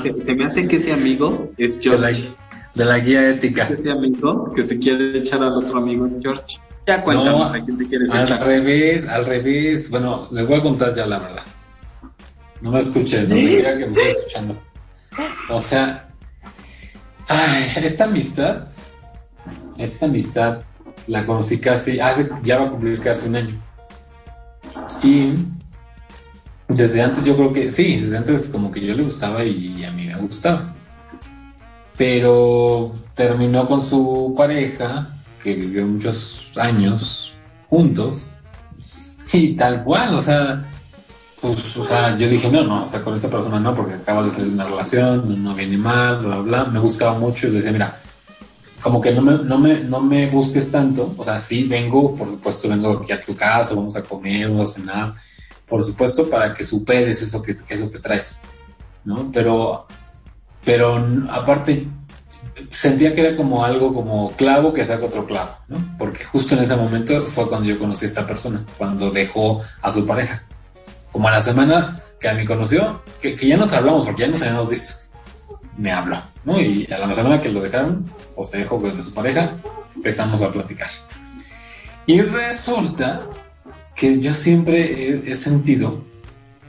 Se, 0.02 0.20
se 0.20 0.36
me 0.36 0.46
hace 0.46 0.68
que 0.68 0.78
ese 0.78 0.94
amigo 0.94 1.52
es 1.58 1.80
de 1.80 1.98
la, 1.98 2.08
George. 2.14 2.30
de 2.76 2.86
la 2.86 3.00
guía 3.00 3.30
ética. 3.30 3.68
Ese 3.70 3.92
amigo 3.92 4.52
que 4.54 4.64
se 4.64 4.80
quiere 4.80 5.18
echar 5.20 5.42
al 5.44 5.54
otro 5.54 5.78
amigo 5.80 6.10
George. 6.22 6.58
Ya 6.86 7.02
cuéntanos 7.04 7.52
No, 7.52 7.58
a 7.58 7.64
quién 7.66 7.78
te 7.78 7.88
quieres 7.88 8.12
Al 8.12 8.24
echar. 8.24 8.44
revés, 8.46 9.08
al 9.08 9.26
revés. 9.26 9.90
Bueno, 9.90 10.28
les 10.32 10.46
voy 10.48 10.58
a 10.60 10.62
contar 10.64 10.94
ya 10.96 11.06
la 11.06 11.20
verdad. 11.20 11.44
No 12.62 12.72
me 12.72 12.80
escuchen, 12.80 13.30
no 13.30 13.36
me 13.36 13.46
quiera 13.46 13.78
que 13.78 13.86
me 13.86 13.94
esté 13.94 14.12
escuchando. 14.12 14.58
O 15.50 15.62
sea, 15.62 16.10
ay, 17.28 17.72
esta 17.84 18.06
amistad, 18.06 18.68
esta 19.78 20.06
amistad 20.06 20.62
la 21.08 21.26
conocí 21.26 21.60
casi, 21.60 22.00
hace, 22.00 22.30
ya 22.44 22.60
va 22.60 22.66
a 22.68 22.70
cumplir 22.72 23.00
casi 23.02 23.28
un 23.28 23.36
año. 23.36 23.56
Y 25.04 25.34
desde 26.68 27.02
antes 27.02 27.24
yo 27.24 27.36
creo 27.36 27.52
que, 27.52 27.72
sí, 27.72 28.02
desde 28.02 28.18
antes 28.18 28.50
como 28.50 28.72
que 28.72 28.82
yo 28.82 28.96
le 28.96 29.04
gustaba 29.04 29.44
y 29.44 29.84
a 29.84 29.92
mí 29.92 30.08
me 30.08 30.16
gustaba. 30.16 30.74
Pero 31.98 32.92
terminó 33.16 33.68
con 33.68 33.82
su 33.82 34.34
pareja, 34.36 35.10
que 35.42 35.54
vivió 35.54 35.86
muchos 35.86 36.58
años 36.58 37.34
juntos, 37.70 38.32
y 39.32 39.54
tal 39.54 39.84
cual, 39.84 40.16
o 40.16 40.22
sea, 40.22 40.64
pues, 41.42 41.76
o 41.76 41.86
sea, 41.86 42.18
yo 42.18 42.30
dije, 42.30 42.50
no, 42.50 42.64
no, 42.64 42.86
o 42.86 42.90
sea, 42.90 43.04
con 43.04 43.16
esa 43.16 43.30
persona 43.30 43.60
no, 43.60 43.76
porque 43.76 43.96
acaba 43.96 44.24
de 44.24 44.32
salir 44.32 44.54
una 44.54 44.66
relación, 44.66 45.44
no, 45.44 45.54
viene 45.54 45.78
mal, 45.78 46.20
bla, 46.20 46.40
bla, 46.40 46.64
me 46.66 46.80
buscaba 46.80 47.18
mucho 47.18 47.48
y 47.48 47.52
le 47.52 47.58
decía, 47.58 47.72
mira, 47.72 48.00
como 48.82 49.02
que 49.02 49.12
no 49.12 49.22
me, 49.22 49.38
no, 49.44 49.58
me, 49.58 49.80
no 49.82 50.02
me 50.02 50.28
busques 50.28 50.72
tanto, 50.72 51.14
o 51.18 51.24
sea, 51.24 51.40
sí 51.40 51.66
vengo, 51.66 52.16
por 52.16 52.30
supuesto, 52.30 52.70
vengo 52.70 52.92
aquí 52.92 53.12
a 53.12 53.22
tu 53.22 53.36
casa, 53.36 53.76
vamos 53.76 53.96
a 53.96 54.04
comer, 54.04 54.50
vamos 54.50 54.72
a 54.72 54.74
cenar, 54.74 55.14
por 55.74 55.84
supuesto, 55.84 56.30
para 56.30 56.54
que 56.54 56.64
superes 56.64 57.24
eso 57.24 57.42
que, 57.42 57.56
eso 57.68 57.90
que 57.90 57.98
traes, 57.98 58.42
¿no? 59.04 59.32
Pero, 59.34 59.88
pero 60.64 61.04
aparte, 61.32 61.88
sentía 62.70 63.16
que 63.16 63.22
era 63.22 63.36
como 63.36 63.66
algo 63.66 63.92
como 63.92 64.30
clavo 64.34 64.72
que 64.72 64.86
saca 64.86 65.08
otro 65.08 65.26
clavo, 65.26 65.58
¿no? 65.70 65.84
Porque 65.98 66.26
justo 66.26 66.54
en 66.54 66.62
ese 66.62 66.76
momento 66.76 67.26
fue 67.26 67.50
cuando 67.50 67.70
yo 67.70 67.80
conocí 67.80 68.06
a 68.06 68.08
esta 68.08 68.28
persona, 68.28 68.64
cuando 68.78 69.10
dejó 69.10 69.64
a 69.82 69.92
su 69.92 70.06
pareja. 70.06 70.44
Como 71.12 71.28
a 71.28 71.32
la 71.32 71.42
semana 71.42 72.00
que 72.20 72.32
me 72.34 72.46
conoció, 72.46 73.02
que, 73.20 73.36
ya 73.36 73.58
nos 73.58 73.74
hablamos 73.74 74.06
porque 74.06 74.22
ya 74.22 74.28
nos 74.28 74.44
habíamos 74.44 74.70
visto, 74.70 74.94
me 75.76 75.92
habló, 75.92 76.22
¿no? 76.46 76.62
Y 76.62 76.88
a 76.94 77.00
la 77.00 77.12
semana 77.16 77.42
que 77.42 77.50
lo 77.50 77.62
dejaron, 77.62 78.06
o 78.36 78.46
se 78.46 78.60
dejó 78.60 78.78
de 78.78 79.02
su 79.02 79.12
pareja, 79.12 79.50
empezamos 79.96 80.40
a 80.44 80.52
platicar. 80.52 80.92
Y 82.06 82.22
resulta 82.22 83.24
que 83.96 84.20
yo 84.20 84.34
siempre 84.34 85.10
he, 85.10 85.32
he 85.32 85.36
sentido 85.36 86.04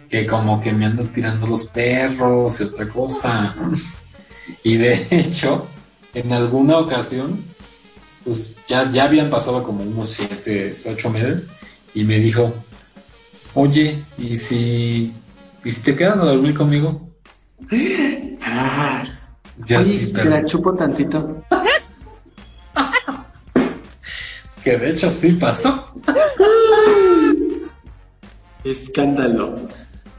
que 0.08 0.26
como 0.26 0.60
que 0.60 0.72
me 0.72 0.86
andan 0.86 1.08
tirando 1.08 1.46
los 1.46 1.64
perros 1.64 2.60
y 2.60 2.64
otra 2.64 2.88
cosa. 2.88 3.54
Y 4.62 4.76
de 4.76 5.06
hecho, 5.10 5.66
en 6.12 6.32
alguna 6.32 6.78
ocasión, 6.78 7.44
pues 8.24 8.58
ya, 8.68 8.90
ya 8.90 9.04
habían 9.04 9.30
pasado 9.30 9.62
como 9.62 9.82
unos 9.82 10.10
siete, 10.10 10.72
ocho 10.86 11.10
meses, 11.10 11.50
y 11.94 12.04
me 12.04 12.18
dijo, 12.18 12.54
oye, 13.54 14.04
¿y 14.18 14.36
si, 14.36 15.12
¿y 15.64 15.72
si 15.72 15.82
te 15.82 15.96
quedas 15.96 16.18
a 16.18 16.24
dormir 16.24 16.54
conmigo? 16.54 17.10
Ah, 18.42 19.04
Ya 19.68 19.80
oye, 19.80 19.92
sí, 19.92 20.06
si 20.06 20.12
te 20.12 20.24
la 20.24 20.44
chupo 20.44 20.74
tantito. 20.74 21.43
Que 24.64 24.78
de 24.78 24.90
hecho 24.90 25.10
sí 25.10 25.32
pasó. 25.32 25.92
Escándalo. 28.64 29.56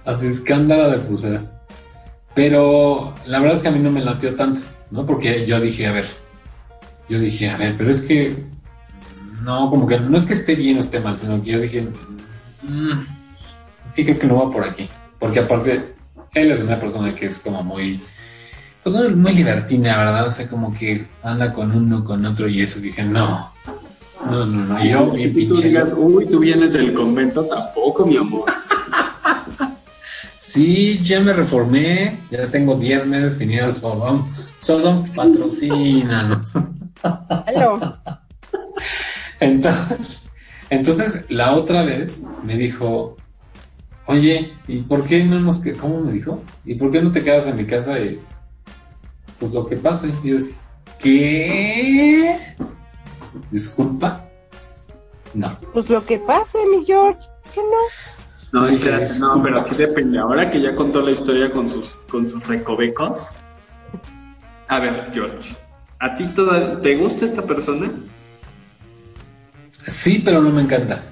Así 0.05 0.27
escándalo 0.27 0.91
de 0.91 0.99
pulseras. 0.99 1.59
Pero 2.35 3.15
la 3.25 3.39
verdad 3.39 3.57
es 3.57 3.63
que 3.63 3.69
a 3.69 3.71
mí 3.71 3.79
no 3.79 3.89
me 3.89 4.01
latió 4.01 4.35
tanto, 4.35 4.61
¿no? 4.91 5.03
Porque 5.05 5.47
yo 5.47 5.59
dije, 5.59 5.87
a 5.87 5.93
ver, 5.93 6.05
yo 7.09 7.17
dije, 7.17 7.49
a 7.49 7.57
ver, 7.57 7.75
pero 7.75 7.89
es 7.89 8.01
que 8.01 8.35
no, 9.41 9.69
como 9.71 9.87
que 9.87 9.99
no 9.99 10.15
es 10.15 10.25
que 10.25 10.33
esté 10.33 10.53
bien 10.53 10.77
o 10.77 10.81
esté 10.81 10.99
mal, 10.99 11.17
sino 11.17 11.41
que 11.41 11.51
yo 11.51 11.59
dije, 11.59 11.87
"Mm, 12.63 12.99
es 13.85 13.93
que 13.93 14.03
creo 14.05 14.19
que 14.19 14.27
no 14.27 14.45
va 14.45 14.51
por 14.51 14.63
aquí. 14.63 14.87
Porque 15.17 15.39
aparte, 15.39 15.95
él 16.33 16.51
es 16.51 16.61
una 16.61 16.77
persona 16.79 17.15
que 17.15 17.25
es 17.27 17.39
como 17.39 17.63
muy, 17.63 17.99
pues 18.83 19.15
muy 19.15 19.33
libertina, 19.33 19.97
¿verdad? 19.97 20.27
O 20.27 20.31
sea, 20.31 20.47
como 20.47 20.71
que 20.73 21.07
anda 21.23 21.51
con 21.51 21.71
uno, 21.71 22.03
con 22.03 22.23
otro 22.25 22.47
y 22.47 22.61
eso. 22.61 22.79
Dije, 22.79 23.03
no, 23.03 23.54
no, 24.29 24.45
no, 24.45 24.65
no. 24.65 24.83
Yo, 24.83 25.13
si 25.15 25.27
tú 25.29 25.33
pinche. 25.35 25.67
digas, 25.69 25.93
uy, 25.95 26.25
tú 26.27 26.39
vienes 26.39 26.71
del 26.71 26.93
convento, 26.93 27.45
tampoco, 27.45 28.05
mi 28.05 28.17
amor. 28.17 28.45
Sí, 30.37 30.99
ya 31.03 31.19
me 31.21 31.33
reformé, 31.33 32.19
ya 32.29 32.47
tengo 32.47 32.75
10 32.75 33.07
meses 33.07 33.37
sin 33.37 33.51
ir 33.51 33.61
al 33.61 33.73
Sodom. 33.73 34.31
Sodom, 34.61 35.11
patrocínanos. 35.13 36.53
Aló. 37.01 37.97
Entonces, 39.39 40.23
entonces, 40.69 41.25
la 41.29 41.53
otra 41.53 41.83
vez 41.83 42.25
me 42.43 42.55
dijo, 42.57 43.17
oye, 44.05 44.53
¿y 44.67 44.81
por 44.81 45.03
qué 45.03 45.23
no 45.23 45.39
nos 45.39 45.59
quedamos? 45.59 45.81
¿Cómo 45.81 46.01
me 46.01 46.13
dijo? 46.13 46.41
¿Y 46.63 46.75
por 46.75 46.91
qué 46.91 47.01
no 47.01 47.11
te 47.11 47.23
quedas 47.23 47.47
en 47.47 47.57
mi 47.57 47.65
casa 47.65 47.99
y 47.99 48.19
pues 49.39 49.51
lo 49.51 49.65
que 49.65 49.75
pase? 49.75 50.11
Y 50.23 50.29
yo 50.29 50.35
decía, 50.35 50.55
¿qué? 50.99 52.39
¿Disculpa? 53.51 54.25
No. 55.33 55.57
Pues 55.73 55.89
lo 55.89 56.05
que 56.05 56.19
pase, 56.19 56.57
mi 56.67 56.85
George. 56.85 57.19
Que 57.53 57.61
no. 57.61 58.61
No, 58.61 58.67
espérate, 58.67 59.19
no, 59.19 59.41
pero 59.43 59.63
sí 59.63 59.75
depende. 59.75 60.17
Ahora 60.19 60.49
que 60.49 60.61
ya 60.61 60.73
contó 60.75 61.01
la 61.01 61.11
historia 61.11 61.51
con 61.51 61.69
sus, 61.69 61.97
con 62.09 62.29
sus 62.29 62.45
recovecos. 62.47 63.31
A 64.67 64.79
ver, 64.79 65.11
George, 65.13 65.55
¿a 65.99 66.15
ti 66.15 66.25
toda, 66.33 66.81
te 66.81 66.95
gusta 66.95 67.25
esta 67.25 67.45
persona? 67.45 67.91
Sí, 69.85 70.21
pero 70.23 70.41
no 70.41 70.49
me 70.51 70.61
encanta. 70.61 71.03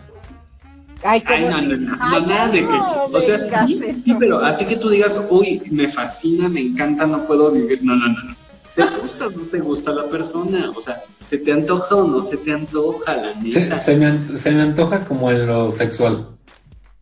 Ay, 1.04 1.22
¿cómo 1.22 1.36
Ay, 1.36 1.46
no, 1.46 1.56
así? 1.58 1.66
no, 1.68 1.78
no, 1.78 1.98
Ay, 2.00 2.22
no, 2.22 2.28
nada 2.28 2.48
de 2.48 2.60
que. 2.62 2.76
O 3.12 3.22
sea, 3.22 3.66
sí, 3.68 3.82
eso. 3.86 4.02
sí, 4.04 4.16
pero 4.18 4.40
así 4.40 4.66
que 4.66 4.78
tú 4.78 4.90
digas, 4.90 5.20
uy, 5.30 5.62
me 5.70 5.90
fascina, 5.90 6.48
me 6.48 6.62
encanta, 6.62 7.06
no 7.06 7.28
puedo 7.28 7.52
vivir. 7.52 7.84
No, 7.84 7.96
no, 7.96 8.08
no, 8.08 8.24
no. 8.24 8.36
¿Te 8.76 8.84
gusta 9.02 9.28
o 9.28 9.30
no 9.32 9.44
te 9.44 9.60
gusta 9.60 9.92
la 9.92 10.06
persona? 10.06 10.72
O 10.76 10.82
sea, 10.82 11.04
¿se 11.26 11.38
te 11.38 11.52
antoja 11.52 11.96
o 11.96 12.08
no 12.08 12.22
se 12.22 12.38
te 12.38 12.52
antoja, 12.54 13.16
la 13.16 13.34
Se, 13.34 13.62
neta? 13.62 13.76
se 13.76 13.96
me, 13.98 14.28
se 14.38 14.52
me 14.52 14.62
antoja 14.64 15.06
como 15.06 15.30
en 15.32 15.46
lo 15.46 15.72
sexual, 15.72 16.28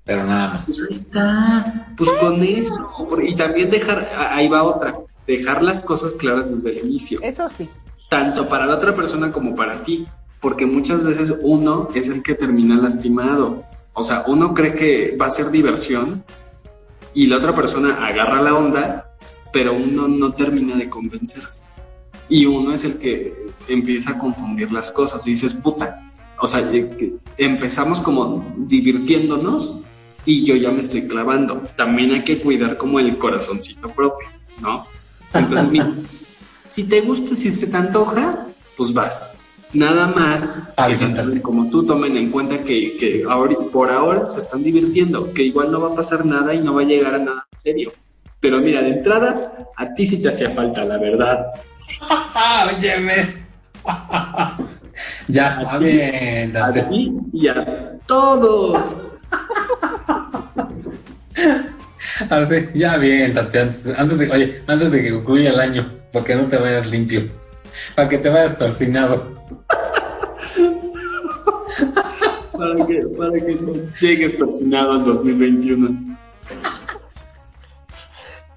pero 0.03 0.25
nada 0.25 0.53
más. 0.53 0.65
Pues 0.65 0.85
ahí 0.89 0.95
está, 0.97 1.87
pues 1.95 2.09
con 2.19 2.43
eso. 2.43 3.07
Y 3.23 3.35
también 3.35 3.69
dejar, 3.69 4.09
ahí 4.31 4.49
va 4.49 4.63
otra, 4.63 4.93
dejar 5.27 5.63
las 5.63 5.81
cosas 5.81 6.15
claras 6.15 6.51
desde 6.51 6.77
el 6.79 6.87
inicio, 6.87 7.19
Eso 7.21 7.47
sí. 7.57 7.69
tanto 8.09 8.49
para 8.49 8.65
la 8.65 8.75
otra 8.75 8.93
persona 8.93 9.31
como 9.31 9.55
para 9.55 9.83
ti, 9.83 10.05
porque 10.41 10.65
muchas 10.65 11.03
veces 11.03 11.33
uno 11.41 11.87
es 11.95 12.07
el 12.09 12.21
que 12.21 12.35
termina 12.35 12.75
lastimado. 12.75 13.63
O 13.93 14.03
sea, 14.03 14.23
uno 14.27 14.53
cree 14.53 14.73
que 14.75 15.15
va 15.19 15.27
a 15.27 15.31
ser 15.31 15.51
diversión 15.51 16.23
y 17.13 17.27
la 17.27 17.37
otra 17.37 17.53
persona 17.55 18.05
agarra 18.05 18.41
la 18.41 18.55
onda, 18.55 19.10
pero 19.51 19.73
uno 19.73 20.07
no 20.07 20.33
termina 20.33 20.75
de 20.75 20.89
convencerse. 20.89 21.61
Y 22.29 22.45
uno 22.45 22.73
es 22.73 22.83
el 22.83 22.97
que 22.97 23.45
empieza 23.67 24.11
a 24.11 24.17
confundir 24.17 24.71
las 24.71 24.89
cosas 24.91 25.25
y 25.27 25.31
dices, 25.31 25.53
puta. 25.53 26.09
O 26.39 26.47
sea, 26.47 26.71
empezamos 27.37 27.99
como 27.99 28.53
divirtiéndonos 28.57 29.75
y 30.25 30.45
yo 30.45 30.55
ya 30.55 30.71
me 30.71 30.79
estoy 30.79 31.07
clavando. 31.07 31.61
También 31.75 32.11
hay 32.11 32.23
que 32.23 32.39
cuidar 32.39 32.77
como 32.77 32.99
el 32.99 33.17
corazoncito 33.17 33.89
propio, 33.89 34.27
¿no? 34.61 34.87
Entonces, 35.33 35.69
mira, 35.69 35.93
si 36.69 36.83
te 36.83 37.01
gusta, 37.01 37.35
si 37.35 37.51
se 37.51 37.67
te 37.67 37.77
antoja, 37.77 38.47
pues 38.75 38.93
vas. 38.93 39.33
Nada 39.73 40.07
más 40.07 40.67
que 40.75 40.95
tanto 40.95 41.41
como 41.41 41.69
tú 41.69 41.85
tomen 41.85 42.17
en 42.17 42.29
cuenta 42.29 42.61
que, 42.61 42.97
que 42.97 43.23
ahora, 43.29 43.55
por 43.71 43.89
ahora 43.89 44.27
se 44.27 44.39
están 44.39 44.63
divirtiendo, 44.63 45.31
que 45.33 45.43
igual 45.43 45.71
no 45.71 45.79
va 45.79 45.93
a 45.93 45.95
pasar 45.95 46.25
nada 46.25 46.53
y 46.53 46.59
no 46.59 46.73
va 46.73 46.81
a 46.81 46.85
llegar 46.85 47.15
a 47.15 47.19
nada 47.19 47.47
serio. 47.53 47.91
Pero 48.41 48.59
mira, 48.59 48.81
de 48.81 48.89
entrada, 48.89 49.53
a 49.77 49.93
ti 49.93 50.05
sí 50.05 50.21
te 50.21 50.29
hacía 50.29 50.49
falta, 50.49 50.83
la 50.83 50.97
verdad. 50.97 51.45
¡Ah, 52.09 52.69
óyeme! 52.75 53.35
ya, 55.27 55.59
A 55.59 55.79
ti, 55.79 55.85
bien, 55.85 56.57
A 56.57 56.73
ti 56.73 57.17
y 57.33 57.47
a 57.47 57.97
todos. 58.07 59.03
Así, 62.29 62.67
ya 62.75 62.97
bien, 62.97 63.33
Tati, 63.33 63.57
antes, 63.57 63.87
antes 63.97 64.17
de, 64.17 64.29
oye, 64.29 64.61
antes 64.67 64.91
de 64.91 65.01
que 65.01 65.11
concluya 65.11 65.51
el 65.51 65.59
año, 65.59 65.91
para 66.11 66.25
que 66.25 66.35
no 66.35 66.47
te 66.47 66.57
vayas 66.57 66.89
limpio, 66.89 67.23
para 67.95 68.09
que 68.09 68.17
te 68.17 68.29
vayas 68.29 68.55
persinado. 68.55 69.41
Para 72.51 72.85
que, 72.85 72.99
para 73.17 73.33
que 73.33 73.55
no 73.55 73.73
llegues 73.99 74.33
persinado 74.33 74.97
en 74.97 75.05
2021. 75.05 76.17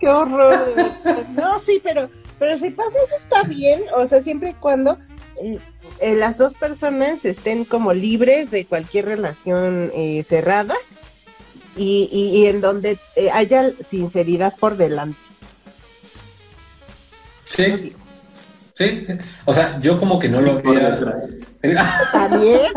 Qué 0.05 0.11
horror. 0.11 0.75
No, 1.35 1.61
sí, 1.61 1.81
pero, 1.83 2.11
pero 2.39 2.59
si 2.59 2.71
pasa 2.71 2.91
eso 2.91 3.17
está 3.17 3.43
bien, 3.43 3.85
o 3.97 4.07
sea, 4.07 4.23
siempre 4.23 4.51
y 4.51 4.55
cuando 4.55 4.99
eh, 5.41 5.59
eh, 6.01 6.15
las 6.15 6.37
dos 6.37 6.53
personas 6.55 7.25
estén 7.25 7.65
como 7.65 7.95
libres 7.95 8.51
de 8.51 8.67
cualquier 8.67 9.07
relación 9.07 9.91
eh, 9.95 10.23
cerrada 10.23 10.75
y, 11.75 12.09
y, 12.13 12.39
y 12.39 12.47
en 12.49 12.61
donde 12.61 12.99
eh, 13.17 13.31
haya 13.31 13.73
sinceridad 13.89 14.55
por 14.59 14.77
delante. 14.77 15.19
Sí. 17.45 17.95
Sí, 18.75 19.05
sí. 19.07 19.13
O 19.47 19.55
sea, 19.55 19.81
yo 19.81 19.99
como 19.99 20.19
que 20.19 20.29
no 20.29 20.41
lo 20.41 20.59
había. 20.59 21.01
También. 22.13 22.73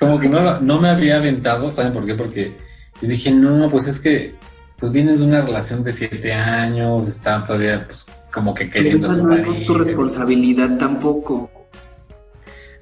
como 0.00 0.18
que 0.18 0.28
no, 0.28 0.60
no 0.60 0.80
me 0.80 0.88
había 0.88 1.16
aventado, 1.16 1.70
¿saben 1.70 1.92
por 1.92 2.06
qué? 2.06 2.14
Porque 2.14 2.65
yo 3.00 3.08
dije, 3.08 3.30
no, 3.30 3.68
pues 3.68 3.86
es 3.86 4.00
que 4.00 4.34
pues 4.78 4.92
vienes 4.92 5.18
de 5.20 5.24
una 5.24 5.40
relación 5.40 5.82
de 5.82 5.92
siete 5.92 6.32
años, 6.32 7.08
está 7.08 7.42
todavía 7.42 7.86
pues 7.86 8.06
como 8.32 8.54
que 8.54 8.66
Pero 8.66 8.72
queriendo 8.74 9.12
su 9.12 9.26
no 9.26 9.34
es 9.34 9.66
tu 9.66 9.74
responsabilidad 9.74 10.76
tampoco. 10.78 11.50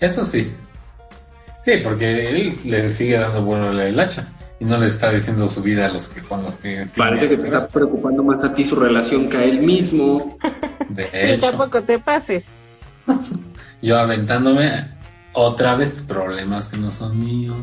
Eso 0.00 0.24
sí. 0.24 0.50
Sí, 1.64 1.72
porque 1.82 2.28
él 2.28 2.54
le 2.64 2.90
sigue 2.90 3.18
dando 3.18 3.42
bueno 3.42 3.70
el 3.70 3.98
hacha 3.98 4.28
y 4.60 4.64
no 4.64 4.78
le 4.78 4.86
está 4.86 5.10
diciendo 5.10 5.48
su 5.48 5.62
vida 5.62 5.86
a 5.86 5.88
los 5.88 6.08
que 6.08 6.20
con 6.20 6.42
los 6.42 6.56
que 6.56 6.86
Parece 6.96 7.28
que 7.28 7.36
te 7.36 7.44
está 7.44 7.68
preocupando 7.68 8.22
más 8.22 8.44
a 8.44 8.52
ti 8.52 8.64
su 8.64 8.76
relación 8.76 9.28
que 9.28 9.36
a 9.36 9.44
él 9.44 9.60
mismo. 9.60 10.36
De 10.88 11.04
Y 11.12 11.32
hecho, 11.32 11.50
tampoco 11.50 11.82
te 11.82 11.98
pases. 11.98 12.44
yo 13.80 13.98
aventándome 13.98 14.88
otra 15.32 15.76
vez 15.76 16.04
problemas 16.06 16.68
que 16.68 16.76
no 16.76 16.92
son 16.92 17.18
míos. 17.18 17.56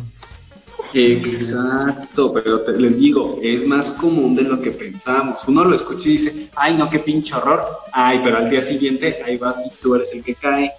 Exacto, 0.93 2.31
pero 2.33 2.61
te- 2.61 2.73
les 2.79 2.97
digo, 2.99 3.39
es 3.41 3.65
más 3.65 3.91
común 3.91 4.35
de 4.35 4.43
lo 4.43 4.61
que 4.61 4.71
pensamos. 4.71 5.41
Uno 5.47 5.63
lo 5.65 5.75
escucha 5.75 6.09
y 6.09 6.11
dice, 6.13 6.49
ay, 6.55 6.75
no, 6.75 6.89
qué 6.89 6.99
pinche 6.99 7.33
horror. 7.35 7.63
Ay, 7.91 8.19
pero 8.23 8.37
al 8.37 8.49
día 8.49 8.61
siguiente, 8.61 9.21
ahí 9.25 9.37
vas 9.37 9.61
y 9.65 9.69
tú 9.81 9.95
eres 9.95 10.11
el 10.13 10.23
que 10.23 10.35
cae. 10.35 10.71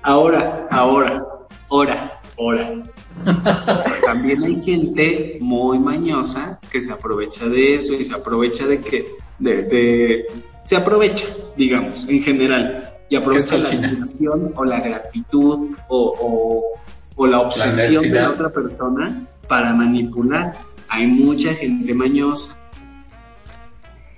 Ahora, 0.02 0.66
ahora, 0.70 1.24
ahora, 1.70 2.20
ahora. 2.38 2.82
También 4.04 4.42
hay 4.44 4.60
gente 4.62 5.38
muy 5.40 5.78
mañosa 5.78 6.58
que 6.70 6.82
se 6.82 6.92
aprovecha 6.92 7.46
de 7.46 7.76
eso 7.76 7.94
y 7.94 8.04
se 8.04 8.14
aprovecha 8.14 8.66
de 8.66 8.80
que, 8.80 9.06
de, 9.38 9.62
de- 9.62 10.26
se 10.64 10.76
aprovecha, 10.76 11.26
digamos, 11.56 12.06
en 12.08 12.20
general, 12.22 12.83
y 13.08 13.16
aprovecha 13.16 13.56
la 13.58 13.68
admiración 13.68 14.52
o 14.56 14.64
la 14.64 14.80
gratitud 14.80 15.76
o, 15.88 16.12
o- 16.20 16.80
o 17.16 17.26
la 17.26 17.40
obsesión 17.40 18.02
de 18.02 18.20
la 18.20 18.30
otra 18.30 18.48
persona 18.50 19.22
para 19.48 19.72
manipular. 19.72 20.52
Hay 20.88 21.06
mucha 21.06 21.54
gente 21.54 21.94
mañosa. 21.94 22.58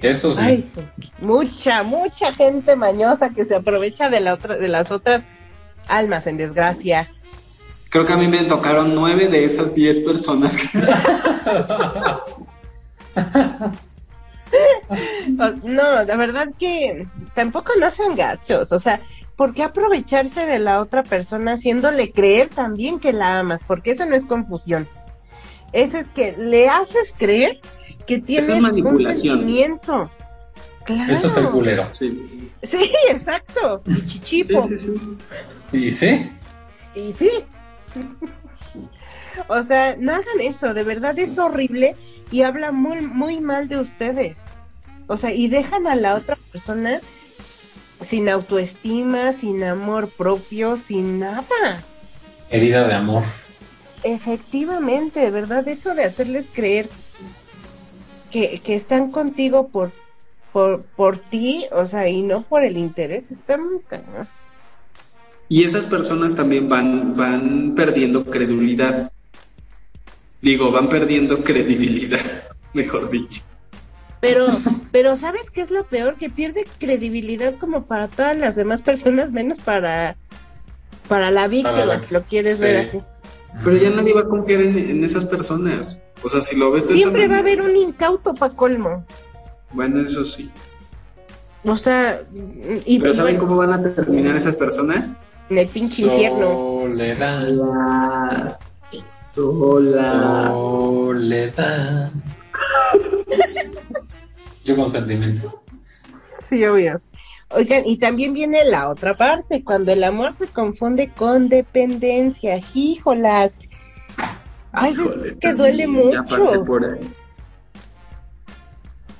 Eso 0.01 0.35
sí. 0.35 0.41
Ay, 0.43 0.71
sí. 0.75 0.81
Mucha, 1.21 1.83
mucha 1.83 2.33
gente 2.33 2.77
mañosa 2.77 3.31
que 3.31 3.45
se 3.45 3.55
aprovecha 3.57 4.09
de, 4.11 4.21
la 4.21 4.35
otra, 4.35 4.57
de 4.57 4.69
las 4.69 4.91
otras 4.91 5.23
almas 5.89 6.27
en 6.27 6.37
desgracia. 6.37 7.11
Creo 7.91 8.05
que 8.05 8.13
a 8.13 8.17
mí 8.17 8.29
me 8.29 8.45
tocaron 8.45 8.95
nueve 8.95 9.29
de 9.29 9.45
esas 9.45 9.75
diez 9.75 10.01
personas 10.01 10.57
que 10.57 10.69
No, 15.65 16.05
de 16.05 16.17
verdad 16.17 16.49
que 16.59 17.07
tampoco 17.35 17.73
no 17.79 17.91
sean 17.91 18.15
gachos, 18.17 18.71
o 18.73 18.79
sea, 18.79 19.01
¿por 19.37 19.53
qué 19.55 19.63
aprovecharse 19.63 20.47
de 20.47 20.59
la 20.59 20.81
otra 20.81 21.03
persona 21.03 21.53
haciéndole 21.55 22.13
creer 22.13 22.49
también 22.49 23.01
que 23.01 23.13
la 23.13 23.41
amas? 23.41 23.61
Porque 23.67 23.93
eso 23.93 24.07
no 24.07 24.15
es 24.15 24.25
confusión. 24.25 24.89
Eso 25.73 25.99
es 25.99 26.07
que 26.09 26.37
le 26.37 26.69
haces 26.69 27.13
creer 27.19 27.61
que 28.07 28.19
tienes 28.21 28.49
un 28.49 28.61
manipulación. 28.61 29.39
sentimiento. 29.39 30.11
Claro. 30.85 31.13
Eso 31.13 31.27
es 31.27 31.37
el 31.37 31.51
culero. 31.51 31.87
Sí, 31.89 32.53
Sí, 32.63 32.93
exacto. 33.11 33.83
Y 33.87 34.07
chichipo. 34.07 34.67
sí, 34.69 34.77
sí, 34.79 34.95
sí. 35.71 35.77
¿Y 35.77 35.91
sí? 35.91 36.31
Y 36.95 37.13
sí. 37.13 37.31
O 39.49 39.63
sea, 39.63 39.97
no 39.99 40.13
hagan 40.13 40.41
eso, 40.41 40.75
de 40.75 40.83
verdad 40.83 41.19
es 41.19 41.39
horrible 41.39 41.97
y 42.31 42.43
habla 42.43 42.73
muy, 42.73 43.01
muy 43.01 43.41
mal 43.41 43.69
de 43.69 43.79
ustedes. 43.79 44.37
O 45.07 45.17
sea, 45.17 45.33
y 45.33 45.49
dejan 45.49 45.87
a 45.87 45.97
la 45.97 46.15
otra 46.15 46.37
persona 46.53 47.01
sin 48.01 48.29
autoestima, 48.29 49.33
sin 49.33 49.63
amor 49.63 50.11
propio, 50.11 50.77
sin 50.77 51.21
nada. 51.21 51.83
Herida 52.51 52.87
de 52.87 52.95
amor. 52.95 53.23
Efectivamente, 54.03 55.21
de 55.21 55.31
verdad, 55.31 55.67
eso 55.69 55.95
de 55.95 56.05
hacerles 56.05 56.47
creer 56.53 56.89
que, 58.31 58.61
que 58.65 58.77
están 58.77 59.11
contigo 59.11 59.69
por, 59.69 59.93
por, 60.53 60.83
por 60.97 61.19
ti, 61.19 61.67
o 61.73 61.87
sea, 61.87 62.09
y 62.09 62.23
no 62.23 62.43
por 62.43 62.65
el 62.65 62.77
interés, 62.77 63.31
está 63.31 63.57
muy 63.57 63.81
cañón. 63.81 64.29
Y 65.49 65.65
esas 65.65 65.87
personas 65.87 66.35
también 66.35 66.69
van, 66.69 67.15
van 67.15 67.75
perdiendo 67.75 68.25
credulidad. 68.25 69.13
Digo, 70.43 70.71
van 70.71 70.89
perdiendo 70.89 71.43
credibilidad, 71.43 72.21
mejor 72.75 73.11
dicho. 73.11 73.43
Pero, 74.21 74.47
pero 74.93 75.17
¿sabes 75.17 75.51
qué 75.51 75.61
es 75.63 75.71
lo 75.71 75.85
peor? 75.85 76.17
Que 76.17 76.31
pierde 76.31 76.65
credibilidad 76.79 77.55
como 77.59 77.87
para 77.87 78.09
todas 78.09 78.37
las 78.37 78.57
demás 78.57 78.81
personas, 78.83 79.31
menos 79.31 79.59
para, 79.61 80.17
para 81.09 81.31
la 81.31 81.49
víctima, 81.49 81.73
Para 81.73 81.87
la- 81.87 82.03
si 82.03 82.15
lo 82.15 82.23
quieres 82.23 82.59
sí. 82.59 82.65
ver 82.65 82.89
así. 82.89 83.01
Pero 83.65 83.77
ya 83.77 83.91
nadie 83.91 84.13
va 84.13 84.21
a 84.23 84.29
confiar 84.29 84.61
en, 84.63 84.77
en 84.79 85.05
esas 85.05 85.25
personas. 85.27 85.99
O 86.23 86.29
sea, 86.29 86.41
si 86.41 86.57
lo 86.57 86.71
ves 86.73 86.89
de 86.89 86.95
esa 86.95 87.03
Siempre 87.03 87.29
va 87.29 87.37
a 87.37 87.39
haber 87.41 87.63
un 87.63 87.77
incauto 87.77 88.35
para 88.35 88.55
colmo. 88.55 89.05
Bueno, 89.73 90.03
eso 90.03 90.25
sí. 90.25 90.51
O 91.65 91.77
sea, 91.77 92.23
y 92.85 92.99
Pero 92.99 93.15
¿saben 93.15 93.35
bueno, 93.37 93.49
cómo 93.49 93.59
van 93.61 93.73
a 93.73 93.95
terminar 93.95 94.37
esas 94.37 94.57
personas? 94.57 95.19
en 95.49 95.59
el 95.59 95.69
pinche 95.69 96.03
infierno. 96.03 96.83
Soledad. 96.93 98.57
Sola. 99.07 100.49
Soledad. 100.51 102.13
Yo 104.65 104.77
con 104.77 104.89
sentimiento. 104.91 105.63
Sí, 106.49 106.65
obvio. 106.65 107.01
Oigan, 107.51 107.85
y 107.87 107.99
también 107.99 108.33
viene 108.33 108.65
la 108.65 108.89
otra 108.89 109.17
parte, 109.17 109.63
cuando 109.63 109.93
el 109.93 110.03
amor 110.03 110.35
se 110.35 110.49
confunde 110.49 111.11
con 111.11 111.49
dependencia. 111.49 112.61
Híjolas. 112.75 113.53
Ay, 114.73 114.93
es 115.25 115.35
que 115.41 115.53
duele 115.53 115.85
también, 115.85 116.11
Ya 116.13 116.23
pasé 116.25 116.39
mucho. 116.59 116.65
por 116.65 116.85
ahí. 116.85 117.01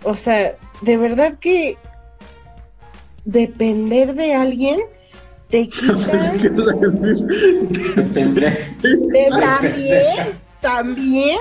O 0.03 0.15
sea, 0.15 0.57
de 0.83 0.97
verdad 0.97 1.39
que 1.39 1.79
depender 3.25 4.15
de 4.15 4.35
alguien 4.35 4.81
te 5.49 5.69
quita 5.69 5.95
¿Qué 6.41 6.49
vas 6.49 6.69
a 6.69 6.73
decir? 6.73 7.27
También, 9.31 10.29
también. 10.61 11.39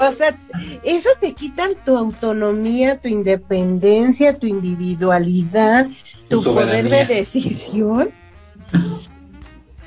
O 0.00 0.12
sea, 0.12 0.38
eso 0.82 1.10
te 1.20 1.32
quita 1.32 1.68
tu 1.84 1.96
autonomía, 1.96 2.98
tu 2.98 3.08
independencia, 3.08 4.38
tu 4.38 4.46
individualidad, 4.46 5.88
Tu 6.28 6.42
tu 6.42 6.54
poder 6.54 6.88
de 6.88 7.04
decisión. 7.04 8.10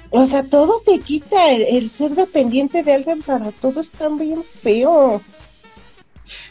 O 0.09 0.25
sea, 0.25 0.43
todo 0.43 0.81
te 0.85 0.99
quita. 0.99 1.51
El, 1.51 1.61
el 1.63 1.91
ser 1.91 2.11
dependiente 2.11 2.83
de 2.83 2.93
alguien 2.93 3.21
para 3.21 3.51
todo 3.51 3.81
es 3.81 3.89
tan 3.91 4.17
bien 4.17 4.43
feo. 4.61 5.21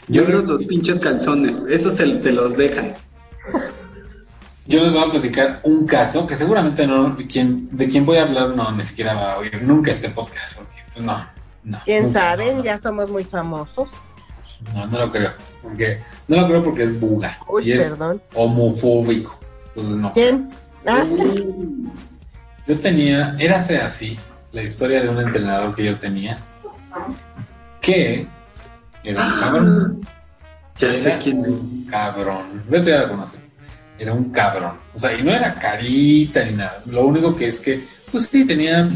Yo 0.07 0.25
creo 0.25 0.41
los 0.41 0.65
pinches 0.65 0.99
calzones, 0.99 1.65
esos 1.69 1.95
se, 1.95 2.05
te 2.07 2.31
los 2.31 2.57
dejan. 2.57 2.93
Yo 4.67 4.83
les 4.83 4.93
voy 4.93 5.03
a 5.03 5.11
platicar 5.11 5.59
un 5.63 5.85
caso 5.87 6.25
que 6.27 6.35
seguramente 6.35 6.85
no, 6.85 7.17
quien, 7.29 7.67
de 7.75 7.89
quien 7.89 8.05
voy 8.05 8.17
a 8.17 8.23
hablar 8.23 8.49
no 8.49 8.71
ni 8.71 8.83
siquiera 8.83 9.13
va 9.15 9.33
a 9.33 9.37
oír 9.39 9.61
nunca 9.63 9.91
este 9.91 10.09
podcast, 10.09 10.55
porque 10.57 10.79
pues, 10.93 11.05
no, 11.05 11.25
no. 11.63 11.79
¿Quién 11.83 12.05
nunca, 12.05 12.19
sabe? 12.21 12.51
no, 12.51 12.57
no. 12.59 12.63
Ya 12.63 12.77
somos 12.77 13.09
muy 13.09 13.23
famosos. 13.23 13.89
No, 14.75 14.85
no 14.85 14.99
lo 14.99 15.11
creo. 15.11 15.31
Porque, 15.63 16.01
no 16.27 16.37
lo 16.41 16.47
creo 16.47 16.63
porque 16.63 16.83
es 16.83 16.99
buga 16.99 17.39
Uy, 17.47 17.69
y 17.69 17.71
es 17.73 17.89
perdón. 17.89 18.21
homofóbico. 18.35 19.39
Entonces 19.69 19.95
no. 19.97 20.13
¿Quién? 20.13 20.49
Ah, 20.85 21.05
Yo 22.67 22.77
tenía, 22.79 23.35
érase 23.39 23.77
así, 23.77 24.17
la 24.51 24.61
historia 24.63 25.01
de 25.01 25.09
un 25.09 25.19
entrenador 25.19 25.75
que 25.75 25.85
yo 25.85 25.95
tenía, 25.97 26.37
que 27.81 28.27
era 29.03 29.25
un 29.25 29.39
cabrón. 29.39 30.01
Ya 30.77 30.93
sé 30.93 31.17
quién 31.21 31.45
es. 31.45 31.73
un 31.73 31.85
Cabrón. 31.85 32.63
Beto 32.67 32.89
ya 32.89 33.01
la 33.03 33.09
conoce. 33.09 33.37
Era 34.01 34.13
un 34.13 34.31
cabrón. 34.31 34.73
O 34.95 34.99
sea, 34.99 35.13
y 35.15 35.21
no 35.21 35.31
era 35.31 35.53
carita 35.59 36.43
ni 36.43 36.53
nada. 36.55 36.81
Lo 36.87 37.05
único 37.05 37.35
que 37.35 37.47
es 37.49 37.61
que, 37.61 37.85
pues 38.11 38.25
sí, 38.31 38.45
tenía, 38.45 38.89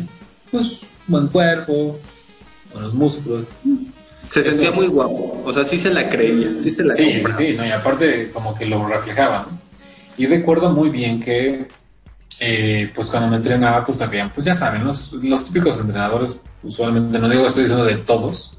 pues, 0.51 0.81
buen 1.05 1.27
cuerpo, 1.27 1.99
buenos 2.73 2.91
músculos. 2.95 3.45
Se 4.29 4.39
Eso. 4.39 4.49
sentía 4.49 4.71
muy 4.71 4.87
guapo. 4.87 5.43
O 5.45 5.53
sea, 5.53 5.63
sí 5.63 5.77
se 5.77 5.91
la 5.91 6.09
creía, 6.09 6.49
sí 6.59 6.71
se 6.71 6.83
la 6.83 6.93
Sí, 6.95 7.03
sí, 7.05 7.13
compraba. 7.21 7.37
sí, 7.37 7.53
¿no? 7.55 7.65
Y 7.67 7.69
aparte 7.71 8.31
como 8.31 8.55
que 8.55 8.65
lo 8.65 8.87
reflejaba, 8.87 9.45
¿no? 9.51 9.59
Y 10.17 10.25
recuerdo 10.25 10.71
muy 10.71 10.89
bien 10.89 11.19
que 11.19 11.67
eh, 12.39 12.91
pues 12.95 13.07
cuando 13.07 13.29
me 13.29 13.35
entrenaba, 13.37 13.85
pues 13.85 13.99
sabían, 13.99 14.31
pues 14.31 14.45
ya 14.45 14.55
saben, 14.55 14.83
los, 14.83 15.13
los 15.13 15.45
típicos 15.45 15.79
entrenadores, 15.79 16.37
usualmente, 16.63 17.19
no 17.19 17.29
digo, 17.29 17.45
estoy 17.47 17.63
diciendo 17.63 17.85
de 17.85 17.97
todos, 17.97 18.57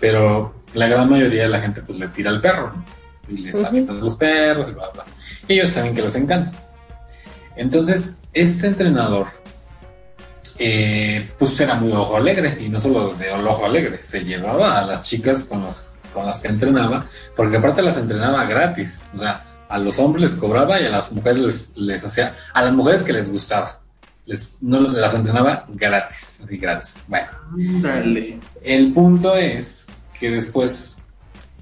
pero 0.00 0.54
la 0.74 0.86
gran 0.86 1.10
mayoría 1.10 1.42
de 1.42 1.48
la 1.48 1.60
gente 1.60 1.82
pues 1.82 1.98
le 1.98 2.06
tira 2.08 2.30
al 2.30 2.40
perro, 2.40 2.72
¿no? 2.74 2.84
Y 3.28 3.38
les 3.38 3.62
avientan 3.62 4.00
los 4.00 4.14
perros 4.14 4.68
y 4.68 4.72
bla, 4.72 4.90
bla. 4.90 5.04
Ellos 5.46 5.68
saben 5.68 5.94
que 5.94 6.02
les 6.02 6.16
encanta. 6.16 6.52
Entonces, 7.56 8.18
este 8.32 8.68
entrenador, 8.68 9.26
eh, 10.58 11.28
pues 11.38 11.60
era 11.60 11.74
muy 11.74 11.92
ojo 11.92 12.16
alegre, 12.16 12.56
y 12.60 12.68
no 12.68 12.78
solo 12.78 13.14
de 13.14 13.30
ojo 13.32 13.64
alegre, 13.64 14.02
se 14.02 14.24
llevaba 14.24 14.78
a 14.78 14.86
las 14.86 15.02
chicas 15.02 15.44
con, 15.44 15.62
los, 15.62 15.84
con 16.14 16.24
las 16.24 16.40
que 16.40 16.48
entrenaba, 16.48 17.06
porque 17.36 17.56
aparte 17.56 17.82
las 17.82 17.96
entrenaba 17.96 18.44
gratis, 18.44 19.00
o 19.14 19.18
sea, 19.18 19.44
a 19.68 19.78
los 19.78 19.98
hombres 19.98 20.22
les 20.22 20.34
cobraba 20.36 20.80
y 20.80 20.86
a 20.86 20.88
las 20.88 21.12
mujeres 21.12 21.38
les, 21.38 21.76
les 21.76 22.04
hacía, 22.04 22.34
a 22.54 22.62
las 22.62 22.72
mujeres 22.72 23.02
que 23.02 23.12
les 23.12 23.30
gustaba, 23.30 23.80
les, 24.26 24.62
no, 24.62 24.80
las 24.80 25.14
entrenaba 25.14 25.66
gratis, 25.68 26.42
así 26.44 26.58
gratis. 26.58 27.04
Bueno, 27.08 27.28
Dale. 27.82 28.38
el 28.62 28.92
punto 28.92 29.34
es 29.34 29.86
que 30.18 30.30
después, 30.30 31.02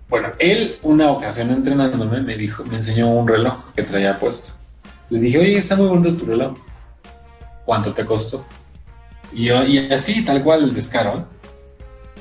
bueno, 0.09 0.29
él 0.39 0.79
una 0.83 1.11
ocasión 1.11 1.51
entrenándome 1.51 2.21
me 2.21 2.37
dijo, 2.37 2.65
me 2.65 2.77
enseñó 2.77 3.09
un 3.09 3.27
reloj 3.27 3.55
que 3.75 3.83
traía 3.83 4.19
puesto. 4.19 4.53
Le 5.11 5.19
dije, 5.19 5.39
oye, 5.39 5.59
está 5.59 5.77
muy 5.77 5.89
bonito 5.89 6.17
tu 6.17 6.27
reloj. 6.27 6.57
¿Cuánto 7.65 7.93
te 7.93 8.05
costó? 8.05 8.45
Y, 9.33 9.47
yo, 9.47 9.65
y 9.65 9.79
así, 9.93 10.25
tal 10.25 10.43
cual, 10.43 10.65
el 10.65 10.75
descaro. 10.75 11.19
¿eh? 11.19 11.25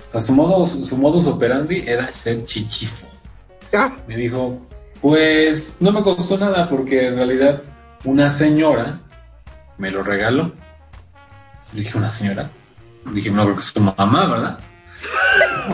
O 0.10 0.12
sea, 0.12 0.22
su 0.22 0.34
modo, 0.34 0.66
su, 0.66 0.84
su 0.84 0.98
modus 0.98 1.28
operandi 1.28 1.84
era 1.86 2.12
ser 2.14 2.44
chiquifo. 2.44 3.08
Ah, 3.74 3.96
Me 4.08 4.16
dijo, 4.16 4.60
pues 5.02 5.78
no 5.80 5.92
me 5.92 6.02
costó 6.02 6.38
nada 6.38 6.68
porque 6.70 7.08
en 7.08 7.18
realidad 7.18 7.62
una 8.04 8.32
señora 8.32 9.00
me 9.78 9.92
lo 9.92 10.02
regaló. 10.02 10.52
Dije, 11.72 11.98
¿una 11.98 12.10
señora? 12.10 12.50
Dije, 13.12 13.30
no 13.30 13.44
creo 13.44 13.56
que 13.56 13.62
es 13.62 13.68
su 13.68 13.80
mamá, 13.80 14.28
¿verdad? 14.28 14.60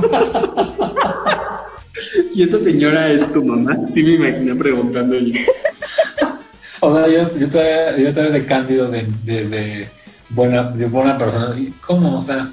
¿Y 2.34 2.44
esa 2.44 2.60
señora 2.60 3.12
es 3.12 3.32
tu 3.34 3.44
mamá? 3.44 3.78
Sí 3.92 4.04
me 4.04 4.16
imaginé 4.16 4.56
preguntando 4.56 5.18
yo. 5.18 5.40
O 6.84 6.96
sea, 6.96 7.08
yo, 7.08 7.30
yo, 7.38 7.48
todavía, 7.48 7.96
yo 7.96 8.12
todavía 8.12 8.40
de 8.40 8.46
cándido 8.48 8.90
de, 8.90 9.06
de, 9.24 9.48
de 9.48 9.88
buena, 10.30 10.64
de 10.64 10.88
buena 10.88 11.16
persona. 11.16 11.56
¿Y 11.56 11.68
¿Cómo? 11.86 12.18
O 12.18 12.22
sea, 12.24 12.52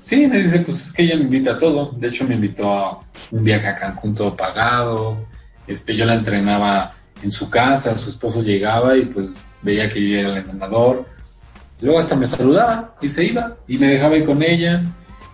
sí, 0.00 0.26
me 0.26 0.38
dice, 0.38 0.60
pues 0.60 0.86
es 0.86 0.92
que 0.92 1.02
ella 1.02 1.16
me 1.16 1.24
invita 1.24 1.52
a 1.52 1.58
todo. 1.58 1.92
De 1.98 2.08
hecho, 2.08 2.26
me 2.26 2.36
invitó 2.36 2.72
a 2.72 3.00
un 3.30 3.44
viaje 3.44 3.66
a 3.66 3.74
Cancún 3.76 4.14
todo 4.14 4.34
pagado. 4.34 5.26
Este, 5.66 5.94
yo 5.94 6.06
la 6.06 6.14
entrenaba 6.14 6.94
en 7.22 7.30
su 7.30 7.50
casa, 7.50 7.98
su 7.98 8.08
esposo 8.08 8.42
llegaba 8.42 8.96
y 8.96 9.04
pues 9.04 9.36
veía 9.60 9.90
que 9.90 10.08
yo 10.08 10.18
era 10.20 10.30
el 10.30 10.36
entrenador. 10.38 11.04
Luego 11.80 11.98
hasta 11.98 12.16
me 12.16 12.26
saludaba 12.26 12.96
y 13.02 13.10
se 13.10 13.24
iba 13.24 13.56
y 13.68 13.76
me 13.76 13.88
dejaba 13.88 14.16
ir 14.16 14.24
con 14.24 14.42
ella. 14.42 14.82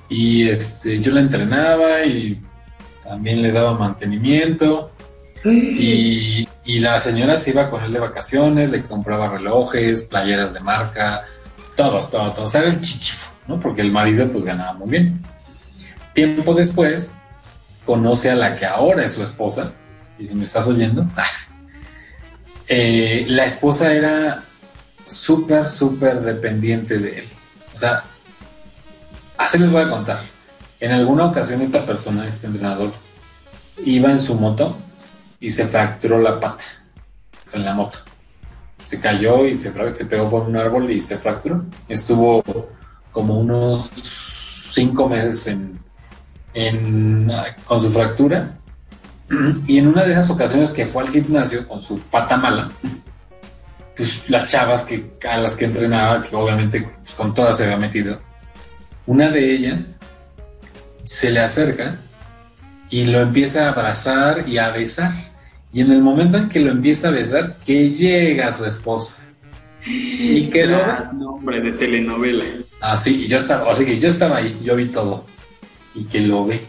Y 0.09 0.49
este, 0.49 1.01
yo 1.01 1.13
la 1.13 1.21
entrenaba 1.21 2.05
y 2.05 2.43
también 3.13 3.43
le 3.43 3.53
daba 3.53 3.75
mantenimiento. 3.75 4.91
Y, 5.45 6.49
y 6.65 6.79
la 6.79 7.01
señora 7.01 7.37
se 7.37 7.51
iba 7.51 7.69
con 7.69 7.83
él 7.83 7.93
de 7.93 7.99
vacaciones, 7.99 8.71
le 8.71 8.85
compraba 8.85 9.29
relojes, 9.29 10.05
playeras 10.05 10.55
de 10.55 10.61
marca, 10.61 11.25
todo, 11.75 12.07
todo, 12.07 12.31
todo. 12.31 12.45
O 12.45 12.49
sea, 12.49 12.61
era 12.61 12.71
el 12.71 12.81
chichifo, 12.81 13.33
¿no? 13.49 13.59
Porque 13.59 13.83
el 13.83 13.91
marido 13.91 14.29
pues 14.31 14.45
ganaba 14.45 14.75
muy 14.75 14.89
bien. 14.89 15.21
Tiempo 16.13 16.55
después, 16.55 17.15
conoce 17.85 18.31
a 18.31 18.37
la 18.37 18.55
que 18.55 18.67
ahora 18.67 19.05
es 19.05 19.15
su 19.15 19.23
esposa. 19.25 19.73
Y 20.17 20.29
si 20.29 20.35
me 20.35 20.45
estás 20.45 20.69
oyendo, 20.69 21.05
eh, 22.69 23.25
la 23.27 23.47
esposa 23.47 23.93
era 23.93 24.45
súper, 25.05 25.69
súper 25.69 26.21
dependiente 26.21 26.99
de 26.99 27.19
él. 27.19 27.29
O 27.75 27.79
sea, 27.79 28.05
así 29.37 29.59
les 29.59 29.73
voy 29.73 29.83
a 29.83 29.91
contar. 29.91 30.21
En 30.83 30.91
alguna 30.91 31.27
ocasión 31.27 31.63
esta 31.63 31.87
persona, 31.87 32.27
este 32.27 32.49
entrenador, 32.49 32.91
iba 33.85 34.11
en 34.11 34.19
su 34.19 34.35
moto 34.35 34.77
y 35.39 35.53
se 35.53 35.69
fracturó 35.69 36.19
la 36.19 36.41
pata 36.41 36.65
en 37.53 37.65
la 37.65 37.73
moto. 37.73 37.99
Se 38.85 38.99
cayó 38.99 39.47
y 39.47 39.55
se, 39.55 39.73
se 39.95 40.05
pegó 40.07 40.29
por 40.29 40.43
un 40.43 40.57
árbol 40.57 40.91
y 40.91 41.01
se 41.01 41.19
fracturó. 41.19 41.65
Estuvo 41.89 42.43
como 43.13 43.39
unos 43.39 43.93
cinco 43.95 45.09
meses 45.09 45.47
en, 45.47 45.79
en- 46.53 47.31
con 47.65 47.81
su 47.81 47.89
fractura. 47.89 48.59
Y 49.69 49.79
en 49.79 49.87
una 49.87 50.03
de 50.03 50.11
esas 50.15 50.31
ocasiones 50.31 50.73
que 50.73 50.87
fue 50.87 51.05
al 51.05 51.11
gimnasio 51.11 51.69
con 51.69 51.81
su 51.81 51.97
pata 52.11 52.37
mala, 52.37 52.69
pues 53.97 54.29
las 54.29 54.51
chavas 54.51 54.83
que, 54.83 55.13
a 55.31 55.37
las 55.37 55.55
que 55.55 55.67
entrenaba, 55.67 56.25
que 56.25 56.35
obviamente 56.35 56.83
pues, 56.83 57.15
con 57.15 57.33
todas 57.33 57.57
se 57.57 57.65
había 57.67 57.77
metido, 57.77 58.19
una 59.07 59.29
de 59.29 59.55
ellas 59.55 60.01
se 61.05 61.31
le 61.31 61.41
acerca 61.41 61.99
y 62.91 63.07
lo 63.07 63.21
empieza 63.21 63.67
a 63.67 63.73
abrazar 63.73 64.49
y 64.49 64.59
a 64.59 64.71
besar. 64.71 65.13
Y 65.73 65.81
en 65.81 65.91
el 65.91 66.03
momento 66.03 66.37
en 66.37 66.49
que 66.49 66.61
lo 66.61 66.71
empieza 66.71 67.09
a 67.09 67.13
besar, 67.13 67.57
que 67.65 67.91
llega 67.91 68.53
su 68.53 68.65
esposa. 68.65 69.23
Y 69.87 70.51
que 70.51 70.67
lo 70.67 70.77
ve. 70.77 70.85
Ah, 70.85 71.11
nombre 71.15 71.61
de 71.61 71.73
telenovela. 71.73 72.45
Así, 72.81 73.25
y 73.25 73.29
yo 73.29 73.39
estaba, 73.39 73.73
así 73.73 73.85
que 73.85 73.99
yo 73.99 74.09
estaba 74.09 74.37
ahí, 74.37 74.61
yo 74.63 74.77
vi 74.77 74.87
todo. 74.87 75.25
Y 75.95 76.05
que 76.05 76.21
lo 76.21 76.45
ve. 76.45 76.61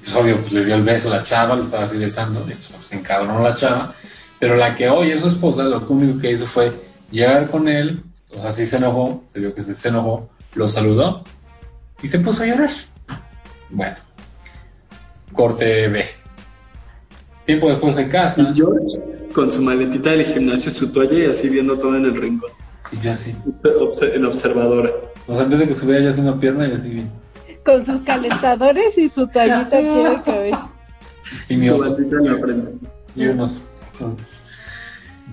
Pues 0.00 0.14
obvio, 0.14 0.36
pues 0.38 0.52
le 0.52 0.64
dio 0.64 0.74
el 0.74 0.82
beso 0.82 1.12
a 1.12 1.18
la 1.18 1.24
chava, 1.24 1.56
lo 1.56 1.64
estaba 1.64 1.84
así 1.84 1.96
besando, 1.96 2.40
y 2.48 2.54
pues 2.54 2.86
se 2.86 2.96
encabronó 2.96 3.42
la 3.42 3.56
chava. 3.56 3.94
Pero 4.38 4.54
la 4.56 4.74
que 4.74 4.88
hoy 4.88 5.10
es 5.10 5.22
su 5.22 5.28
esposa, 5.28 5.64
lo 5.64 5.84
único 5.88 6.20
que 6.20 6.32
hizo 6.32 6.46
fue 6.46 6.72
llegar 7.10 7.50
con 7.50 7.68
él, 7.68 8.02
pues 8.28 8.44
así 8.44 8.66
se 8.66 8.76
enojó, 8.76 9.24
se 9.32 9.40
vio 9.40 9.54
que 9.54 9.62
se 9.62 9.88
enojó, 9.88 10.28
lo 10.54 10.68
saludó 10.68 11.24
y 12.02 12.06
se 12.06 12.20
puso 12.20 12.42
a 12.42 12.46
llorar. 12.46 12.70
Bueno, 13.70 13.96
corte 15.32 15.88
B. 15.88 16.04
Tiempo 17.44 17.68
después 17.68 17.96
de 17.96 18.08
casa, 18.08 18.42
Y 18.42 18.54
George, 18.56 18.98
con 19.34 19.50
su 19.50 19.60
maletita 19.62 20.10
del 20.10 20.24
gimnasio, 20.26 20.70
su 20.70 20.92
toalla 20.92 21.18
y 21.18 21.26
así 21.26 21.48
viendo 21.48 21.78
todo 21.78 21.96
en 21.96 22.04
el 22.06 22.16
rincón. 22.16 22.50
y 22.92 23.00
yo 23.00 23.12
así. 23.12 23.34
En 24.14 24.24
observadora. 24.24 24.90
O 25.26 25.34
sea, 25.34 25.44
en 25.44 25.50
vez 25.50 25.58
de 25.60 25.68
que 25.68 25.74
subiera 25.74 26.02
yo 26.02 26.10
así 26.10 26.20
una 26.20 26.38
pierna, 26.38 26.66
y 26.68 26.72
así 26.72 26.88
bien. 26.88 27.10
con 27.64 27.84
sus 27.84 28.00
calentadores 28.02 28.96
y 28.96 29.08
su 29.08 29.26
toallita 29.28 29.76
aquí 29.78 29.86
en 29.86 30.06
el 30.06 30.22
cabello. 30.24 30.70
Y 31.48 31.56
mi 31.56 31.66
su 31.66 31.74
oso. 31.76 31.90
bandita 31.94 32.16
en 32.16 32.24
la 32.32 32.38
frente. 32.38 32.86
y 33.14 33.26
unos. 33.26 33.64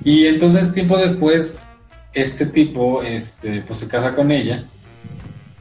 Y 0.03 0.25
entonces, 0.27 0.71
tiempo 0.73 0.97
después, 0.97 1.57
este 2.13 2.45
tipo, 2.45 3.01
este, 3.01 3.61
pues 3.61 3.79
se 3.79 3.88
casa 3.88 4.15
con 4.15 4.31
ella 4.31 4.65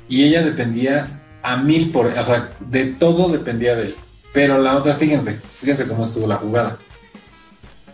y 0.09 0.25
ella 0.25 0.43
dependía 0.43 1.21
a 1.45 1.59
mil 1.59 1.93
por, 1.93 2.07
o 2.07 2.25
sea, 2.25 2.49
de 2.59 2.87
todo 2.87 3.29
dependía 3.29 3.77
de 3.77 3.83
él. 3.89 3.97
Pero 4.33 4.59
la 4.59 4.79
otra, 4.79 4.95
fíjense, 4.95 5.35
fíjense 5.35 5.87
cómo 5.87 6.05
estuvo 6.05 6.27
la 6.27 6.37
jugada. 6.37 6.79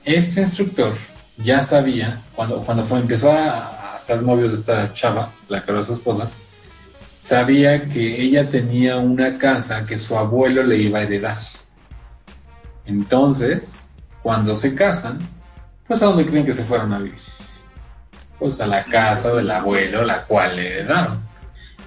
Este 0.05 0.41
instructor 0.41 0.95
ya 1.37 1.61
sabía, 1.61 2.23
cuando, 2.35 2.63
cuando 2.63 2.85
fue, 2.85 3.01
empezó 3.01 3.33
a, 3.33 3.97
a 3.97 4.01
ser 4.01 4.23
novio 4.23 4.49
de 4.49 4.55
esta 4.55 4.95
chava, 4.95 5.33
la 5.49 5.63
que 5.63 5.73
era 5.73 5.85
su 5.85 5.95
esposa, 5.95 6.31
sabía 7.19 7.89
que 7.89 8.23
ella 8.23 8.49
tenía 8.49 8.99
una 8.99 9.37
casa 9.37 9.85
que 9.85 9.99
su 9.99 10.17
abuelo 10.17 10.63
le 10.63 10.79
iba 10.79 11.01
a 11.01 11.03
heredar. 11.03 11.39
Entonces, 12.87 13.89
cuando 14.23 14.55
se 14.55 14.77
casan, 14.77 15.19
pues 15.89 16.01
a 16.05 16.07
dónde 16.07 16.25
creen 16.25 16.47
que 16.47 16.55
se 16.55 16.65
fueron 16.65 16.93
a 16.93 16.99
vivir? 16.99 17.19
Pues 18.39 18.61
a 18.61 18.67
la 18.69 18.85
casa 18.85 19.35
del 19.35 19.51
abuelo, 19.51 20.05
la 20.05 20.25
cual 20.25 20.55
le 20.55 20.69
heredaron. 20.69 21.30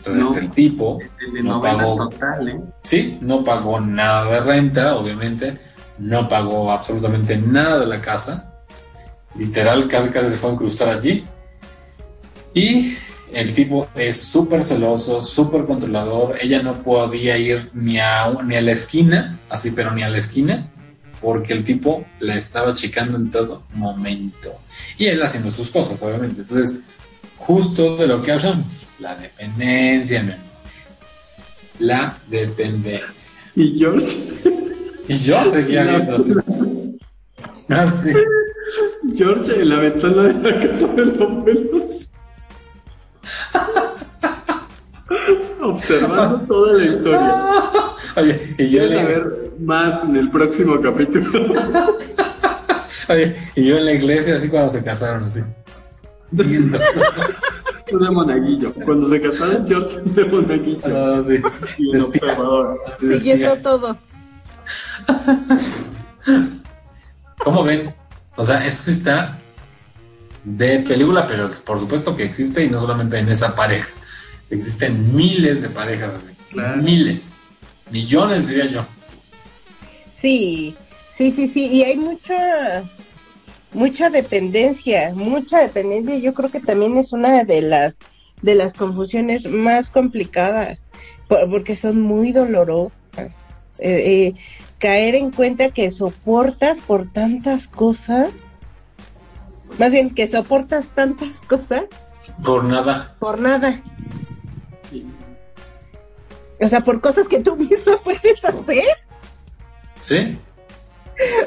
Entonces 0.05 0.31
No. 0.31 0.37
el 0.37 0.51
tipo, 0.51 0.99
Telenovela 1.19 1.77
pagó. 1.77 1.95
total, 1.95 2.49
¿eh? 2.49 2.59
sí, 2.83 3.17
no 3.21 3.43
pagó 3.43 3.79
nada 3.79 4.25
de 4.25 4.39
renta, 4.41 4.95
obviamente, 4.97 5.57
no 5.99 6.27
pagó 6.27 6.71
absolutamente 6.71 7.37
nada 7.37 7.79
de 7.79 7.85
la 7.85 8.01
casa. 8.01 8.53
Literal, 9.35 9.87
casi 9.87 10.09
casi 10.09 10.29
se 10.29 10.37
fue 10.37 10.49
a 10.49 10.53
incrustar 10.53 10.89
allí. 10.89 11.23
Y 12.53 12.97
el 13.31 13.53
tipo 13.53 13.87
es 13.95 14.17
súper 14.21 14.63
celoso, 14.63 15.23
súper 15.23 15.65
controlador. 15.65 16.35
Ella 16.41 16.61
no 16.61 16.73
podía 16.75 17.37
ir 17.37 17.71
ni 17.73 17.97
a, 17.99 18.29
ni 18.43 18.55
a 18.55 18.61
la 18.61 18.71
esquina, 18.73 19.39
así, 19.49 19.71
pero 19.71 19.91
ni 19.91 20.03
a 20.03 20.09
la 20.09 20.17
esquina, 20.19 20.69
porque 21.21 21.53
el 21.53 21.63
tipo 21.63 22.05
la 22.19 22.35
estaba 22.35 22.75
checando 22.75 23.17
en 23.17 23.31
todo 23.31 23.63
momento. 23.73 24.53
Y 24.97 25.05
él 25.07 25.23
haciendo 25.23 25.49
sus 25.49 25.69
cosas, 25.69 26.01
obviamente. 26.03 26.41
Entonces, 26.41 26.83
justo 27.45 27.97
de 27.97 28.07
lo 28.07 28.21
que 28.21 28.31
hablamos, 28.31 28.87
la 28.99 29.15
dependencia, 29.15 30.23
mi 30.23 30.31
amor. 30.31 30.43
La 31.79 32.17
dependencia. 32.27 33.41
Y 33.55 33.77
George, 33.77 34.17
Y 35.07 35.17
yo 35.17 35.43
seguía 35.51 35.83
viendo 35.83 36.15
así. 36.15 36.33
Así. 37.67 38.13
George 39.15 39.59
en 39.59 39.69
la 39.69 39.79
ventana 39.79 40.23
de 40.23 40.51
la 40.51 40.59
casa 40.59 40.87
de 40.87 41.05
los 41.05 41.19
abuelos. 41.19 42.09
Observando 45.61 46.39
toda 46.47 46.73
la 46.73 46.85
historia. 46.85 47.45
Oye, 48.15 48.55
y 48.57 48.69
yo, 48.69 48.79
¿Quieres 48.79 48.91
en 48.91 48.97
la, 48.97 49.03
saber 49.03 49.51
más 49.59 50.03
en 50.03 50.15
el 50.15 50.29
próximo 50.29 50.79
capítulo? 50.79 51.29
oye, 53.09 53.35
y 53.55 53.65
yo 53.65 53.77
en 53.77 53.85
la 53.85 53.91
iglesia, 53.91 54.37
así 54.37 54.47
cuando 54.47 54.71
se 54.71 54.81
casaron, 54.83 55.25
así. 55.25 55.41
Viendo. 56.33 56.79
de 56.79 58.09
monaguillo. 58.11 58.73
Cuando 58.73 59.07
se 59.07 59.21
casaron, 59.21 59.67
George 59.67 59.99
de 60.01 60.25
monaguillo. 60.25 60.81
Ah, 60.85 61.23
sí. 61.27 61.41
Y 61.77 61.89
el 61.91 62.01
Espía. 62.01 62.05
observador. 62.05 62.79
Siguiendo 62.99 63.55
todo. 63.57 63.97
¿Cómo 67.37 67.63
ven? 67.63 67.93
O 68.35 68.45
sea, 68.45 68.65
eso 68.65 68.83
sí 68.83 68.91
está 68.91 69.37
de 70.43 70.79
película, 70.79 71.27
pero 71.27 71.49
por 71.65 71.79
supuesto 71.79 72.15
que 72.15 72.23
existe 72.23 72.63
y 72.63 72.69
no 72.69 72.79
solamente 72.81 73.19
en 73.19 73.29
esa 73.29 73.55
pareja. 73.55 73.89
Existen 74.49 75.15
miles 75.15 75.61
de 75.61 75.69
parejas, 75.69 76.11
así. 76.15 76.33
Claro. 76.51 76.81
miles, 76.81 77.37
millones 77.89 78.47
diría 78.47 78.67
yo. 78.67 78.85
Sí, 80.21 80.75
sí, 81.17 81.31
sí, 81.31 81.47
sí. 81.47 81.65
Y 81.67 81.83
hay 81.83 81.97
mucha, 81.97 82.83
mucha 83.73 84.09
dependencia, 84.09 85.13
mucha 85.15 85.59
dependencia. 85.59 86.17
Yo 86.17 86.33
creo 86.33 86.49
que 86.51 86.59
también 86.59 86.97
es 86.97 87.13
una 87.13 87.43
de 87.43 87.61
las, 87.61 87.97
de 88.41 88.55
las 88.55 88.73
confusiones 88.73 89.47
más 89.49 89.89
complicadas, 89.89 90.85
por- 91.27 91.49
porque 91.49 91.75
son 91.75 92.01
muy 92.01 92.31
dolorosas. 92.31 92.91
Eh, 93.79 93.79
eh, 93.79 94.33
caer 94.79 95.15
en 95.15 95.31
cuenta 95.31 95.69
que 95.69 95.89
soportas 95.91 96.79
por 96.79 97.11
tantas 97.11 97.67
cosas, 97.67 98.29
más 99.79 99.91
bien 99.91 100.09
que 100.13 100.27
soportas 100.27 100.87
tantas 100.93 101.39
cosas 101.41 101.83
Por 102.43 102.65
nada. 102.65 103.15
por 103.19 103.39
nada. 103.39 103.81
O 106.61 106.67
sea, 106.69 106.81
por 106.83 107.01
cosas 107.01 107.27
que 107.27 107.39
tú 107.39 107.55
mismo 107.55 107.97
puedes 108.03 108.43
hacer. 108.45 108.83
¿Sí? 110.01 110.37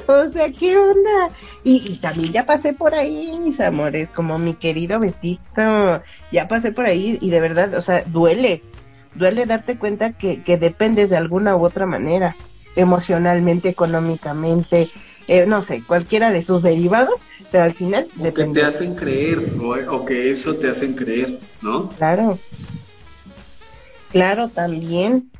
O 0.09 0.27
sea, 0.29 0.51
¿qué 0.53 0.77
onda? 0.77 1.29
Y, 1.67 1.83
y 1.85 1.97
también 1.97 2.33
ya 2.33 2.47
pasé 2.47 2.75
por 2.75 2.95
ahí, 2.95 3.37
mis 3.43 3.59
amores, 3.59 4.11
como 4.11 4.39
mi 4.39 4.55
querido 4.55 5.01
Betito. 5.01 6.01
Ya 6.31 6.47
pasé 6.47 6.71
por 6.71 6.87
ahí 6.87 7.19
y 7.21 7.31
de 7.31 7.41
verdad, 7.41 7.75
o 7.75 7.83
sea, 7.83 8.05
duele. 8.05 8.62
Duele 9.17 9.47
darte 9.47 9.77
cuenta 9.77 10.12
que, 10.12 10.45
que 10.45 10.59
dependes 10.59 11.11
de 11.11 11.17
alguna 11.17 11.57
u 11.57 11.64
otra 11.64 11.85
manera, 11.85 12.37
emocionalmente, 12.77 13.69
económicamente, 13.69 14.89
eh, 15.27 15.45
no 15.47 15.61
sé, 15.64 15.83
cualquiera 15.83 16.31
de 16.31 16.43
sus 16.43 16.62
derivados, 16.62 17.19
pero 17.51 17.64
al 17.64 17.75
final 17.75 18.07
O 18.17 18.33
que 18.33 18.45
te 18.45 18.62
hacen 18.62 18.95
creer, 18.95 19.41
o, 19.61 19.97
o 19.97 20.05
que 20.05 20.31
eso 20.31 20.55
te 20.55 20.69
hacen 20.71 20.95
creer, 20.95 21.41
¿no? 21.62 21.89
Claro. 21.89 22.39
Claro, 24.12 24.51
también. 24.51 25.33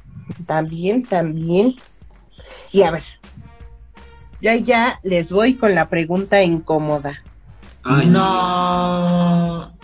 También, 0.45 1.05
también. 1.05 1.77
Y 2.73 2.83
a 2.83 2.91
ver. 2.91 3.05
Ya, 4.41 4.55
ya 4.57 5.01
les 5.03 5.31
voy 5.33 5.55
con 5.55 5.75
la 5.75 5.89
pregunta 5.89 6.43
incómoda. 6.43 7.23
Ay, 7.83 8.07
no. 8.07 9.73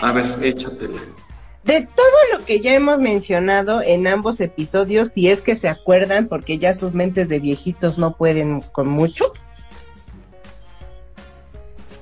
A 0.00 0.12
ver, 0.12 0.38
échatela. 0.44 1.00
De 1.64 1.82
todo 1.86 2.06
lo 2.32 2.44
que 2.44 2.60
ya 2.60 2.74
hemos 2.74 2.98
mencionado 2.98 3.82
en 3.82 4.06
ambos 4.06 4.40
episodios, 4.40 5.08
si 5.12 5.28
es 5.28 5.42
que 5.42 5.54
se 5.56 5.68
acuerdan, 5.68 6.28
porque 6.28 6.58
ya 6.58 6.74
sus 6.74 6.94
mentes 6.94 7.28
de 7.28 7.40
viejitos 7.40 7.98
no 7.98 8.16
pueden 8.16 8.60
con 8.72 8.88
mucho. 8.88 9.32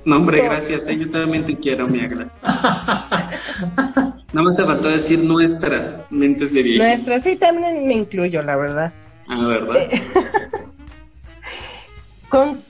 No, 0.05 0.15
hombre, 0.17 0.41
gracias. 0.43 0.87
eh, 0.87 0.97
Yo 0.97 1.09
también 1.09 1.45
te 1.45 1.57
quiero, 1.57 1.87
mi 1.87 1.99
agra. 1.99 2.29
Nada 4.33 4.43
más 4.43 4.57
te 4.57 4.65
faltó 4.65 4.89
decir 4.89 5.19
nuestras 5.19 6.03
mentes 6.09 6.51
de 6.51 6.61
viejo. 6.61 6.83
Nuestra 6.83 7.19
sí 7.19 7.37
también 7.37 7.87
me 7.87 7.93
incluyo, 7.93 8.41
la 8.41 8.57
verdad. 8.57 8.93
Ah, 9.27 9.47
¿verdad? 9.47 9.77
con, 12.29 12.61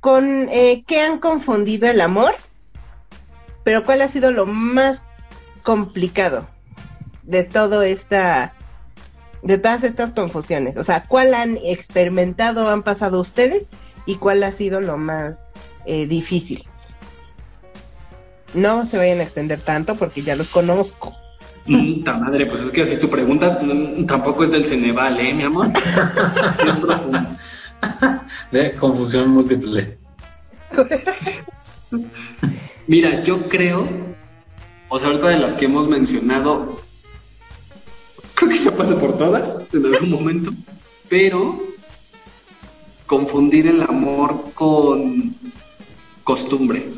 con 0.00 0.48
eh, 0.50 0.84
qué 0.86 1.00
han 1.00 1.20
confundido 1.20 1.88
el 1.88 2.02
amor, 2.02 2.34
pero 3.62 3.82
cuál 3.82 4.02
ha 4.02 4.08
sido 4.08 4.30
lo 4.30 4.44
más 4.44 5.00
complicado 5.62 6.46
de 7.22 7.44
todo 7.44 7.82
esta, 7.82 8.52
de 9.42 9.56
todas 9.56 9.84
estas 9.84 10.12
confusiones. 10.12 10.76
O 10.76 10.84
sea, 10.84 11.04
cuál 11.04 11.32
han 11.32 11.56
experimentado, 11.64 12.68
han 12.68 12.82
pasado 12.82 13.20
ustedes 13.20 13.64
y 14.04 14.16
cuál 14.16 14.42
ha 14.42 14.52
sido 14.52 14.82
lo 14.82 14.98
más 14.98 15.48
eh, 15.86 16.06
difícil. 16.06 16.68
No 18.54 18.84
se 18.86 18.96
vayan 18.96 19.20
a 19.20 19.24
extender 19.24 19.60
tanto 19.60 19.94
porque 19.96 20.22
ya 20.22 20.36
los 20.36 20.48
conozco. 20.48 21.14
Mm, 21.66 22.02
ta 22.04 22.14
madre, 22.14 22.46
pues 22.46 22.62
es 22.62 22.70
que 22.70 22.82
así 22.82 22.96
tu 22.96 23.08
pregunta 23.08 23.58
mm, 23.60 24.06
tampoco 24.06 24.44
es 24.44 24.50
del 24.50 24.64
Ceneval, 24.64 25.18
¿eh, 25.18 25.34
mi 25.34 25.42
amor? 25.44 25.68
Sí 26.60 26.68
es 26.68 26.76
profunda. 26.76 27.38
De 28.52 28.72
confusión 28.72 29.30
múltiple. 29.30 29.98
Mira, 32.86 33.22
yo 33.22 33.48
creo, 33.48 33.86
o 34.88 34.98
sea, 34.98 35.08
ahorita 35.08 35.28
de 35.28 35.38
las 35.38 35.54
que 35.54 35.64
hemos 35.64 35.88
mencionado, 35.88 36.80
creo 38.34 38.50
que 38.50 38.64
ya 38.64 38.76
pasé 38.76 38.94
por 38.94 39.16
todas 39.16 39.62
en 39.72 39.86
algún 39.86 40.10
momento, 40.10 40.50
pero 41.08 41.58
confundir 43.06 43.66
el 43.68 43.82
amor 43.82 44.52
con 44.54 45.34
costumbre. 46.24 46.88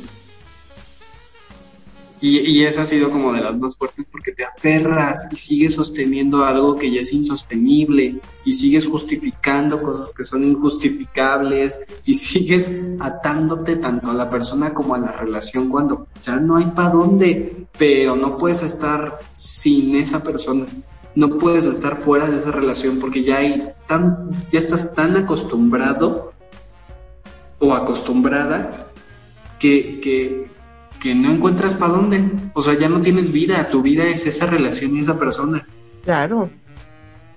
Y, 2.28 2.64
esa 2.64 2.82
ha 2.82 2.84
sido 2.84 3.08
como 3.08 3.32
de 3.32 3.40
las 3.40 3.56
más 3.56 3.76
fuertes 3.76 4.04
porque 4.10 4.32
te 4.32 4.44
aferras 4.44 5.28
y 5.30 5.36
sigues 5.36 5.74
sosteniendo 5.74 6.44
algo 6.44 6.74
que 6.74 6.90
ya 6.90 7.00
es 7.00 7.12
insostenible 7.12 8.18
y 8.44 8.52
sigues 8.52 8.88
justificando 8.88 9.80
cosas 9.80 10.12
que 10.12 10.24
son 10.24 10.42
injustificables 10.42 11.78
y 12.04 12.16
sigues 12.16 12.68
atándote 12.98 13.76
tanto 13.76 14.10
a 14.10 14.14
la 14.14 14.28
persona 14.28 14.74
como 14.74 14.96
a 14.96 14.98
la 14.98 15.12
relación 15.12 15.68
cuando 15.68 16.08
ya 16.24 16.34
no 16.34 16.56
hay 16.56 16.66
para 16.66 16.90
dónde, 16.90 17.68
pero 17.78 18.16
no 18.16 18.36
puedes 18.38 18.64
estar 18.64 19.20
sin 19.34 19.94
esa 19.94 20.20
persona. 20.20 20.66
No 21.14 21.38
puedes 21.38 21.64
estar 21.66 21.96
fuera 21.96 22.28
de 22.28 22.38
esa 22.38 22.50
relación 22.50 22.98
porque 22.98 23.22
ya 23.22 23.36
hay 23.36 23.68
tan, 23.86 24.30
ya 24.50 24.58
estás 24.58 24.96
tan 24.96 25.16
acostumbrado 25.16 26.32
o 27.60 27.72
acostumbrada 27.72 28.88
que, 29.60 30.00
que, 30.00 30.55
que 31.00 31.14
no 31.14 31.32
encuentras 31.32 31.74
para 31.74 31.92
dónde. 31.92 32.30
O 32.54 32.62
sea, 32.62 32.74
ya 32.78 32.88
no 32.88 33.00
tienes 33.00 33.32
vida, 33.32 33.68
tu 33.70 33.82
vida 33.82 34.04
es 34.04 34.26
esa 34.26 34.46
relación 34.46 34.96
y 34.96 35.00
esa 35.00 35.18
persona. 35.18 35.66
Claro. 36.04 36.50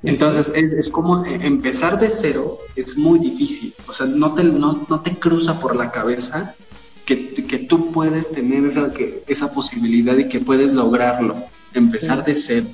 Entonces, 0.04 0.52
es, 0.56 0.72
es 0.72 0.90
como 0.90 1.26
eh, 1.26 1.40
empezar 1.42 2.00
de 2.00 2.10
cero, 2.10 2.60
es 2.76 2.98
muy 2.98 3.20
difícil. 3.20 3.74
O 3.88 3.94
sea, 3.94 4.06
no 4.06 4.34
te, 4.34 4.44
no, 4.44 4.86
no 4.88 5.02
te 5.02 5.18
cruza 5.20 5.60
por 5.60 5.76
la 5.76 5.92
cabeza 5.92 6.56
que, 7.06 7.34
que 7.34 7.60
tú 7.60 7.92
puedes 7.92 8.32
tener 8.32 8.64
esa, 8.66 8.94
que, 8.94 9.24
esa 9.28 9.52
posibilidad 9.52 10.18
y 10.18 10.30
que 10.30 10.40
puedes 10.40 10.74
lograrlo. 10.74 11.36
Empezar 11.74 12.24
de 12.24 12.36
cero. 12.36 12.68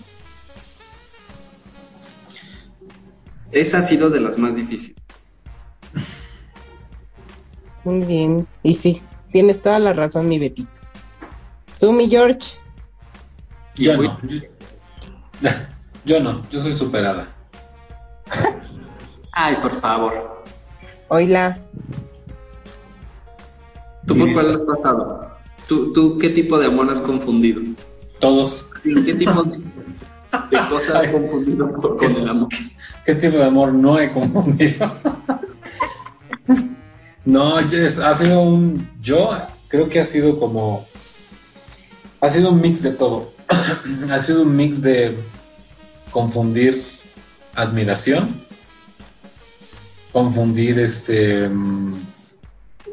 Esa 3.51 3.79
ha 3.79 3.81
sido 3.81 4.09
de 4.09 4.19
las 4.19 4.37
más 4.37 4.55
difíciles. 4.55 4.97
Muy 7.85 8.05
bien. 8.05 8.47
Y 8.63 8.75
sí, 8.75 9.01
tienes 9.31 9.61
toda 9.61 9.79
la 9.79 9.93
razón, 9.93 10.27
mi 10.27 10.39
Betty. 10.39 10.67
Tú, 11.79 11.91
mi 11.91 12.09
George. 12.09 12.51
Yo 13.75 13.97
no. 13.97 14.17
Yo, 14.21 14.39
yo 16.05 16.19
no, 16.19 16.41
yo 16.49 16.59
soy 16.61 16.73
superada. 16.75 17.27
Ay, 19.33 19.55
por 19.61 19.73
favor. 19.81 20.43
Oila. 21.09 21.57
¿Tú 24.07 24.17
por 24.17 24.31
cuál 24.33 24.55
has 24.55 24.61
pasado? 24.61 25.31
¿Tú, 25.67 25.91
¿Tú 25.93 26.17
qué 26.19 26.29
tipo 26.29 26.57
de 26.59 26.67
amor 26.67 26.89
has 26.89 27.01
confundido? 27.01 27.61
Todos. 28.19 28.67
¿Qué 28.83 29.13
tipo 29.15 29.43
de 29.43 29.57
de 30.51 30.67
cosas 30.69 31.03
has 31.05 31.07
confundido 31.11 31.71
por- 31.73 31.97
con 31.97 32.15
el 32.15 32.29
amor? 32.29 32.49
¿Qué 33.05 33.15
tipo 33.15 33.37
de 33.37 33.45
amor 33.45 33.73
no 33.73 33.99
he 33.99 34.11
confundido? 34.13 34.91
no, 37.25 37.59
yes, 37.61 37.99
ha 37.99 38.13
sido 38.15 38.41
un. 38.41 38.87
Yo 39.01 39.31
creo 39.67 39.89
que 39.89 39.99
ha 39.99 40.05
sido 40.05 40.39
como. 40.39 40.85
Ha 42.25 42.29
sido 42.31 42.49
un 42.49 42.59
mix 42.59 42.81
de 42.81 42.91
todo. 42.91 43.31
ha 44.11 44.19
sido 44.19 44.41
un 44.41 44.55
mix 44.55 44.81
de 44.81 45.15
confundir 46.09 46.83
admiración, 47.53 48.41
confundir 50.11 50.79
este. 50.79 51.47
mm, 51.47 51.93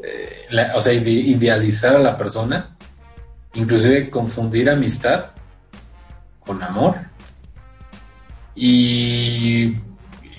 eh, 0.03 0.67
o 0.75 0.81
sea, 0.83 0.93
ide- 0.93 1.09
idealizar 1.09 1.95
a 1.95 1.99
la 1.99 2.15
persona, 2.15 2.75
inclusive 3.55 4.11
confundir 4.11 4.69
amistad 4.69 5.31
con 6.45 6.61
amor. 6.61 6.95
Y, 8.55 9.73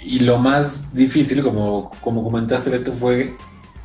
y 0.02 0.20
lo 0.20 0.38
más 0.38 0.94
difícil, 0.94 1.42
como, 1.42 1.90
como 2.00 2.22
comentaste, 2.22 2.70
Beto, 2.70 2.92
fue 2.92 3.34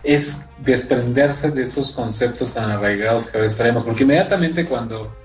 es 0.03 0.45
desprenderse 0.59 1.51
de 1.51 1.63
esos 1.63 1.91
conceptos 1.91 2.53
tan 2.53 2.71
arraigados 2.71 3.27
que 3.27 3.37
a 3.37 3.41
veces 3.41 3.57
traemos, 3.57 3.83
porque 3.83 4.03
inmediatamente 4.03 4.65
cuando 4.65 5.15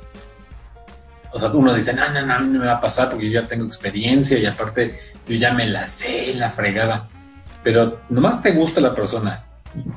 o 1.34 1.40
sea, 1.40 1.50
uno 1.50 1.74
dice, 1.74 1.92
no, 1.92 2.08
no, 2.10 2.24
no, 2.24 2.34
a 2.34 2.38
mí 2.38 2.52
no 2.52 2.60
me 2.60 2.66
va 2.66 2.74
a 2.74 2.80
pasar 2.80 3.10
porque 3.10 3.28
yo 3.28 3.40
ya 3.40 3.48
tengo 3.48 3.64
experiencia 3.64 4.38
y 4.38 4.46
aparte 4.46 4.96
yo 5.26 5.34
ya 5.34 5.52
me 5.52 5.66
la 5.66 5.88
sé, 5.88 6.32
la 6.36 6.48
fregada, 6.48 7.08
pero 7.64 8.02
nomás 8.08 8.40
te 8.40 8.52
gusta 8.52 8.80
la 8.80 8.94
persona 8.94 9.44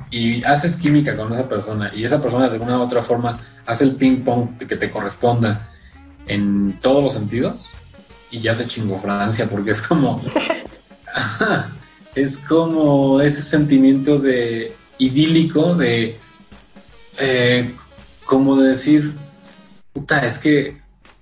y 0.10 0.44
haces 0.44 0.78
química 0.78 1.16
con 1.16 1.32
esa 1.34 1.48
persona 1.48 1.92
y 1.94 2.04
esa 2.04 2.20
persona 2.20 2.48
de 2.48 2.54
alguna 2.54 2.80
u 2.80 2.82
otra 2.82 3.04
forma 3.04 3.40
hace 3.68 3.84
el 3.84 3.96
ping 3.96 4.24
pong 4.24 4.58
que 4.58 4.76
te 4.76 4.90
corresponda 4.90 5.70
en 6.26 6.80
todos 6.82 7.04
los 7.04 7.14
sentidos 7.14 7.72
y 8.32 8.40
ya 8.40 8.56
se 8.56 8.66
chingó 8.66 9.00
Francia 9.00 9.48
porque 9.48 9.72
es 9.72 9.82
como 9.82 10.20
es 12.16 12.38
como 12.38 13.22
ese 13.22 13.42
sentimiento 13.42 14.20
de 14.20 14.74
idílico 14.98 15.76
de 15.76 16.18
eh, 17.20 17.74
como 18.26 18.58
de 18.58 18.70
decir 18.70 19.14
puta 19.94 20.26
es 20.26 20.40
que 20.40 20.78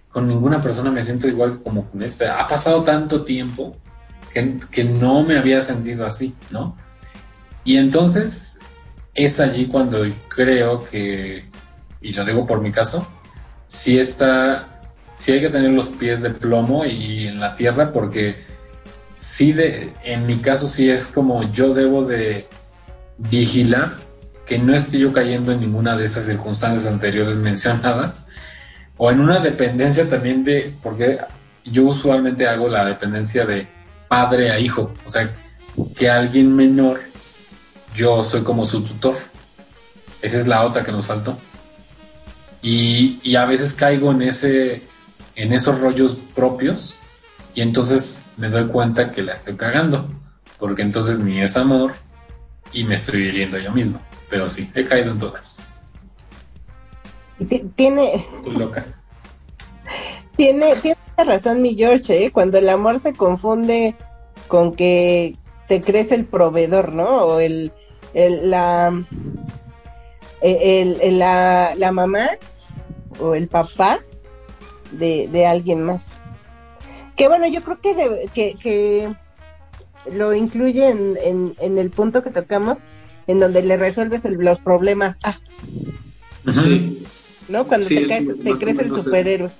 con 0.09 0.27
ninguna 0.27 0.61
persona 0.61 0.91
me 0.91 1.03
siento 1.03 1.27
igual 1.27 1.61
como 1.61 1.89
con 1.89 2.01
esta 2.01 2.39
ha 2.39 2.47
pasado 2.47 2.83
tanto 2.83 3.23
tiempo 3.23 3.75
que, 4.33 4.59
que 4.71 4.83
no 4.83 5.23
me 5.23 5.37
había 5.37 5.61
sentido 5.61 6.05
así 6.05 6.33
no 6.51 6.77
y 7.65 7.77
entonces 7.77 8.59
es 9.15 9.39
allí 9.39 9.65
cuando 9.65 10.05
creo 10.27 10.79
que, 10.79 11.45
y 12.01 12.13
lo 12.13 12.25
digo 12.25 12.45
por 12.45 12.61
mi 12.61 12.71
caso, 12.71 13.07
sí 13.65 13.97
está, 13.97 14.81
sí 15.17 15.31
hay 15.31 15.41
que 15.41 15.49
tener 15.49 15.71
los 15.71 15.87
pies 15.87 16.21
de 16.21 16.29
plomo 16.29 16.85
y 16.85 17.27
en 17.27 17.39
la 17.39 17.55
tierra 17.55 17.91
porque 17.91 18.35
sí 19.15 19.53
de, 19.53 19.91
en 20.03 20.25
mi 20.25 20.37
caso 20.37 20.67
sí 20.67 20.89
es 20.89 21.07
como 21.07 21.51
yo 21.51 21.73
debo 21.73 22.05
de 22.05 22.47
vigilar 23.17 23.97
que 24.45 24.59
no 24.59 24.75
esté 24.75 24.99
yo 24.99 25.13
cayendo 25.13 25.51
en 25.51 25.61
ninguna 25.61 25.95
de 25.95 26.05
esas 26.05 26.25
circunstancias 26.25 26.91
anteriores 26.91 27.35
mencionadas 27.35 28.27
o 28.97 29.11
en 29.11 29.19
una 29.19 29.39
dependencia 29.39 30.09
también 30.09 30.43
de, 30.43 30.73
porque 30.83 31.19
yo 31.63 31.83
usualmente 31.85 32.47
hago 32.47 32.67
la 32.67 32.85
dependencia 32.85 33.45
de 33.45 33.67
padre 34.07 34.51
a 34.51 34.59
hijo, 34.59 34.93
o 35.05 35.11
sea, 35.11 35.29
que 35.95 36.09
alguien 36.09 36.55
menor 36.55 37.01
yo 37.95 38.23
soy 38.23 38.43
como 38.43 38.65
su 38.65 38.83
tutor. 38.83 39.15
Esa 40.21 40.37
es 40.37 40.47
la 40.47 40.63
otra 40.63 40.83
que 40.83 40.91
nos 40.91 41.05
faltó. 41.05 41.37
Y, 42.61 43.35
a 43.35 43.45
veces 43.45 43.73
caigo 43.73 44.11
en 44.11 44.23
ese, 44.23 44.81
en 45.35 45.53
esos 45.53 45.79
rollos 45.79 46.17
propios 46.33 46.97
y 47.55 47.61
entonces 47.61 48.25
me 48.35 48.49
doy 48.49 48.67
cuenta 48.67 49.13
que 49.13 49.23
la 49.23 49.33
estoy 49.33 49.55
cagando, 49.55 50.07
porque 50.59 50.81
entonces 50.81 51.19
ni 51.19 51.39
es 51.39 51.55
amor 51.55 51.93
y 52.73 52.83
me 52.83 52.95
estoy 52.95 53.23
hiriendo 53.23 53.57
yo 53.57 53.71
mismo. 53.71 53.99
Pero 54.29 54.49
sí, 54.49 54.69
he 54.75 54.83
caído 54.83 55.11
en 55.11 55.19
todas. 55.19 55.73
Tiene. 57.75 58.27
Estoy 58.37 58.57
loca. 58.57 58.85
Tiene, 60.35 60.75
tiene 60.75 60.97
razón 61.17 61.61
mi 61.61 61.75
George, 61.75 62.25
¿eh? 62.25 62.31
cuando 62.31 62.57
el 62.57 62.67
amor 62.67 63.01
se 63.01 63.13
confunde 63.13 63.95
con 64.49 64.73
que 64.73 65.37
te 65.69 65.79
crees 65.79 66.11
el 66.11 66.25
proveedor, 66.25 66.93
¿no? 66.93 67.07
O 67.25 67.39
el, 67.39 67.71
el, 68.13 68.49
la, 68.49 69.01
el, 70.41 71.17
la, 71.19 71.73
la, 71.77 71.91
mamá 71.93 72.31
o 73.21 73.33
el 73.33 73.47
papá 73.47 73.99
de, 74.91 75.29
de 75.31 75.45
alguien 75.45 75.83
más. 75.83 76.14
Que 77.15 77.27
bueno, 77.27 77.47
yo 77.47 77.61
creo 77.61 77.79
que, 77.79 78.29
que, 78.33 78.55
que, 78.61 79.15
lo 80.11 80.33
incluye 80.33 80.89
en, 80.89 81.17
en, 81.23 81.55
en, 81.59 81.77
el 81.77 81.89
punto 81.89 82.23
que 82.23 82.29
tocamos, 82.29 82.77
en 83.27 83.39
donde 83.39 83.61
le 83.61 83.77
resuelves 83.77 84.21
los 84.23 84.59
problemas. 84.59 85.17
Ah. 85.23 85.37
Sí. 86.51 87.03
¿No? 87.47 87.65
Cuando 87.65 87.87
te, 87.87 88.07
caes, 88.07 88.27
te 88.27 88.53
crees 88.53 88.79
el 88.79 88.89
superhéroe. 88.89 89.51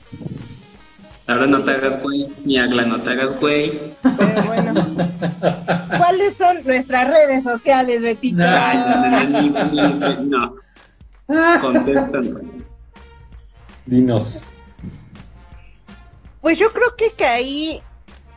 Ahora 1.28 1.48
no 1.48 1.64
te 1.64 1.72
hagas 1.72 2.02
güey, 2.04 2.28
ni 2.44 2.60
Agla, 2.60 2.86
no 2.86 3.02
te 3.02 3.12
hagas 3.12 3.40
güey. 3.40 3.94
Pero 4.04 4.44
bueno. 4.44 4.74
¿Cuáles 5.98 6.36
son 6.36 6.64
nuestras 6.64 7.08
redes 7.08 7.44
sociales, 7.44 8.04
Betito? 8.04 8.38
No, 8.38 10.54
no, 11.28 11.28
Contéstanos. 11.62 12.44
Dinos. 13.88 14.44
Pues 16.46 16.60
yo 16.60 16.72
creo 16.72 16.96
que 16.96 17.10
caí 17.10 17.82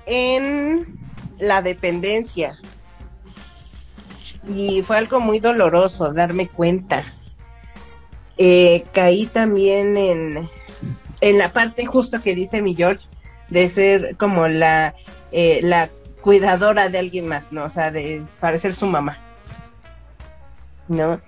en 0.06 0.98
la 1.38 1.60
dependencia. 1.60 2.56
Y 4.48 4.80
fue 4.80 4.96
algo 4.96 5.20
muy 5.20 5.40
doloroso 5.40 6.14
darme 6.14 6.48
cuenta. 6.48 7.02
Eh, 8.38 8.84
caí 8.94 9.26
también 9.26 9.98
en 9.98 10.48
en 11.20 11.36
la 11.36 11.52
parte 11.52 11.84
justo 11.84 12.22
que 12.22 12.34
dice 12.34 12.62
mi 12.62 12.74
George, 12.74 13.04
de 13.50 13.68
ser 13.68 14.16
como 14.16 14.48
la, 14.48 14.94
eh, 15.30 15.60
la 15.62 15.90
cuidadora 16.22 16.88
de 16.88 17.00
alguien 17.00 17.26
más, 17.26 17.52
¿no? 17.52 17.64
O 17.64 17.70
sea, 17.70 17.90
de 17.90 18.22
parecer 18.40 18.74
su 18.74 18.86
mamá. 18.86 19.18
¿No? 20.88 21.20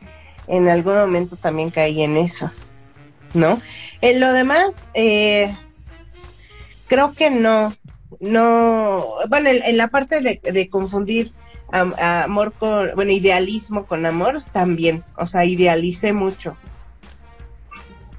En 0.47 0.71
algún 0.71 0.95
momento 0.95 1.37
también 1.37 1.69
caí 1.69 2.01
en 2.01 2.17
eso, 2.17 2.51
¿no? 3.35 3.61
En 4.01 4.19
lo 4.19 4.33
demás, 4.33 4.79
eh, 4.95 5.55
creo 6.91 7.15
que 7.15 7.31
no, 7.31 7.73
no, 8.19 9.07
bueno, 9.31 9.49
en, 9.49 9.77
la 9.79 9.89
parte 9.89 10.21
de, 10.21 10.41
de 10.43 10.69
confundir 10.69 11.33
amor 11.71 12.53
con, 12.53 12.91
bueno, 12.97 13.13
idealismo 13.13 13.87
con 13.87 14.05
amor, 14.05 14.43
también, 14.53 15.05
o 15.17 15.27
sea, 15.27 15.45
idealicé 15.45 16.13
mucho, 16.13 16.57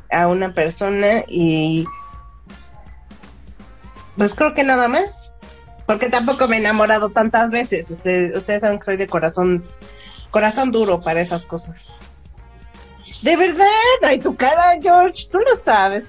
a 0.09 0.27
una 0.27 0.53
persona 0.53 1.23
y 1.27 1.85
pues 4.17 4.33
creo 4.33 4.53
que 4.53 4.63
nada 4.63 4.87
más. 4.87 5.17
Porque 5.85 6.09
tampoco 6.09 6.47
me 6.47 6.57
he 6.57 6.59
enamorado 6.59 7.09
tantas 7.09 7.49
veces. 7.49 7.89
Ustedes, 7.91 8.37
ustedes 8.37 8.61
saben 8.61 8.79
que 8.79 8.85
soy 8.85 8.97
de 8.97 9.07
corazón, 9.07 9.65
corazón 10.29 10.71
duro 10.71 11.01
para 11.01 11.21
esas 11.21 11.43
cosas. 11.43 11.75
De 13.21 13.35
verdad, 13.35 13.67
ay 14.03 14.19
tu 14.19 14.35
cara, 14.35 14.79
George, 14.81 15.27
tú 15.29 15.39
lo 15.39 15.61
sabes. 15.63 16.03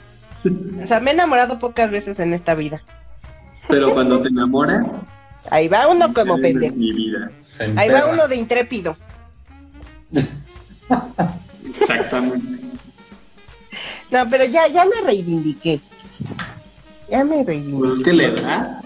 O 0.44 0.86
sea, 0.86 1.00
me 1.00 1.10
he 1.10 1.14
enamorado 1.14 1.58
pocas 1.58 1.90
veces 1.90 2.18
en 2.18 2.32
esta 2.32 2.54
vida. 2.54 2.82
Pero 3.68 3.92
cuando 3.92 4.20
te 4.20 4.28
enamoras, 4.28 5.02
ahí 5.50 5.68
va 5.68 5.86
uno 5.88 6.12
como 6.12 6.36
pendejo. 6.38 6.74
Mi 6.76 6.92
vida. 6.92 7.30
Ahí 7.76 7.88
va 7.88 8.06
uno 8.06 8.26
de 8.26 8.36
intrépido. 8.36 8.96
Exactamente. 11.80 12.60
No, 14.10 14.28
pero 14.28 14.44
ya, 14.44 14.68
ya 14.68 14.84
me 14.84 15.00
reivindiqué. 15.04 15.80
Ya 17.08 17.24
me 17.24 17.44
reivindiqué. 17.44 17.78
Pues 17.78 17.94
es 17.94 18.00
que 18.00 18.12
le 18.12 18.32
da. 18.32 18.82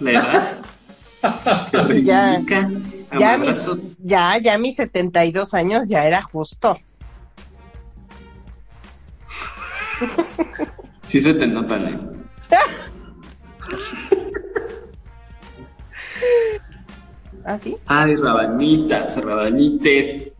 Le 0.00 0.12
da. 0.12 0.58
ya, 2.02 2.40
ya, 3.18 3.36
mis, 3.38 3.68
ya, 3.98 4.38
ya 4.38 4.58
mis 4.58 4.76
72 4.76 5.54
años 5.54 5.88
ya 5.88 6.06
era 6.06 6.22
justo. 6.22 6.78
Sí 11.10 11.18
se 11.20 11.34
te 11.34 11.44
notan, 11.44 11.88
¿eh? 11.88 11.98
¿Ah, 17.44 17.58
sí? 17.58 17.76
Ay, 17.86 18.14
rabanitas, 18.14 19.16
rabanites. 19.16 20.30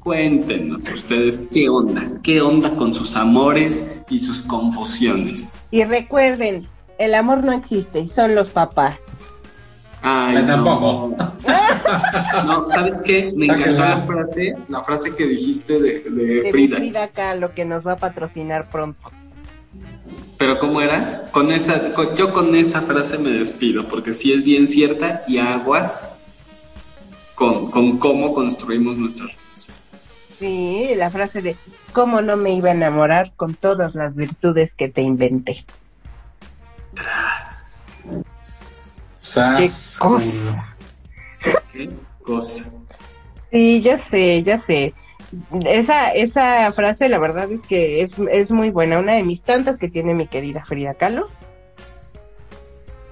Cuéntenos 0.00 0.82
ustedes 0.94 1.42
qué 1.52 1.68
onda, 1.68 2.10
qué 2.22 2.40
onda 2.40 2.74
con 2.74 2.94
sus 2.94 3.14
amores 3.16 3.86
y 4.08 4.18
sus 4.18 4.42
confusiones. 4.44 5.54
Y 5.70 5.84
recuerden, 5.84 6.66
el 6.96 7.14
amor 7.14 7.44
no 7.44 7.52
existe, 7.52 8.08
son 8.08 8.34
los 8.34 8.48
papás. 8.48 8.96
Ay, 10.00 10.36
no. 10.36 10.46
tampoco. 10.46 11.16
No, 12.46 12.66
¿sabes 12.70 13.02
qué? 13.04 13.30
Me 13.36 13.44
encantó 13.44 13.84
la 13.84 14.06
frase, 14.06 14.54
la 14.68 14.82
frase 14.84 15.14
que 15.14 15.26
dijiste 15.26 15.74
de, 15.74 16.00
de, 16.00 16.50
Frida. 16.50 16.76
Frida 16.78 17.02
acá, 17.02 17.34
lo 17.34 17.52
que 17.52 17.66
nos 17.66 17.86
va 17.86 17.92
a 17.92 17.96
patrocinar 17.96 18.70
pronto. 18.70 19.10
Pero 20.44 20.58
¿cómo 20.58 20.82
era? 20.82 21.30
Con 21.30 21.50
esa, 21.50 21.94
yo 22.16 22.30
con 22.34 22.54
esa 22.54 22.82
frase 22.82 23.16
me 23.16 23.30
despido, 23.30 23.88
porque 23.88 24.12
sí 24.12 24.30
es 24.30 24.44
bien 24.44 24.68
cierta 24.68 25.24
y 25.26 25.38
aguas 25.38 26.10
con, 27.34 27.70
con 27.70 27.96
cómo 27.96 28.34
construimos 28.34 28.98
nuestra 28.98 29.24
relación. 29.24 29.76
Sí, 30.38 30.88
la 30.96 31.10
frase 31.10 31.40
de 31.40 31.56
¿cómo 31.94 32.20
no 32.20 32.36
me 32.36 32.52
iba 32.52 32.68
a 32.68 32.72
enamorar 32.72 33.32
con 33.36 33.54
todas 33.54 33.94
las 33.94 34.16
virtudes 34.16 34.74
que 34.74 34.90
te 34.90 35.00
inventé? 35.00 35.64
Tras. 36.92 37.86
¿Qué 39.16 39.70
cosa? 39.98 40.76
¿Qué 41.72 41.88
cosa? 42.22 42.64
Sí, 43.50 43.80
ya 43.80 43.96
sé, 44.10 44.42
ya 44.42 44.60
sé. 44.66 44.92
Esa, 45.64 46.10
esa 46.10 46.72
frase, 46.72 47.08
la 47.08 47.18
verdad 47.18 47.50
es 47.50 47.60
que 47.62 48.02
es, 48.02 48.12
es 48.30 48.50
muy 48.50 48.70
buena. 48.70 48.98
Una 48.98 49.14
de 49.14 49.22
mis 49.22 49.40
tantas 49.42 49.78
que 49.78 49.88
tiene 49.88 50.14
mi 50.14 50.26
querida 50.26 50.64
Frida 50.64 50.94
Kahlo. 50.94 51.28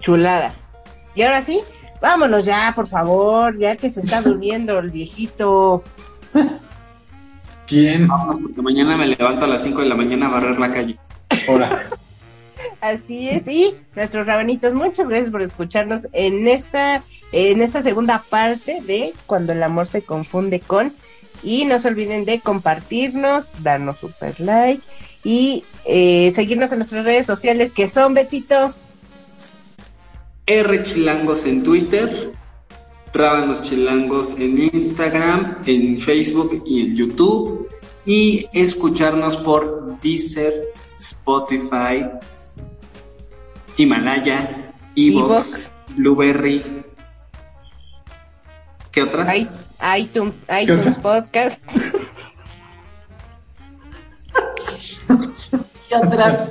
Chulada. 0.00 0.54
Y 1.14 1.22
ahora 1.22 1.42
sí, 1.42 1.60
vámonos 2.00 2.44
ya, 2.44 2.72
por 2.74 2.86
favor, 2.86 3.56
ya 3.58 3.76
que 3.76 3.90
se 3.90 4.00
está 4.00 4.20
durmiendo 4.22 4.78
el 4.78 4.90
viejito. 4.90 5.82
¿Quién? 7.66 8.08
porque 8.08 8.62
mañana 8.62 8.96
me 8.96 9.06
levanto 9.06 9.44
a 9.44 9.48
las 9.48 9.62
5 9.62 9.80
de 9.80 9.88
la 9.88 9.94
mañana 9.94 10.26
a 10.26 10.30
barrer 10.30 10.58
la 10.58 10.72
calle. 10.72 10.98
Hola. 11.48 11.82
Así 12.80 13.28
es, 13.28 13.46
y 13.46 13.74
nuestros 13.94 14.26
rabanitos, 14.26 14.74
muchas 14.74 15.08
gracias 15.08 15.30
por 15.30 15.42
escucharnos 15.42 16.06
en 16.12 16.48
esta, 16.48 17.02
en 17.32 17.62
esta 17.62 17.82
segunda 17.82 18.24
parte 18.28 18.80
de 18.82 19.14
Cuando 19.26 19.52
el 19.52 19.62
amor 19.62 19.86
se 19.86 20.02
confunde 20.02 20.60
con 20.60 20.92
Y 21.42 21.64
no 21.64 21.80
se 21.80 21.88
olviden 21.88 22.24
de 22.24 22.40
compartirnos, 22.40 23.46
darnos 23.62 23.98
super 23.98 24.38
like 24.40 24.82
y 25.24 25.64
eh, 25.84 26.32
seguirnos 26.34 26.72
en 26.72 26.78
nuestras 26.78 27.04
redes 27.04 27.26
sociales 27.26 27.72
que 27.72 27.90
son 27.90 28.14
Betito. 28.14 28.72
R 30.46 30.82
Chilangos 30.82 31.44
en 31.44 31.62
Twitter, 31.62 32.32
Rábanos 33.14 33.62
Chilangos 33.62 34.34
en 34.38 34.70
Instagram, 34.72 35.58
en 35.66 35.98
Facebook 35.98 36.62
y 36.66 36.80
en 36.80 36.96
YouTube. 36.96 37.68
Y 38.04 38.46
escucharnos 38.52 39.36
por 39.36 40.00
Deezer, 40.00 40.72
Spotify, 40.98 42.04
Himalaya, 43.76 44.72
Evox, 44.96 45.70
Blueberry. 45.96 46.84
¿Qué 48.90 49.02
otras? 49.02 49.28
iTunes, 49.96 50.34
iTunes 50.60 50.96
Podcast. 50.96 51.60
¿Qué 55.88 55.96
otras? 55.96 56.48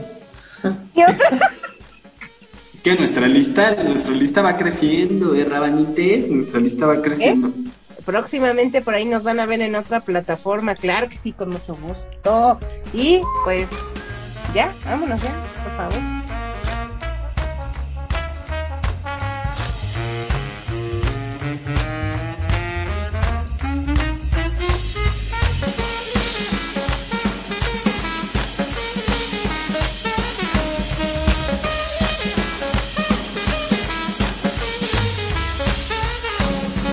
¿Qué 0.93 1.03
otras? 1.03 1.41
Es 2.73 2.81
que 2.81 2.95
nuestra 2.95 3.27
lista, 3.27 3.75
nuestra 3.83 4.11
lista 4.11 4.41
va 4.41 4.57
creciendo, 4.57 5.35
¿eh, 5.35 5.45
Rabanites? 5.45 6.27
Nuestra 6.29 6.59
lista 6.59 6.87
va 6.87 7.01
creciendo. 7.01 7.49
¿Eh? 7.49 7.71
Próximamente 8.05 8.81
por 8.81 8.95
ahí 8.95 9.05
nos 9.05 9.23
van 9.23 9.39
a 9.39 9.45
ver 9.45 9.61
en 9.61 9.75
otra 9.75 10.01
plataforma, 10.01 10.75
claro 10.75 11.07
que 11.07 11.17
sí, 11.17 11.31
con 11.31 11.49
mucho 11.49 11.75
gusto. 11.75 12.59
Y 12.93 13.21
pues, 13.43 13.67
ya, 14.53 14.73
vámonos 14.85 15.21
ya, 15.21 15.33
por 15.63 15.77
favor. 15.77 16.20